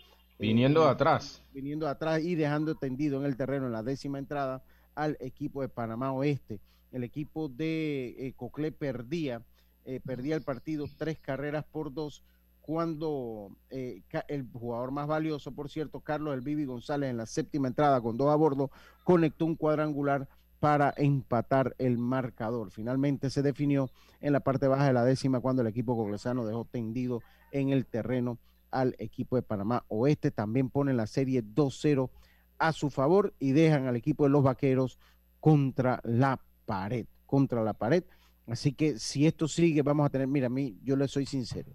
Eh, 0.42 0.48
Viniendo 0.48 0.82
en- 0.82 0.88
de 0.88 0.92
atrás. 0.92 1.44
Viniendo 1.54 1.88
atrás 1.88 2.22
y 2.22 2.36
dejando 2.36 2.76
tendido 2.76 3.20
en 3.20 3.26
el 3.26 3.36
terreno 3.38 3.68
en 3.68 3.72
la 3.74 3.84
décima 3.84 4.20
entrada 4.20 4.64
al 4.96 5.18
equipo 5.20 5.62
de 5.62 5.70
Panamá 5.70 6.12
Oeste. 6.14 6.60
El 6.92 7.04
equipo 7.04 7.48
de 7.48 8.16
eh, 8.18 8.34
Coclé 8.36 8.72
perdía, 8.72 9.42
eh, 9.86 10.00
perdía 10.04 10.36
el 10.36 10.42
partido 10.44 10.86
tres 10.98 11.18
carreras 11.20 11.64
por 11.66 11.94
dos 11.94 12.24
cuando 12.62 13.50
eh, 13.70 14.02
el 14.28 14.48
jugador 14.54 14.92
más 14.92 15.08
valioso, 15.08 15.52
por 15.52 15.70
cierto, 15.70 16.00
Carlos 16.02 16.34
El 16.36 16.66
González, 16.68 17.10
en 17.10 17.18
la 17.18 17.26
séptima 17.26 17.68
entrada 17.68 18.00
con 18.02 18.18
dos 18.18 18.30
a 18.30 18.36
bordo, 18.36 18.70
conectó 19.04 19.46
un 19.46 19.56
cuadrangular 19.56 20.28
para 20.60 20.94
empatar 20.96 21.76
el 21.80 21.98
marcador. 21.98 22.70
Finalmente 22.70 23.32
se 23.32 23.42
definió 23.42 23.90
en 24.22 24.32
la 24.32 24.42
parte 24.42 24.68
baja 24.68 24.86
de 24.86 24.94
la 24.94 25.04
décima 25.04 25.40
cuando 25.40 25.64
el 25.64 25.68
equipo 25.68 25.98
coclesano 25.98 26.46
dejó 26.46 26.66
tendido 26.66 27.22
en 27.52 27.70
el 27.70 27.86
terreno 27.88 28.38
al 28.72 28.96
equipo 28.98 29.36
de 29.36 29.42
Panamá 29.42 29.86
Oeste. 29.90 30.32
También 30.32 30.70
ponen 30.70 30.98
la 30.98 31.08
serie 31.08 31.44
2-0 31.44 32.10
a 32.58 32.74
su 32.74 32.90
favor 32.90 33.34
y 33.40 33.52
dejan 33.52 33.88
al 33.88 33.96
equipo 33.96 34.24
de 34.24 34.30
los 34.30 34.44
vaqueros 34.44 35.00
contra 35.40 36.00
la 36.04 36.40
pared, 36.66 37.06
contra 37.26 37.64
la 37.64 37.74
pared. 37.74 38.04
Así 38.48 38.74
que 38.74 39.00
si 39.00 39.28
esto 39.28 39.48
sigue, 39.48 39.82
vamos 39.82 40.06
a 40.06 40.10
tener, 40.10 40.28
mira, 40.28 40.48
a 40.48 40.50
mí, 40.50 40.78
yo 40.84 40.96
le 40.96 41.08
soy 41.08 41.26
sincero, 41.26 41.72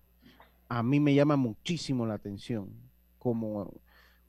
a 0.68 0.82
mí 0.82 1.00
me 1.00 1.14
llama 1.14 1.36
muchísimo 1.36 2.06
la 2.06 2.14
atención 2.14 2.70
como, 3.18 3.72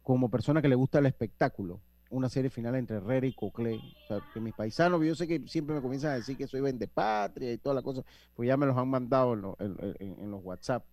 como 0.01 0.29
persona 0.29 0.61
que 0.61 0.69
le 0.69 0.75
gusta 0.75 0.99
el 0.99 1.07
espectáculo, 1.07 1.81
una 2.09 2.29
serie 2.29 2.49
final 2.49 2.75
entre 2.75 2.97
Herrera 2.97 3.27
y 3.27 3.33
Coclé. 3.33 3.75
O 3.75 4.07
sea, 4.07 4.21
que 4.33 4.39
mis 4.39 4.53
paisanos, 4.53 5.03
yo 5.05 5.13
sé 5.13 5.27
que 5.27 5.47
siempre 5.47 5.75
me 5.75 5.81
comienzan 5.81 6.11
a 6.11 6.15
decir 6.15 6.37
que 6.37 6.47
soy 6.47 6.61
patria 6.93 7.51
y 7.51 7.57
toda 7.57 7.75
la 7.75 7.81
cosa, 7.81 8.03
pues 8.35 8.47
ya 8.47 8.57
me 8.57 8.65
los 8.65 8.77
han 8.77 8.87
mandado 8.87 9.33
en 9.59 10.31
los 10.31 10.43
WhatsApp. 10.43 10.85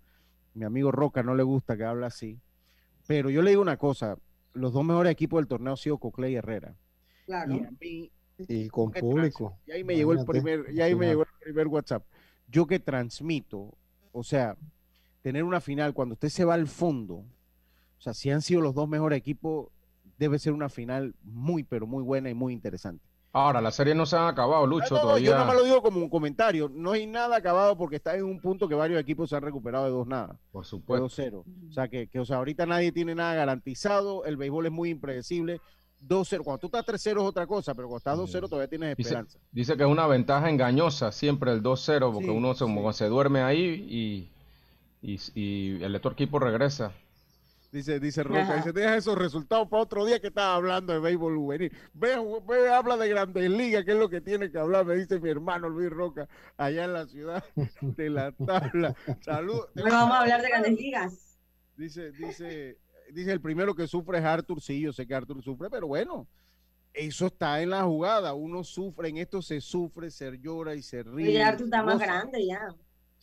Mi 0.54 0.64
amigo 0.64 0.90
Roca 0.92 1.22
no 1.22 1.34
le 1.34 1.42
gusta 1.42 1.76
que 1.76 1.84
hable 1.84 2.06
así, 2.06 2.40
pero 3.06 3.28
yo 3.30 3.42
le 3.42 3.50
digo 3.50 3.62
una 3.62 3.76
cosa, 3.76 4.16
los 4.52 4.72
dos 4.72 4.84
mejores 4.84 5.12
equipos 5.12 5.38
del 5.38 5.48
torneo 5.48 5.72
han 5.72 5.76
sido 5.76 5.98
Coclé 5.98 6.30
y 6.30 6.36
Herrera. 6.36 6.74
Claro. 7.26 7.54
Y 7.54 7.58
a 7.64 7.70
mí, 7.80 8.10
Y 8.48 8.68
con 8.68 8.90
público. 8.92 9.56
y 9.66 9.72
ahí 9.72 9.84
me 9.84 9.96
llegó 9.96 10.12
el 10.12 10.24
primer, 10.24 10.66
y 10.72 10.80
ahí 10.80 10.94
me 10.94 11.06
llegó 11.06 11.22
el 11.22 11.28
primer 11.40 11.66
WhatsApp. 11.68 12.04
Yo 12.48 12.66
que 12.66 12.78
transmito, 12.78 13.76
o 14.12 14.22
sea, 14.22 14.56
tener 15.22 15.42
una 15.44 15.60
final 15.60 15.94
cuando 15.94 16.14
usted 16.14 16.28
se 16.28 16.44
va 16.44 16.54
al 16.54 16.66
fondo, 16.66 17.14
o 17.14 18.00
sea, 18.00 18.14
si 18.14 18.30
han 18.30 18.42
sido 18.42 18.60
los 18.60 18.74
dos 18.74 18.88
mejores 18.88 19.18
equipos, 19.18 19.68
debe 20.18 20.38
ser 20.38 20.52
una 20.52 20.68
final 20.68 21.14
muy, 21.22 21.64
pero 21.64 21.86
muy 21.86 22.02
buena 22.02 22.30
y 22.30 22.34
muy 22.34 22.52
interesante. 22.52 23.04
Ahora, 23.36 23.60
las 23.60 23.74
series 23.74 23.96
no 23.96 24.06
se 24.06 24.16
han 24.16 24.28
acabado, 24.28 24.64
Lucho, 24.64 24.94
No, 24.94 24.96
no, 24.96 25.02
todavía. 25.02 25.26
yo 25.26 25.32
nada 25.32 25.44
más 25.44 25.56
lo 25.56 25.64
digo 25.64 25.82
como 25.82 25.98
un 25.98 26.08
comentario. 26.08 26.70
No 26.72 26.92
hay 26.92 27.04
nada 27.06 27.36
acabado 27.36 27.76
porque 27.76 27.96
está 27.96 28.14
en 28.16 28.24
un 28.24 28.40
punto 28.40 28.68
que 28.68 28.76
varios 28.76 29.00
equipos 29.00 29.28
se 29.28 29.34
han 29.36 29.42
recuperado 29.42 29.86
de 29.86 29.90
dos 29.90 30.06
nada. 30.06 30.38
Por 30.52 30.62
de 30.62 30.68
supuesto. 30.70 31.06
2-0. 31.08 31.44
O 31.68 31.72
sea, 31.72 31.88
que, 31.88 32.06
que, 32.06 32.20
o 32.20 32.24
sea, 32.24 32.36
ahorita 32.36 32.64
nadie 32.64 32.92
tiene 32.92 33.14
nada 33.16 33.34
garantizado. 33.34 34.24
El 34.24 34.36
béisbol 34.36 34.66
es 34.66 34.72
muy 34.72 34.90
impredecible. 34.90 35.60
2-0. 36.06 36.44
Cuando 36.44 36.58
tú 36.60 36.66
estás 36.68 36.86
3-0 36.86 37.10
es 37.10 37.16
otra 37.26 37.46
cosa, 37.48 37.74
pero 37.74 37.88
cuando 37.88 37.98
estás 37.98 38.16
2-0 38.18 38.48
todavía 38.48 38.68
tienes 38.68 38.96
esperanza. 38.96 39.38
dice 39.50 39.76
que 39.76 39.82
es 39.82 39.88
una 39.88 40.06
ventaja 40.06 40.48
engañosa 40.48 41.10
siempre 41.10 41.50
el 41.50 41.60
2-0, 41.62 42.12
porque 42.12 42.28
Sí, 42.28 42.30
uno 42.30 42.92
se 42.92 43.08
duerme 43.08 43.42
ahí 43.42 44.30
y, 45.02 45.12
y, 45.12 45.18
y 45.34 45.82
el 45.82 45.96
otro 45.96 46.12
equipo 46.12 46.38
regresa. 46.38 46.92
Dice, 47.74 47.98
dice 47.98 48.22
Roca, 48.22 48.42
Ajá. 48.42 48.56
dice, 48.58 48.72
deja 48.72 48.96
esos 48.96 49.18
resultados 49.18 49.68
para 49.68 49.82
otro 49.82 50.06
día 50.06 50.20
que 50.20 50.28
estás 50.28 50.44
hablando 50.44 50.92
de 50.92 51.00
béisbol 51.00 51.36
juvenil. 51.36 51.72
Ve, 51.92 52.14
ve, 52.46 52.72
habla 52.72 52.96
de 52.96 53.08
grandes 53.08 53.50
ligas, 53.50 53.84
que 53.84 53.90
es 53.90 53.98
lo 53.98 54.08
que 54.08 54.20
tiene 54.20 54.48
que 54.52 54.58
hablar, 54.58 54.86
me 54.86 54.94
dice 54.94 55.18
mi 55.18 55.28
hermano 55.28 55.68
Luis 55.68 55.90
Roca, 55.90 56.28
allá 56.56 56.84
en 56.84 56.92
la 56.92 57.04
ciudad 57.08 57.42
de 57.80 58.10
la 58.10 58.30
tabla. 58.30 58.94
Saludos. 59.22 59.70
Bueno, 59.74 59.90
vamos 59.90 60.16
a 60.16 60.20
hablar 60.20 60.42
de 60.42 60.48
grandes 60.50 60.76
ligas. 60.76 61.36
Dice, 61.76 62.12
dice, 62.12 62.78
dice 63.12 63.32
el 63.32 63.40
primero 63.40 63.74
que 63.74 63.88
sufre 63.88 64.18
es 64.18 64.24
Arthur, 64.24 64.60
sí, 64.60 64.80
yo 64.80 64.92
sé 64.92 65.04
que 65.04 65.14
Arthur 65.16 65.42
sufre, 65.42 65.68
pero 65.68 65.88
bueno, 65.88 66.28
eso 66.92 67.26
está 67.26 67.60
en 67.60 67.70
la 67.70 67.82
jugada. 67.82 68.34
Uno 68.34 68.62
sufre, 68.62 69.08
en 69.08 69.16
esto 69.16 69.42
se 69.42 69.60
sufre, 69.60 70.12
se 70.12 70.38
llora 70.38 70.76
y 70.76 70.82
se 70.82 71.02
ríe. 71.02 71.32
Y 71.32 71.36
Arthur 71.38 71.64
está 71.64 71.82
más 71.82 71.98
grande 71.98 72.46
ya. 72.46 72.72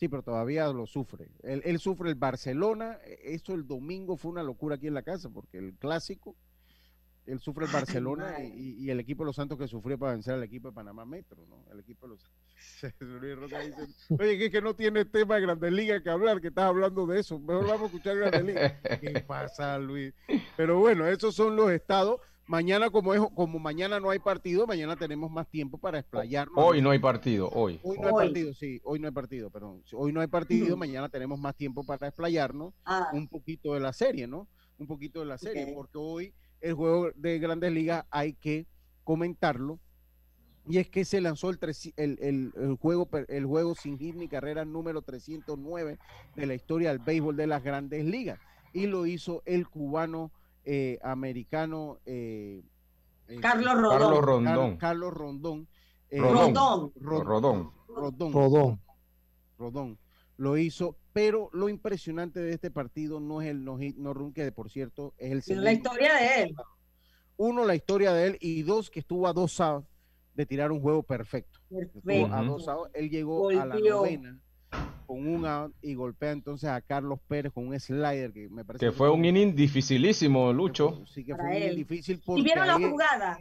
Sí, 0.02 0.08
pero 0.08 0.24
todavía 0.24 0.66
lo 0.66 0.84
sufre. 0.84 1.28
Él, 1.44 1.62
él 1.64 1.78
sufre 1.78 2.08
el 2.08 2.16
Barcelona. 2.16 2.98
e- 3.06 3.34
Eso 3.34 3.54
el 3.54 3.68
domingo 3.68 4.16
fue 4.16 4.32
una 4.32 4.42
locura 4.42 4.74
aquí 4.74 4.88
en 4.88 4.94
la 4.94 5.02
casa, 5.04 5.30
porque 5.30 5.58
el 5.58 5.74
clásico, 5.74 6.34
él 7.24 7.38
sufre 7.38 7.66
el 7.66 7.72
Barcelona 7.72 8.42
y, 8.42 8.48
y- 8.48 8.84
y 8.84 8.90
el 8.90 8.98
equipo 8.98 9.22
de 9.22 9.26
los 9.26 9.36
Santos 9.36 9.56
que 9.56 9.68
sufrió 9.68 9.96
para 9.96 10.10
vencer 10.14 10.34
al 10.34 10.42
equipo 10.42 10.66
de 10.70 10.74
Panamá 10.74 11.04
Metro, 11.04 11.46
¿no? 11.48 11.64
El 11.70 11.78
equipo 11.78 12.08
de 12.08 12.14
los 12.14 12.26
dice, 12.80 12.92
Oye, 14.18 14.38
que 14.38 14.46
es 14.46 14.50
que 14.50 14.60
no 14.60 14.74
tiene 14.74 15.04
tema 15.04 15.36
de 15.36 15.42
Grandes 15.42 15.72
Ligas 15.72 16.02
que 16.02 16.10
hablar, 16.10 16.40
que 16.40 16.48
estás 16.48 16.64
hablando 16.64 17.06
de 17.06 17.20
eso. 17.20 17.38
Mejor 17.38 17.64
vamos 17.68 17.82
a 17.82 17.86
escuchar 17.86 18.16
Grandes 18.16 18.44
Ligas. 18.44 18.72
¿Qué 19.00 19.20
pasa, 19.20 19.78
Luis? 19.78 20.12
Pero 20.56 20.80
bueno, 20.80 21.06
esos 21.06 21.32
son 21.36 21.54
los 21.54 21.70
estados. 21.70 22.20
Mañana, 22.52 22.90
como 22.90 23.14
es, 23.14 23.20
como 23.34 23.58
mañana 23.58 23.98
no 23.98 24.10
hay 24.10 24.18
partido, 24.18 24.66
mañana 24.66 24.94
tenemos 24.94 25.30
más 25.30 25.48
tiempo 25.48 25.78
para 25.78 25.98
explayarnos. 26.00 26.54
Hoy 26.62 26.82
no 26.82 26.90
hay 26.90 26.98
partido, 26.98 27.48
hoy. 27.48 27.80
Hoy 27.82 27.96
no 27.98 28.08
hay 28.08 28.26
partido, 28.26 28.52
sí, 28.52 28.78
hoy 28.84 28.98
no 28.98 29.06
hay 29.08 29.12
partido, 29.14 29.48
perdón. 29.48 29.82
Hoy 29.94 30.12
no 30.12 30.20
hay 30.20 30.26
partido, 30.26 30.76
mañana 30.76 31.08
tenemos 31.08 31.40
más 31.40 31.56
tiempo 31.56 31.82
para 31.82 32.08
explayarnos 32.08 32.74
Ah. 32.84 33.08
un 33.14 33.26
poquito 33.26 33.72
de 33.72 33.80
la 33.80 33.94
serie, 33.94 34.26
¿no? 34.26 34.48
Un 34.76 34.86
poquito 34.86 35.20
de 35.20 35.26
la 35.26 35.38
serie, 35.38 35.72
porque 35.74 35.96
hoy 35.96 36.34
el 36.60 36.74
juego 36.74 37.10
de 37.14 37.38
Grandes 37.38 37.72
Ligas 37.72 38.04
hay 38.10 38.34
que 38.34 38.66
comentarlo. 39.02 39.80
Y 40.68 40.76
es 40.76 40.90
que 40.90 41.06
se 41.06 41.22
lanzó 41.22 41.48
el, 41.48 41.58
el, 41.96 42.18
el- 42.20 42.52
el 42.54 42.76
juego, 42.76 43.06
per- 43.06 43.24
el 43.30 43.46
juego 43.46 43.74
sin 43.74 43.96
hit 43.98 44.14
ni 44.14 44.28
carrera 44.28 44.66
número 44.66 45.00
309 45.00 45.98
de 46.36 46.46
la 46.46 46.54
historia 46.54 46.90
del 46.90 46.98
béisbol 46.98 47.34
de 47.34 47.46
las 47.46 47.62
Grandes 47.64 48.04
Ligas. 48.04 48.38
Y 48.74 48.88
lo 48.88 49.06
hizo 49.06 49.42
el 49.46 49.66
cubano 49.68 50.30
eh, 50.64 50.98
americano 51.02 51.98
eh, 52.06 52.62
eh, 53.28 53.38
Carlos 53.40 53.74
Rodón. 53.74 53.98
Carlos 53.98 54.18
Car- 54.18 54.24
Rondón. 54.24 54.76
Carlos 54.76 55.12
Rondón. 55.14 55.68
eh, 56.10 56.18
Rodón. 56.20 56.92
Ro- 57.00 57.22
Rodón. 57.24 57.72
Rodón. 57.88 58.32
Rodón. 58.32 58.80
Rodón. 59.58 59.98
Lo 60.38 60.56
hizo, 60.56 60.96
pero 61.12 61.50
lo 61.52 61.68
impresionante 61.68 62.40
de 62.40 62.52
este 62.52 62.70
partido 62.70 63.20
no 63.20 63.42
es 63.42 63.48
el 63.48 63.64
no 63.64 63.78
hit, 63.78 63.96
no 63.96 64.12
run, 64.14 64.32
que 64.32 64.50
por 64.50 64.70
cierto 64.70 65.14
es 65.18 65.30
el 65.32 65.42
Sino 65.42 65.60
la 65.62 65.70
segundo. 65.70 65.90
historia 65.90 66.14
de 66.16 66.42
él. 66.42 66.54
Uno, 67.36 67.64
la 67.64 67.74
historia 67.74 68.12
de 68.12 68.26
él, 68.28 68.38
y 68.40 68.62
dos, 68.62 68.90
que 68.90 69.00
estuvo 69.00 69.26
a 69.26 69.32
dos 69.32 69.60
outs 69.60 69.86
de 70.34 70.46
tirar 70.46 70.72
un 70.72 70.80
juego 70.80 71.02
perfecto. 71.02 71.60
Estuvo 71.70 72.00
a 72.00 72.02
Perfecto. 72.02 72.44
dos 72.46 72.68
outs, 72.68 72.90
él 72.94 73.10
llegó 73.10 73.50
a 73.50 73.66
la 73.66 73.76
novena 73.78 74.38
con 75.12 75.26
un 75.28 75.44
out 75.46 75.74
y 75.82 75.94
golpea 75.94 76.30
entonces 76.30 76.70
a 76.70 76.80
Carlos 76.80 77.18
Pérez 77.28 77.52
con 77.52 77.68
un 77.68 77.78
slider 77.78 78.32
que 78.32 78.48
me 78.48 78.64
parece 78.64 78.86
Que 78.86 78.92
fue 78.92 79.10
un 79.10 79.24
inning 79.24 79.54
dificilísimo, 79.54 80.52
Lucho. 80.52 81.04
sí 81.06 81.24
que 81.24 81.32
Para 81.34 81.44
fue 81.50 81.58
muy 81.58 81.62
él. 81.68 81.76
difícil 81.76 82.22
¿Y 82.26 82.42
vieron 82.42 82.66
la 82.66 82.76
ahí- 82.76 82.90
jugada? 82.90 83.38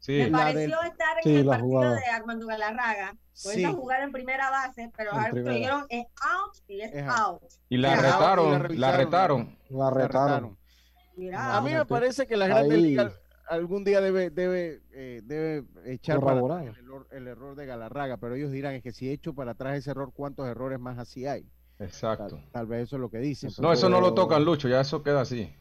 Sí. 0.00 0.12
Me 0.12 0.28
La 0.30 0.38
pareció 0.38 0.60
del- 0.80 0.90
estar 0.90 1.16
en 1.16 1.22
Sí, 1.22 1.34
el 1.36 1.46
la 1.46 1.50
partido 1.52 1.68
jugada. 1.70 1.94
de 2.00 2.06
Armando 2.06 2.46
Galarraga, 2.46 3.08
con 3.42 3.52
Sí. 3.52 3.60
esa 3.60 3.72
jugada 3.72 4.04
en 4.04 4.12
primera 4.12 4.50
base, 4.50 4.90
pero 4.94 5.12
ahora 5.12 5.30
primera. 5.30 5.54
dijeron 5.54 5.86
es 5.88 6.04
out 6.20 6.54
y 6.68 6.80
es 6.82 6.92
Es 6.94 7.08
out. 7.08 7.42
Y 7.70 7.78
la 7.78 7.96
La 7.96 8.02
retaron, 8.02 8.50
la 8.52 8.58
revisaron. 8.58 8.98
retaron. 8.98 9.58
La 9.70 9.90
retaron. 9.90 10.58
Mira, 11.16 11.56
A 11.56 11.60
mí 11.62 11.72
me 11.72 11.86
parece 11.86 12.26
que 12.26 12.36
la 12.36 12.48
Grandes 12.48 12.78
Ligas 12.82 13.14
algún 13.48 13.84
día 13.84 14.00
debe 14.00 14.30
debe 14.30 14.82
eh, 14.92 15.20
debe 15.24 15.64
echar 15.84 16.20
para 16.20 16.40
Corroborar. 16.40 16.60
atrás 16.68 16.78
el 16.78 16.84
error, 16.84 17.08
el 17.10 17.26
error 17.28 17.54
de 17.56 17.66
Galarraga, 17.66 18.16
pero 18.16 18.34
ellos 18.34 18.50
dirán 18.52 18.74
es 18.74 18.82
que 18.82 18.92
si 18.92 19.10
echo 19.10 19.34
para 19.34 19.52
atrás 19.52 19.76
ese 19.76 19.90
error, 19.90 20.12
¿cuántos 20.14 20.46
errores 20.48 20.78
más 20.80 20.98
así 20.98 21.26
hay? 21.26 21.46
Exacto. 21.78 22.36
Tal, 22.36 22.50
tal 22.52 22.66
vez 22.66 22.84
eso 22.84 22.96
es 22.96 23.00
lo 23.00 23.10
que 23.10 23.18
dicen. 23.18 23.50
No, 23.58 23.72
eso 23.72 23.88
no 23.88 24.00
lo 24.00 24.14
tocan, 24.14 24.44
Lucho, 24.44 24.68
ya 24.68 24.80
eso 24.80 25.02
queda 25.02 25.22
así. 25.22 25.52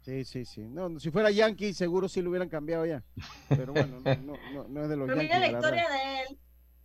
Sí, 0.00 0.24
sí, 0.24 0.44
sí. 0.44 0.62
No, 0.68 0.98
si 1.00 1.10
fuera 1.10 1.30
Yankee, 1.30 1.72
seguro 1.72 2.08
sí 2.08 2.20
lo 2.20 2.30
hubieran 2.30 2.48
cambiado 2.48 2.84
ya. 2.84 3.02
Pero 3.48 3.72
bueno, 3.72 4.00
no, 4.00 4.14
no, 4.16 4.34
no, 4.52 4.68
no 4.68 4.82
es 4.82 4.88
de 4.88 4.96
los 4.96 5.06
pero 5.08 5.20
Yankees. 5.22 5.36
mira 5.36 5.38
la 5.38 5.46
historia 5.58 5.88
de 5.88 6.20
él. 6.20 6.38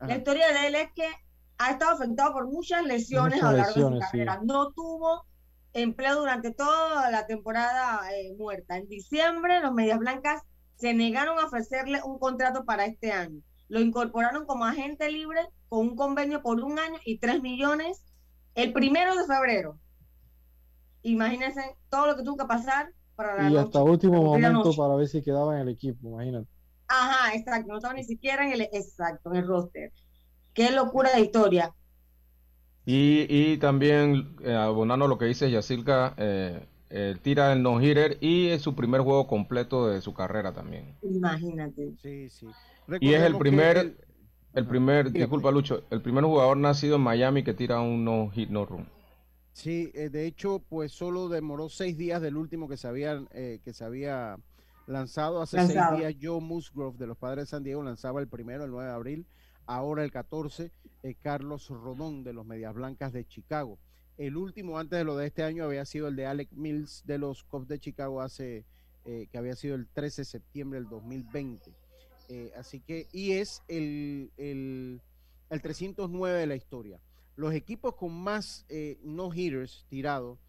La 0.08 0.16
historia 0.18 0.48
de 0.54 0.68
él 0.68 0.76
es 0.76 0.92
que 0.96 1.08
ha 1.58 1.72
estado 1.72 1.92
afectado 1.96 2.32
por 2.34 2.48
muchas 2.48 2.86
lesiones 2.86 3.36
Muchas 3.36 3.44
a 3.44 3.52
lo 3.52 3.58
largo 3.58 3.70
lesiones, 3.76 4.00
de 4.00 4.06
su 4.06 4.12
sí. 4.12 4.18
carrera. 4.20 4.40
No 4.44 4.72
tuvo 4.72 5.26
empleo 5.74 6.20
durante 6.20 6.52
toda 6.52 7.12
la 7.12 7.28
temporada 7.28 8.02
eh, 8.14 8.34
muerta. 8.38 8.78
En 8.78 8.88
diciembre, 8.88 9.60
los 9.62 9.74
Medias 9.74 10.00
Blancas 10.00 10.42
se 10.76 10.94
negaron 10.94 11.40
a 11.40 11.46
ofrecerle 11.46 12.02
un 12.04 12.20
contrato 12.20 12.66
para 12.66 12.86
este 12.86 13.12
año. 13.12 13.42
Lo 13.68 13.80
incorporaron 13.80 14.46
como 14.46 14.66
agente 14.66 15.12
libre 15.12 15.42
con 15.68 15.90
un 15.90 15.96
convenio 15.96 16.42
por 16.42 16.62
un 16.62 16.80
año 16.80 17.00
y 17.06 17.20
tres 17.20 17.42
millones 17.42 18.04
el 18.56 18.74
primero 18.74 19.16
de 19.16 19.26
febrero. 19.26 19.78
Imagínense 21.04 21.62
todo 21.90 22.08
lo 22.08 22.16
que 22.16 22.24
tuvo 22.24 22.38
que 22.38 22.46
pasar 22.46 22.92
para 23.16 23.36
la 23.36 23.50
Y 23.50 23.54
noche, 23.54 23.66
hasta 23.66 23.84
último 23.84 24.22
momento 24.22 24.74
para 24.76 24.96
ver 24.96 25.08
si 25.08 25.22
quedaba 25.22 25.56
en 25.56 25.68
el 25.68 25.70
equipo, 25.70 26.10
imagínate. 26.10 26.48
Ajá, 26.88 27.36
exacto, 27.36 27.68
no 27.68 27.78
estaba 27.78 27.94
ni 27.94 28.04
siquiera 28.04 28.46
en 28.46 28.54
el 28.54 28.62
exacto, 28.62 29.32
en 29.32 29.38
el 29.38 29.48
roster. 29.48 29.92
Qué 30.54 30.72
locura 30.72 31.12
de 31.12 31.22
historia. 31.22 31.74
Y, 32.86 33.26
y 33.30 33.58
también, 33.58 34.36
eh, 34.44 34.54
abonando 34.54 35.08
lo 35.08 35.18
que 35.18 35.26
dice 35.26 35.52
Yacirca, 35.52 36.16
eh, 36.18 36.66
eh, 36.90 37.16
tira 37.22 37.54
el 37.54 37.62
no-hitter 37.62 38.18
y 38.20 38.48
es 38.48 38.62
su 38.64 38.76
primer 38.76 39.02
juego 39.02 39.28
completo 39.28 39.88
de 39.88 40.02
su 40.02 40.14
carrera 40.14 40.54
también. 40.54 40.96
Imagínate. 41.04 41.92
Sí, 42.02 42.30
sí. 42.30 42.48
Y 43.00 43.14
es 43.14 43.22
el 43.22 43.38
primer, 43.38 43.78
el- 43.78 43.98
el 44.56 44.66
primer, 44.66 45.12
disculpa 45.12 45.52
Lucho, 45.52 45.84
el 45.92 46.02
primer 46.02 46.24
jugador 46.24 46.58
nacido 46.58 46.96
en 46.96 47.02
Miami 47.04 47.44
que 47.44 47.54
tira 47.54 47.80
un 47.80 48.04
no-hit, 48.04 48.50
no-run. 48.50 48.88
Sí, 49.54 49.92
eh, 49.94 50.10
de 50.10 50.26
hecho, 50.26 50.64
pues 50.70 50.92
solo 50.92 51.28
demoró 51.30 51.70
seis 51.70 51.98
días 51.98 52.22
del 52.22 52.38
último 52.38 52.68
que 52.68 52.78
se 52.78 52.88
había, 52.88 53.22
eh, 53.34 53.60
que 53.64 53.74
se 53.74 53.84
había 53.84 54.38
lanzado. 54.88 55.42
Hace 55.42 55.58
Lanzado. 55.58 55.98
seis 55.98 56.00
días 56.00 56.16
Joe 56.22 56.42
Musgrove 56.42 56.98
de 56.98 57.08
los 57.08 57.18
Padres 57.18 57.44
de 57.44 57.50
San 57.50 57.64
Diego 57.64 57.84
lanzaba 57.84 58.22
el 58.22 58.28
primero, 58.28 58.64
el 58.64 58.72
9 58.72 58.88
de 58.90 58.96
abril. 58.96 59.26
Ahora 59.72 60.04
el 60.04 60.12
14, 60.12 60.72
eh, 61.04 61.14
Carlos 61.22 61.70
Rodón 61.70 62.24
de 62.24 62.34
los 62.34 62.44
Medias 62.44 62.74
Blancas 62.74 63.14
de 63.14 63.24
Chicago. 63.28 63.78
El 64.18 64.36
último 64.36 64.80
antes 64.80 64.98
de 64.98 65.04
lo 65.06 65.16
de 65.16 65.28
este 65.28 65.44
año 65.44 65.64
había 65.64 65.86
sido 65.86 66.08
el 66.08 66.16
de 66.16 66.26
Alec 66.26 66.50
Mills 66.54 67.04
de 67.06 67.20
los 67.20 67.44
Cubs 67.44 67.68
de 67.68 67.78
Chicago 67.80 68.20
hace, 68.20 68.66
eh, 69.06 69.28
que 69.32 69.38
había 69.38 69.56
sido 69.56 69.76
el 69.76 69.86
13 69.88 70.22
de 70.22 70.26
septiembre 70.26 70.80
del 70.80 70.90
2020. 70.90 71.72
Eh, 72.30 72.52
así 72.58 72.80
que, 72.80 73.08
y 73.12 73.34
es 73.34 73.62
el, 73.68 74.32
el, 74.38 75.02
el 75.52 75.62
309 75.62 76.40
de 76.40 76.48
la 76.48 76.56
historia. 76.56 77.00
Los 77.36 77.54
equipos 77.54 77.94
con 77.96 78.12
más 78.12 78.66
no-hitters 79.04 79.86
tirados, 79.88 80.40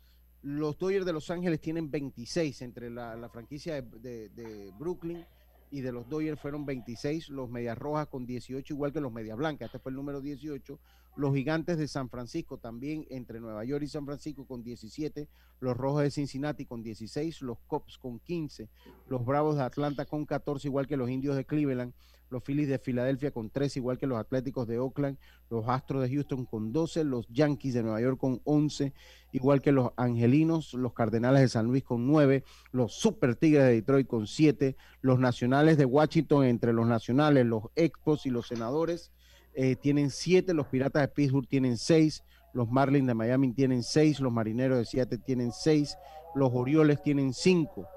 los 0.43 0.79
Dodgers 0.79 1.05
de 1.05 1.13
Los 1.13 1.31
Ángeles 1.31 1.61
tienen 1.61 1.91
26 1.91 2.63
entre 2.63 2.89
la, 2.89 3.15
la 3.17 3.29
franquicia 3.29 3.83
de, 3.83 3.99
de- 4.01 4.29
de 4.31 4.73
Brooklyn 4.79 5.27
y 5.71 5.81
de 5.81 5.93
los 5.93 6.09
Dodgers 6.09 6.41
fueron 6.41 6.67
26, 6.67 7.29
los 7.29 7.49
Medias 7.49 7.79
Rojas 7.79 8.09
con 8.09 8.27
18, 8.27 8.75
igual 8.75 8.93
que 8.93 9.01
los 9.01 9.13
Medias 9.13 9.37
Blancas, 9.37 9.67
este 9.67 9.79
fue 9.79 9.91
el 9.91 9.97
número 9.97 10.21
18, 10.21 10.79
los 11.17 11.35
Gigantes 11.35 11.79
de 11.79 11.89
San 11.89 12.09
Francisco 12.09 12.59
también 12.59 13.07
entre 13.11 13.41
Nueva 13.41 13.65
York 13.65 13.85
y 13.85 13.89
San 13.89 14.05
Francisco 14.05 14.47
con 14.47 14.63
17, 14.63 15.29
los 15.61 15.77
Rojos 15.77 16.03
de 16.03 16.11
Cincinnati 16.11 16.67
con 16.67 16.83
16, 16.83 17.43
los 17.43 17.59
Cubs 17.67 17.99
con 17.99 18.19
15, 18.19 18.69
los 19.09 19.25
Bravos 19.25 19.57
de 19.57 19.63
Atlanta 19.63 20.05
con 20.07 20.27
14, 20.27 20.69
igual 20.69 20.87
que 20.87 20.97
los 20.97 21.11
Indios 21.11 21.37
de 21.37 21.45
Cleveland, 21.45 21.93
los 22.31 22.43
Phillies 22.43 22.69
de 22.69 22.79
Filadelfia 22.79 23.33
con 23.33 23.51
13, 23.51 23.81
igual 23.81 23.99
que 23.99 24.07
los 24.07 24.19
Atléticos 24.19 24.67
de 24.67 24.79
Oakland, 24.79 25.19
los 25.51 25.69
Astros 25.69 26.03
de 26.03 26.11
Houston 26.15 26.47
con 26.47 26.73
12, 26.73 27.05
los 27.05 27.29
Yankees 27.29 27.75
de 27.75 27.83
Nueva 27.83 28.01
York 28.01 28.19
con 28.19 28.41
11, 28.45 28.93
igual 29.33 29.61
que 29.61 29.73
los 29.73 29.91
Angelinos, 29.97 30.75
los 30.75 30.95
Cardenales 30.95 31.43
de 31.43 31.49
San 31.49 31.67
Luis 31.67 31.85
con 31.85 32.07
9, 32.07 32.45
los 32.73 32.95
Super 32.95 33.35
Tigres 33.35 33.65
de 33.65 33.73
Detroit 33.73 34.07
con 34.07 34.27
7, 34.27 34.77
los 35.03 35.19
Nacionales 35.19 35.77
de 35.77 35.85
Washington 35.85 36.45
entre 36.45 36.73
los 36.73 36.87
Nacionales, 36.87 37.45
los 37.47 37.65
Expos 37.75 38.27
y 38.27 38.31
los 38.31 38.47
Senadores 38.47 39.11
eh, 39.55 39.77
tienen 39.77 40.11
7, 40.11 40.55
los 40.55 40.69
Piratas 40.69 41.03
de 41.03 41.09
Pittsburgh 41.09 41.49
tienen 41.49 41.77
6, 41.77 42.23
los 42.53 42.71
Marlins 42.71 43.07
de 43.07 43.15
Miami 43.15 43.53
tienen 43.53 43.83
6, 43.83 44.21
los 44.21 44.33
Marineros 44.33 44.79
de 44.79 44.85
Seattle 44.85 45.19
tienen 45.19 45.53
6, 45.53 45.97
los 46.35 46.51
Orioles 46.53 47.03
tienen 47.03 47.33
5, 47.33 47.89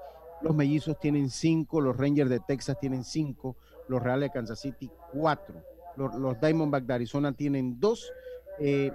los 0.42 0.54
Mellizos 0.54 0.98
tienen 0.98 1.30
5, 1.30 1.80
los 1.80 1.96
Rangers 1.96 2.30
de 2.30 2.40
Texas 2.40 2.76
tienen 2.80 3.04
5, 3.04 3.56
los 3.88 4.02
Reales 4.02 4.28
de 4.30 4.32
Kansas 4.32 4.60
City 4.60 4.90
4, 5.12 5.54
los, 5.96 6.14
los 6.14 6.40
Diamondbacks 6.40 6.86
de 6.86 6.94
Arizona 6.94 7.32
tienen 7.32 7.78
2 7.80 8.12
y 8.60 8.90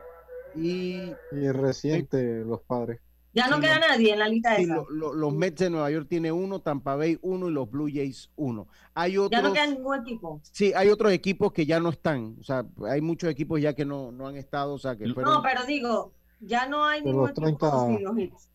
Y 1.31 1.51
reciente 1.51 2.43
los 2.45 2.61
padres. 2.61 2.99
Ya 3.31 3.47
no 3.47 3.57
Sí, 3.57 3.61
queda 3.61 3.77
nadie 3.79 4.13
en 4.13 4.19
la 4.19 4.27
lista 4.27 4.55
Sí, 4.55 4.63
esa. 4.63 4.75
lo- 4.75 4.89
lo- 4.89 5.13
los 5.13 5.31
Mets 5.33 5.59
de 5.59 5.69
Nueva 5.69 5.91
York 5.91 6.07
tiene 6.09 6.31
uno, 6.31 6.61
Tampa 6.61 6.95
Bay 6.95 7.19
uno 7.21 7.47
y 7.47 7.51
los 7.53 7.69
Blue 7.69 7.87
Jays 7.87 8.31
uno. 8.35 8.67
Hay 8.95 9.13
Ya 9.13 9.21
otros, 9.21 9.43
no 9.43 9.53
queda 9.53 9.67
ningún 9.67 9.99
equipo. 10.01 10.41
sí, 10.51 10.73
hay 10.75 10.89
otros 10.89 11.11
equipos 11.11 11.53
que 11.53 11.67
ya 11.67 11.79
no 11.79 11.89
están. 11.89 12.35
O 12.39 12.43
sea, 12.43 12.65
hay 12.89 13.01
muchos 13.01 13.29
equipos 13.29 13.61
ya 13.61 13.73
que 13.75 13.85
no, 13.85 14.11
no 14.11 14.27
han 14.27 14.35
estado, 14.35 14.73
o 14.73 14.79
sea, 14.79 14.95
que 14.97 15.07
fueron. 15.13 15.31
No, 15.35 15.43
pero 15.43 15.63
digo, 15.65 16.11
ya 16.39 16.65
no 16.67 16.83
hay 16.83 17.01
De 17.01 17.05
ningún 17.05 17.21
los 17.21 17.29
equipo 17.31 17.45
30 17.45 17.85
sin 17.85 18.03
los 18.03 18.17
hits. 18.17 18.49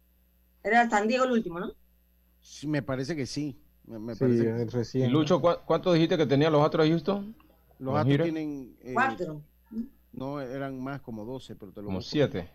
Era 0.65 0.91
San 0.91 1.07
Diego 1.07 1.25
el 1.25 1.31
último, 1.33 1.61
¿no? 1.61 1.73
Sí, 2.41 2.67
Me 2.67 2.83
parece 2.83 3.15
que 3.15 3.27
sí. 3.27 3.57
Me, 3.87 3.99
me 3.99 4.15
Sí, 4.15 4.21
parece. 4.25 5.09
Lucho, 5.09 5.41
¿cuá- 5.41 5.61
¿cuánto 5.65 5.93
dijiste 5.93 6.17
que 6.17 6.27
tenían 6.27 6.53
los 6.53 6.65
Astros 6.65 6.85
de 6.87 6.91
Houston? 6.91 7.35
Los 7.79 7.93
¿Los 7.95 7.97
Astros 8.01 8.23
tienen. 8.23 8.77
eh, 8.83 8.93
Cuatro. 8.95 9.43
No, 10.13 10.41
eran 10.41 10.83
más 10.83 11.01
como 11.01 11.25
12, 11.25 11.55
pero 11.57 11.73
te 11.73 11.81
lo 11.81 11.87
Como 11.87 11.99
busco. 11.99 12.11
siete. 12.11 12.49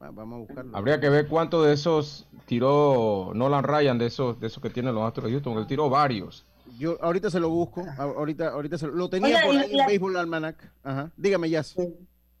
Va- 0.00 0.10
Vamos 0.10 0.36
a 0.36 0.38
buscarlo. 0.40 0.76
Habría 0.76 1.00
que 1.00 1.08
ver 1.10 1.26
cuánto 1.26 1.62
de 1.62 1.72
esos 1.74 2.26
tiró 2.46 3.32
Nolan 3.34 3.64
Ryan, 3.64 3.98
de 3.98 4.06
esos, 4.06 4.38
de 4.40 4.46
esos 4.46 4.62
que 4.62 4.70
tienen 4.70 4.94
los 4.94 5.04
Astros 5.04 5.26
de 5.26 5.32
Houston, 5.32 5.52
porque 5.52 5.62
él 5.62 5.68
tiró 5.68 5.90
varios. 5.90 6.46
Yo 6.78 6.96
ahorita 7.02 7.30
se 7.30 7.40
lo 7.40 7.50
busco. 7.50 7.82
a- 7.98 8.02
Ahorita, 8.02 8.48
ahorita 8.48 8.78
se 8.78 8.86
lo, 8.86 8.94
lo 8.94 9.08
tenía 9.10 9.28
Oiga, 9.38 9.40
por 9.46 9.56
ahí 9.56 9.68
y- 9.72 9.80
en 9.80 9.86
Baseball 9.86 10.16
Almanac. 10.16 10.72
Ajá. 10.84 11.10
Dígame, 11.16 11.50
Jazz. 11.50 11.76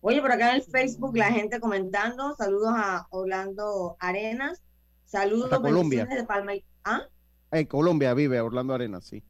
Oye, 0.00 0.20
por 0.20 0.30
acá 0.30 0.50
en 0.50 0.56
el 0.56 0.62
Facebook 0.62 1.16
la 1.16 1.32
gente 1.32 1.58
comentando. 1.60 2.34
Saludos 2.36 2.68
a 2.76 3.06
Orlando 3.10 3.96
Arenas. 3.98 4.62
Saludos 5.04 5.44
Hasta 5.46 5.56
Colombia. 5.60 6.04
bendiciones 6.04 6.18
de 6.18 6.26
Palma. 6.26 6.54
y- 6.54 6.64
¿Ah? 6.84 7.02
En 7.50 7.66
Colombia 7.66 8.14
vive 8.14 8.40
Orlando 8.40 8.74
Arenas, 8.74 9.04
sí. 9.04 9.22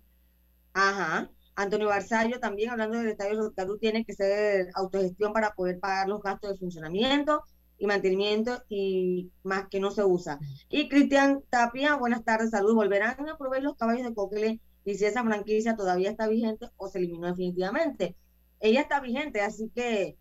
Ajá. 0.73 1.31
Antonio 1.55 1.89
Barzallo 1.89 2.39
también 2.39 2.71
hablando 2.71 2.99
del 2.99 3.09
estadio 3.09 3.51
salud 3.57 3.79
tiene 3.79 4.05
que 4.05 4.13
ser 4.13 4.69
autogestión 4.75 5.33
para 5.33 5.53
poder 5.53 5.81
pagar 5.81 6.09
los 6.09 6.23
gastos 6.23 6.51
de 6.53 6.59
funcionamiento 6.59 7.45
y 7.79 7.87
mantenimiento 7.87 8.63
y 8.69 9.31
más 9.43 9.69
que 9.69 9.81
no 9.81 9.91
se 9.91 10.05
usa. 10.05 10.39
Y 10.69 10.89
Cristian 10.89 11.43
Tapia, 11.51 11.97
buenas 11.97 12.25
tardes, 12.25 12.51
saludos. 12.51 12.77
¿Volverán 12.77 13.29
a 13.29 13.39
proveer 13.39 13.63
los 13.63 13.77
caballos 13.77 14.07
de 14.07 14.15
Cocle 14.15 14.61
y 14.85 14.95
si 14.95 15.05
esa 15.05 15.25
franquicia 15.25 15.77
todavía 15.77 16.11
está 16.11 16.29
vigente 16.29 16.69
o 16.77 16.89
se 16.89 16.99
eliminó 16.99 17.27
definitivamente? 17.29 18.17
Ella 18.61 18.83
está 18.83 19.01
vigente, 19.01 19.41
así 19.41 19.71
que 19.75 20.17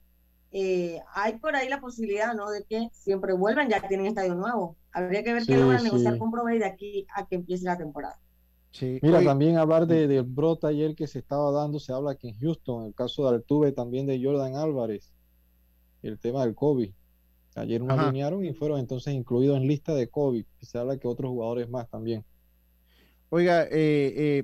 eh, 0.52 1.02
hay 1.14 1.38
por 1.38 1.56
ahí 1.56 1.68
la 1.68 1.82
posibilidad, 1.82 2.34
¿no? 2.34 2.50
De 2.50 2.64
que 2.64 2.90
siempre 2.94 3.34
vuelvan, 3.34 3.70
ya 3.70 3.86
tienen 3.88 4.08
estadio 4.08 4.36
nuevo. 4.36 4.78
Habría 4.96 5.24
que 5.24 5.34
ver 5.34 5.44
Sí, 5.44 5.48
qué 5.48 5.58
logran 5.58 5.80
sí. 5.80 5.86
negociar 5.86 6.18
con 6.18 6.32
Provey 6.32 6.58
de 6.60 6.66
aquí 6.66 7.06
a 7.16 7.28
que 7.28 7.36
empiece 7.36 7.66
la 7.66 7.78
temporada. 7.78 8.18
Sí. 8.72 9.00
Mira, 9.02 9.24
también 9.24 9.58
hablar 9.58 9.88
de, 9.88 10.08
del 10.08 10.24
brote 10.24 10.68
ayer 10.68 10.96
que 10.96 11.08
se 11.08 11.20
estaba 11.20 11.52
dando, 11.52 11.80
se 11.80 11.94
habla 11.94 12.16
que 12.16 12.30
en 12.30 12.40
Houston, 12.40 12.86
el 12.86 12.96
caso 12.96 13.24
de 13.30 13.36
Altuve, 13.36 13.72
también 13.72 14.06
de 14.06 14.22
Jordan 14.24 14.56
Álvarez, 14.56 15.14
el 16.02 16.20
tema 16.20 16.46
del 16.46 16.56
COVID. 16.56 16.92
Ayer 17.56 17.82
nos 17.82 17.98
Ajá. 17.98 18.08
alinearon 18.10 18.46
y 18.46 18.54
fueron 18.54 18.80
entonces 18.80 19.14
incluidos 19.14 19.58
en 19.58 19.68
lista 19.68 19.94
de 19.96 20.10
COVID. 20.10 20.46
Se 20.62 20.78
habla 20.78 20.98
que 20.98 21.08
otros 21.08 21.30
jugadores 21.32 21.70
más 21.70 21.90
también. 21.90 22.26
Oiga, 23.30 23.64
eh, 23.64 23.70
eh, 23.72 24.44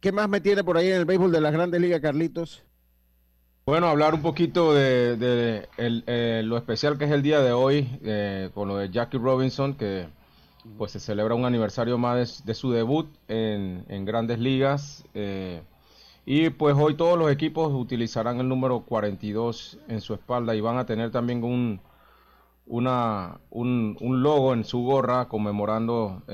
¿qué 0.00 0.12
más 0.12 0.28
me 0.28 0.40
tiene 0.40 0.64
por 0.64 0.76
ahí 0.76 0.88
en 0.88 0.96
el 0.96 1.04
béisbol 1.06 1.32
de 1.32 1.40
las 1.40 1.52
grandes 1.52 1.80
ligas, 1.80 2.00
Carlitos? 2.00 2.64
Bueno, 3.70 3.86
hablar 3.86 4.14
un 4.14 4.22
poquito 4.22 4.74
de, 4.74 5.68
eh, 5.78 6.42
lo 6.44 6.56
especial 6.56 6.98
que 6.98 7.04
es 7.04 7.12
el 7.12 7.22
día 7.22 7.38
de 7.38 7.52
hoy, 7.52 7.88
eh, 8.02 8.50
con 8.52 8.66
lo 8.66 8.76
de 8.76 8.90
Jackie 8.90 9.16
Robinson, 9.16 9.74
que 9.74 10.08
pues 10.76 10.90
se 10.90 10.98
celebra 10.98 11.36
un 11.36 11.44
aniversario 11.44 11.96
más 11.96 12.44
de, 12.44 12.54
su 12.54 12.72
debut 12.72 13.06
en, 13.28 14.04
grandes 14.04 14.40
ligas. 14.40 15.04
eh, 15.14 15.62
y 16.26 16.50
pues 16.50 16.74
hoy 16.76 16.96
todos 16.96 17.16
los 17.16 17.30
equipos 17.30 17.72
utilizarán 17.72 18.40
el 18.40 18.48
número 18.48 18.80
42 18.80 19.78
en 19.86 20.00
su 20.00 20.14
espalda 20.14 20.56
y 20.56 20.60
van 20.60 20.76
a 20.76 20.84
tener 20.84 21.12
también 21.12 21.44
un, 21.44 21.80
logo 22.66 24.52
en 24.52 24.64
su 24.64 24.82
gorra 24.82 25.28
conmemorando 25.28 26.24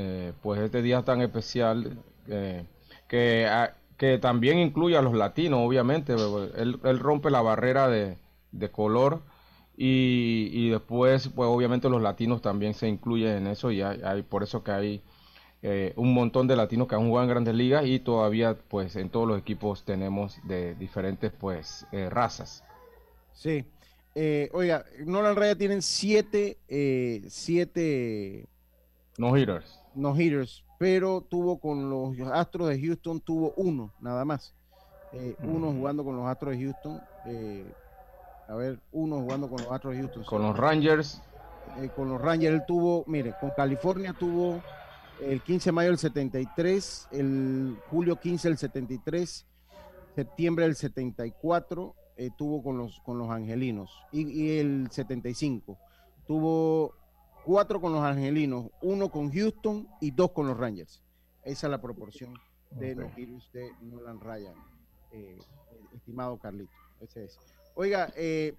pues 0.40 0.60
este 0.62 0.80
día 0.80 1.02
tan 1.02 1.20
especial 1.20 1.98
que, 3.08 3.46
ah, 3.46 3.75
que 3.96 4.18
también 4.18 4.58
incluye 4.58 4.96
a 4.96 5.02
los 5.02 5.14
latinos, 5.14 5.60
obviamente. 5.62 6.14
Él, 6.14 6.78
él 6.84 6.98
rompe 6.98 7.30
la 7.30 7.42
barrera 7.42 7.88
de, 7.88 8.18
de 8.52 8.70
color 8.70 9.22
y, 9.76 10.50
y 10.52 10.70
después, 10.70 11.28
pues 11.28 11.48
obviamente 11.48 11.88
los 11.90 12.02
latinos 12.02 12.42
también 12.42 12.74
se 12.74 12.88
incluyen 12.88 13.36
en 13.36 13.46
eso 13.48 13.70
y 13.70 13.82
hay, 13.82 14.00
hay- 14.04 14.22
por 14.22 14.42
eso 14.42 14.62
que 14.64 14.70
hay 14.72 15.02
eh, 15.62 15.92
un 15.96 16.14
montón 16.14 16.46
de 16.46 16.56
latinos 16.56 16.88
que 16.88 16.94
han 16.94 17.06
jugado 17.08 17.24
en 17.24 17.30
grandes 17.30 17.54
ligas 17.54 17.86
y 17.86 17.98
todavía 18.00 18.56
pues 18.68 18.96
en 18.96 19.10
todos 19.10 19.26
los 19.28 19.38
equipos 19.38 19.84
tenemos 19.84 20.38
de 20.44 20.74
diferentes 20.76 21.32
pues 21.32 21.86
eh, 21.92 22.08
razas. 22.10 22.64
Sí. 23.32 23.64
Eh, 24.14 24.48
oiga, 24.52 24.84
Nolan 25.04 25.36
Raya 25.36 25.56
tienen 25.56 25.82
siete, 25.82 26.58
eh, 26.68 27.22
siete 27.28 28.48
No 29.18 29.36
hitters. 29.36 29.78
no 29.94 30.14
hitters, 30.14 30.64
pero 30.78 31.22
tuvo 31.22 31.58
con 31.58 31.88
los 31.90 32.18
Astros 32.32 32.68
de 32.68 32.80
Houston, 32.80 33.20
tuvo 33.20 33.52
uno, 33.56 33.92
nada 34.00 34.24
más. 34.24 34.54
Eh, 35.12 35.36
Uno 35.44 35.72
jugando 35.72 36.04
con 36.04 36.16
los 36.16 36.26
Astros 36.26 36.56
de 36.56 36.64
Houston. 36.64 37.00
eh, 37.26 37.64
a 38.48 38.54
ver, 38.54 38.78
uno 38.92 39.20
jugando 39.20 39.48
con 39.48 39.60
los 39.62 39.70
Astros 39.72 39.94
de 39.94 40.00
Houston. 40.00 40.24
Con 40.24 40.42
sí. 40.42 40.46
los 40.48 40.56
Rangers, 40.56 41.22
Eh, 41.78 41.90
con 41.96 42.08
los 42.08 42.20
Rangers 42.20 42.54
él 42.54 42.62
tuvo, 42.66 43.04
mire, 43.06 43.34
con 43.40 43.50
California 43.50 44.14
tuvo 44.18 44.62
el 45.20 45.42
15 45.42 45.70
de 45.70 45.72
mayo 45.72 45.88
del 45.90 45.98
73, 45.98 47.08
el 47.12 47.76
julio 47.90 48.16
15 48.16 48.48
del 48.48 48.56
73, 48.58 49.46
septiembre 50.14 50.64
del 50.66 50.76
74, 50.76 51.94
eh, 52.18 52.30
tuvo 52.36 52.62
con 52.62 52.78
los, 52.78 53.00
con 53.00 53.18
los 53.18 53.30
Angelinos 53.30 53.90
y, 54.12 54.28
y 54.28 54.58
el 54.58 54.88
75. 54.90 55.76
Tuvo 56.26 56.94
cuatro 57.46 57.80
con 57.80 57.92
los 57.92 58.02
Angelinos, 58.02 58.66
uno 58.82 59.08
con 59.08 59.30
Houston 59.32 59.86
y 60.00 60.10
dos 60.10 60.32
con 60.32 60.48
los 60.48 60.56
Rangers. 60.58 61.00
Esa 61.44 61.68
es 61.68 61.70
la 61.70 61.80
proporción 61.80 62.34
de 62.72 62.92
Ok. 62.92 62.98
los 62.98 63.16
Heroes 63.16 63.52
de 63.52 63.70
Nolan 63.82 64.20
Ryan, 64.20 64.54
eh, 65.12 65.38
estimado 65.94 66.36
Carlito. 66.38 66.72
Ese 67.00 67.24
es. 67.26 67.38
Oiga, 67.76 68.12
eh, 68.16 68.54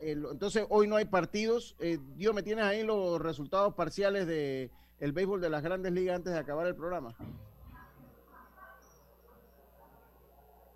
el- 0.00 0.26
entonces 0.32 0.66
hoy 0.70 0.88
no 0.88 0.96
hay 0.96 1.04
partidos. 1.04 1.76
Eh, 1.78 1.98
Dios, 2.16 2.34
¿me 2.34 2.42
tienes 2.42 2.64
ahí 2.64 2.82
los 2.82 3.20
resultados 3.20 3.74
parciales 3.74 4.26
de 4.26 4.70
el 4.98 5.12
béisbol 5.12 5.40
de 5.40 5.50
las 5.50 5.62
grandes 5.62 5.92
ligas 5.92 6.16
antes 6.16 6.32
de 6.32 6.38
acabar 6.40 6.66
el 6.66 6.74
programa? 6.74 7.14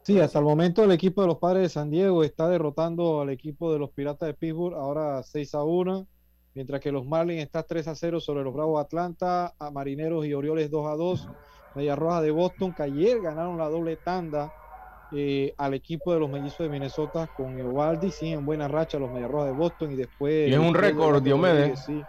Sí, 0.02 0.18
hasta 0.20 0.38
el 0.38 0.44
momento 0.44 0.82
el 0.84 0.92
equipo 0.92 1.20
de 1.20 1.26
los 1.28 1.38
Padres 1.38 1.62
de 1.64 1.68
San 1.68 1.90
Diego 1.90 2.22
está 2.24 2.48
derrotando 2.48 3.20
al 3.20 3.30
equipo 3.30 3.72
de 3.72 3.78
los 3.78 3.90
Piratas 3.90 4.28
de 4.28 4.34
Pittsburgh 4.34 4.74
ahora 4.74 5.22
6 5.22 5.54
a 5.54 5.62
1, 5.62 6.06
mientras 6.54 6.80
que 6.80 6.92
los 6.92 7.06
Marlins 7.06 7.42
están 7.42 7.64
3 7.68 7.88
a 7.88 7.94
0 7.94 8.20
sobre 8.20 8.42
los 8.44 8.52
Bravos 8.54 8.78
de 8.80 8.82
Atlanta, 8.84 9.54
a 9.58 9.70
Marineros 9.70 10.26
y 10.26 10.34
Orioles 10.34 10.70
2 10.70 10.86
a 10.86 10.94
2, 10.96 11.28
Medias 11.74 11.98
Rojas 11.98 12.22
de 12.22 12.30
Boston 12.30 12.74
que 12.74 12.82
ayer 12.82 13.20
ganaron 13.20 13.56
la 13.58 13.68
doble 13.68 13.96
tanda 13.96 14.50
eh, 15.12 15.54
al 15.58 15.74
equipo 15.74 16.12
de 16.12 16.20
los 16.20 16.30
Mellizos 16.30 16.64
de 16.64 16.68
Minnesota 16.70 17.28
con 17.36 17.58
Eovaldi, 17.58 18.10
sí, 18.10 18.28
en 18.32 18.44
buena 18.44 18.68
racha 18.68 18.98
los 18.98 19.10
Medias 19.10 19.30
Rojas 19.30 19.46
de 19.48 19.52
Boston 19.52 19.92
y 19.92 19.96
después... 19.96 20.48
Y 20.48 20.52
es 20.52 20.58
un 20.58 20.74
récord, 20.74 21.22
Diomedes. 21.22 21.80
Sí, 21.80 22.06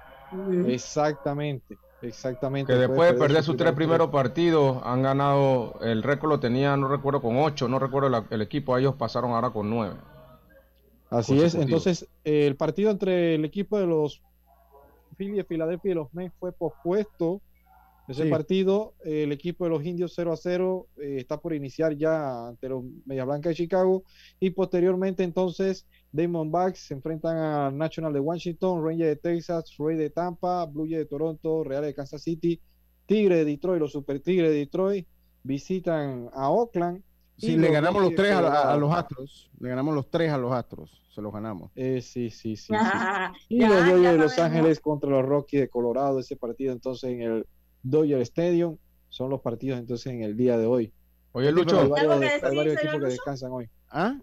exactamente, 0.68 1.78
exactamente. 2.02 2.72
Que 2.72 2.80
después 2.80 3.14
de 3.14 3.20
perder 3.20 3.44
sus 3.44 3.58
tres 3.58 3.74
primeros 3.74 4.10
partidos, 4.10 4.82
han 4.84 5.02
ganado, 5.02 5.80
el 5.82 6.04
récord 6.04 6.30
lo 6.30 6.40
tenía, 6.40 6.78
no 6.78 6.88
recuerdo, 6.88 7.22
con 7.22 7.38
ocho, 7.38 7.68
no 7.68 7.80
recuerdo 7.80 8.10
la- 8.10 8.26
el 8.30 8.42
equipo, 8.42 8.78
ellos 8.78 8.96
pasaron 8.96 9.32
ahora 9.32 9.50
con 9.50 9.70
nueve. 9.70 9.96
Así 11.10 11.42
es, 11.42 11.56
entonces 11.56 12.08
eh, 12.24 12.48
el 12.48 12.56
partido 12.56 12.90
entre 12.90 13.36
el 13.36 13.44
equipo 13.44 13.78
de 13.78 13.86
los 13.86 14.22
Phillies 15.22 15.38
de 15.38 15.44
Filadelfia 15.44 15.92
y 15.92 15.96
los 15.96 16.12
Mets 16.14 16.34
fue 16.40 16.52
pospuesto. 16.52 17.42
Ese 18.08 18.24
Sí. 18.24 18.30
partido, 18.30 18.94
eh, 19.06 19.24
el 19.24 19.32
equipo 19.32 19.64
de 19.64 19.70
los 19.70 19.86
Indios 19.86 20.14
0 20.16 20.34
a 20.34 20.36
0 20.36 20.88
eh, 20.98 21.18
está 21.20 21.38
por 21.40 21.54
iniciar 21.54 21.96
ya 21.96 22.48
ante 22.48 22.68
los 22.68 22.84
Media 23.06 23.24
Blanca 23.24 23.50
de 23.50 23.56
Chicago 23.56 24.04
y 24.40 24.50
posteriormente 24.50 25.24
entonces 25.24 25.86
Diamondbacks 26.12 26.80
se 26.88 26.96
enfrentan 26.96 27.38
a 27.38 27.70
National 27.72 28.12
de 28.12 28.20
Washington, 28.20 28.84
Ranger 28.84 29.06
de 29.08 29.16
Texas, 29.18 29.76
Ray 29.78 29.96
de 29.96 30.10
Tampa, 30.10 30.66
Blue 30.66 30.86
Jays 30.86 30.98
de 30.98 31.06
Toronto, 31.06 31.64
Real 31.64 31.84
de 31.84 31.94
Kansas 31.94 32.24
City, 32.24 32.60
Tigre 33.06 33.36
de 33.38 33.46
Detroit, 33.46 33.80
los 33.80 33.92
Super 33.92 34.20
Tigres 34.20 34.50
de 34.50 34.58
Detroit 34.58 35.08
visitan 35.44 36.30
a 36.34 36.50
Oakland. 36.50 37.04
Sí, 37.38 37.54
y 37.54 37.58
le 37.58 37.72
ganamos 37.72 38.02
los 38.02 38.14
tres 38.16 38.32
a, 38.34 38.40
a- 38.40 38.74
a 38.74 38.78
los 38.78 38.94
Astros. 38.94 39.50
Le 39.60 39.70
ganamos 39.70 39.94
los 39.96 40.10
tres 40.10 40.32
a 40.32 40.38
los 40.38 40.52
Astros. 40.52 41.01
Se 41.14 41.22
los 41.22 41.34
ganamos. 41.34 41.72
Eh, 41.76 42.02
sí, 42.02 42.30
sí, 42.30 42.56
sí. 42.56 42.74
Y 43.50 43.60
ya, 43.60 43.70
los 43.70 43.86
Dodgers 43.86 44.14
de 44.14 44.18
Los. 44.18 44.40
Ángeles 44.40 44.80
contra 44.80 45.10
los 45.10 45.26
Rockies 45.26 45.62
de 45.62 45.70
Colorado, 45.70 46.20
ese 46.20 46.38
partido 46.38 46.72
entonces 46.72 47.12
en 47.12 47.22
el 47.22 47.48
Dodger 47.84 48.22
Stadium, 48.22 48.78
son 49.10 49.30
los 49.30 49.42
partidos 49.42 49.80
entonces 49.80 50.08
en 50.14 50.24
el 50.24 50.38
día 50.38 50.58
de 50.58 50.66
hoy. 50.68 50.94
Oye, 51.34 51.48
Hay 51.48 51.54
Lucho. 51.54 51.90
varios, 51.90 52.12
¿Algo 52.12 52.20
que 52.22 52.28
hay 52.28 52.56
varios 52.56 52.78
equipos 52.78 53.00
que 53.00 53.06
descansan 53.08 53.52
hoy. 53.52 53.70
¿Ah? 53.90 54.18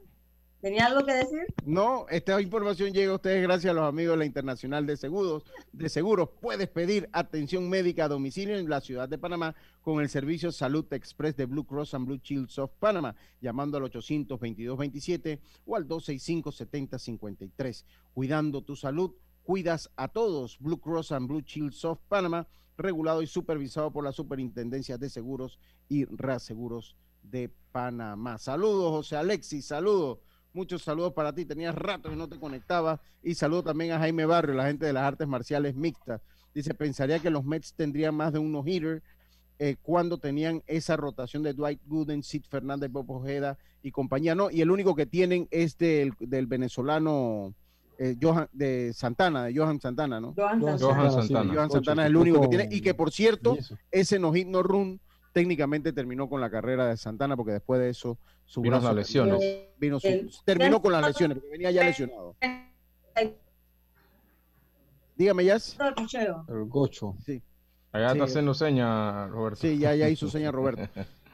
¿Tenía 0.61 0.87
algo 0.87 1.05
que 1.07 1.13
decir? 1.13 1.47
No, 1.65 2.07
esta 2.09 2.41
información 2.41 2.93
llega 2.93 3.13
a 3.13 3.15
ustedes 3.15 3.41
gracias 3.43 3.71
a 3.71 3.75
los 3.75 3.85
amigos 3.85 4.15
de 4.15 4.19
la 4.19 4.25
Internacional 4.25 4.87
de 4.87 4.97
Seguros. 4.97 5.45
De 5.73 5.89
Seguros 5.89 6.31
puedes 6.41 6.67
pedir 6.67 7.09
atención 7.13 7.69
médica 7.71 8.07
a 8.07 8.09
domicilio 8.09 8.59
en 8.59 8.69
la 8.69 8.81
ciudad 8.81 9.09
de 9.09 9.19
Panamá 9.19 9.55
con 9.83 10.01
el 10.01 10.09
servicio 10.09 10.51
Salud 10.51 10.85
Express 10.93 11.37
de 11.37 11.47
Blue 11.47 11.65
Cross 11.65 11.95
and 11.95 12.07
Blue 12.07 12.19
Shields 12.21 12.59
of 12.59 12.73
Panama, 12.81 13.15
llamando 13.41 13.77
al 13.77 13.85
822-27 13.85 15.39
o 15.65 15.77
al 15.77 15.87
265-7053. 15.87 17.85
Cuidando 18.13 18.63
tu 18.63 18.75
salud, 18.75 19.15
cuidas 19.45 19.93
a 19.95 20.09
todos. 20.09 20.59
Blue 20.59 20.81
Cross 20.81 21.13
and 21.13 21.29
Blue 21.29 21.43
Shields 21.43 21.85
of 21.85 22.01
Panama, 22.09 22.49
regulado 22.77 23.23
y 23.23 23.29
supervisado 23.29 23.93
por 23.93 24.03
la 24.03 24.11
Superintendencia 24.11 24.99
de 24.99 25.09
Seguros 25.09 25.61
y 25.89 26.05
Reaseguros 26.05 26.97
de 27.23 27.49
Panamá. 27.71 28.39
Saludos, 28.39 28.91
José 28.91 29.15
Alexis, 29.17 29.67
saludos. 29.67 30.19
Muchos 30.59 30.83
saludos 30.83 31.13
para 31.13 31.33
ti. 31.33 31.45
Tenías 31.45 31.73
rato 31.73 32.11
que 32.11 32.17
no 32.17 32.29
te 32.29 32.37
conectaba. 32.37 33.01
Y 33.23 33.37
saludo 33.37 33.63
también 33.63 33.93
a 33.93 34.01
Jaime 34.01 34.27
Barrio, 34.27 34.57
la 34.57 34.67
gente 34.67 34.87
de 34.87 34.93
las 34.93 35.05
artes 35.05 35.29
marciales 35.29 35.77
mixtas. 35.77 36.21
Dice, 36.53 36.75
pensaría 36.75 37.21
que 37.21 37.31
los 37.31 37.45
Mets 37.45 37.75
tendrían 37.75 38.17
más 38.17 38.33
de 38.33 38.41
un 38.41 38.51
no-hitter 38.51 39.01
eh, 39.61 39.77
cuando 39.81 40.19
tenían 40.19 40.65
esa 40.67 40.97
rotación 40.97 41.45
de 41.45 41.55
Dwight 41.55 41.81
Gooden, 41.87 42.25
Sid 42.25 42.43
Fernández, 42.51 42.91
Bob 42.91 43.09
Ojeda 43.09 43.57
y 43.85 43.93
compañía. 43.93 44.35
No, 44.35 44.51
y 44.51 44.61
el 44.61 44.73
único 44.73 44.97
que 44.97 45.07
tienen 45.07 45.47
es 45.53 45.79
del, 45.79 46.15
del 46.19 46.49
venezolano 46.49 47.55
eh, 47.97 48.17
Johan, 48.21 48.49
de 48.53 48.93
Santana, 48.93 49.45
de 49.45 49.57
Johan 49.57 49.81
Santana, 49.81 50.21
¿no? 50.21 50.35
Johan 50.37 50.61
Johan 50.61 50.79
Santana. 50.81 51.11
Santana. 51.13 51.55
Johan 51.55 51.67
Ocho, 51.67 51.75
Santana 51.75 52.03
es 52.03 52.09
el 52.09 52.17
único 52.17 52.41
que 52.41 52.49
tiene. 52.49 52.69
Y 52.69 52.81
que 52.81 52.95
por 52.95 53.13
cierto, 53.13 53.57
ese 53.93 54.19
no 54.19 54.33
hit 54.33 54.49
no 54.49 54.65
run 54.65 55.01
técnicamente 55.43 55.93
terminó 55.93 56.29
con 56.29 56.41
la 56.41 56.51
carrera 56.51 56.89
de 56.89 56.97
Santana 56.97 57.37
porque 57.37 57.53
después 57.53 57.81
de 57.81 57.91
eso 57.91 58.19
su 58.45 58.61
Vino 58.61 58.73
brazo 58.77 58.89
la 58.89 59.01
lesión, 59.01 59.29
¿no? 59.29 59.37
Eh, 59.41 59.73
vino 59.79 60.01
su- 60.01 60.09
terminó 60.45 60.83
con 60.83 60.91
las 60.91 61.07
lesiones 61.07 61.37
porque 61.39 61.51
venía 61.53 61.71
ya 61.71 61.85
lesionado. 61.85 62.35
Dígame, 65.15 65.45
Jazz. 65.45 65.77
el 66.49 66.65
gocho. 66.67 67.15
Sí, 67.25 67.41
Allá 67.93 68.09
Sí. 68.11 68.13
está 68.15 68.25
haciendo 68.25 68.53
señas, 68.55 69.31
Roberto. 69.31 69.61
sí, 69.61 69.79
ya, 69.79 69.95
ya 69.95 70.09
hizo 70.09 70.29
seña 70.31 70.51
Roberto. 70.51 70.83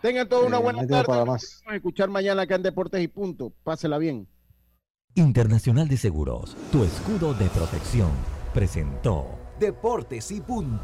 Tengan 0.02 0.28
toda 0.28 0.46
una 0.46 0.58
Eh, 0.58 0.62
buena 0.62 0.86
tarde. 0.86 1.04
para 1.06 1.18
Nos 1.20 1.26
más. 1.28 1.60
vamos 1.64 1.72
a 1.72 1.76
escuchar 1.76 2.08
mañana 2.10 2.42
acá 2.42 2.54
en 2.56 2.62
Deportes 2.62 3.02
y 3.02 3.08
Punto. 3.08 3.52
Pásela 3.64 3.96
bien. 3.98 4.28
Internacional 5.14 5.88
de 5.88 5.96
Seguros, 5.96 6.56
tu 6.70 6.84
escudo 6.84 7.32
de 7.34 7.46
protección, 7.48 8.10
presentó 8.52 9.26
Deportes 9.58 10.30
y 10.30 10.40
punto. 10.40 10.82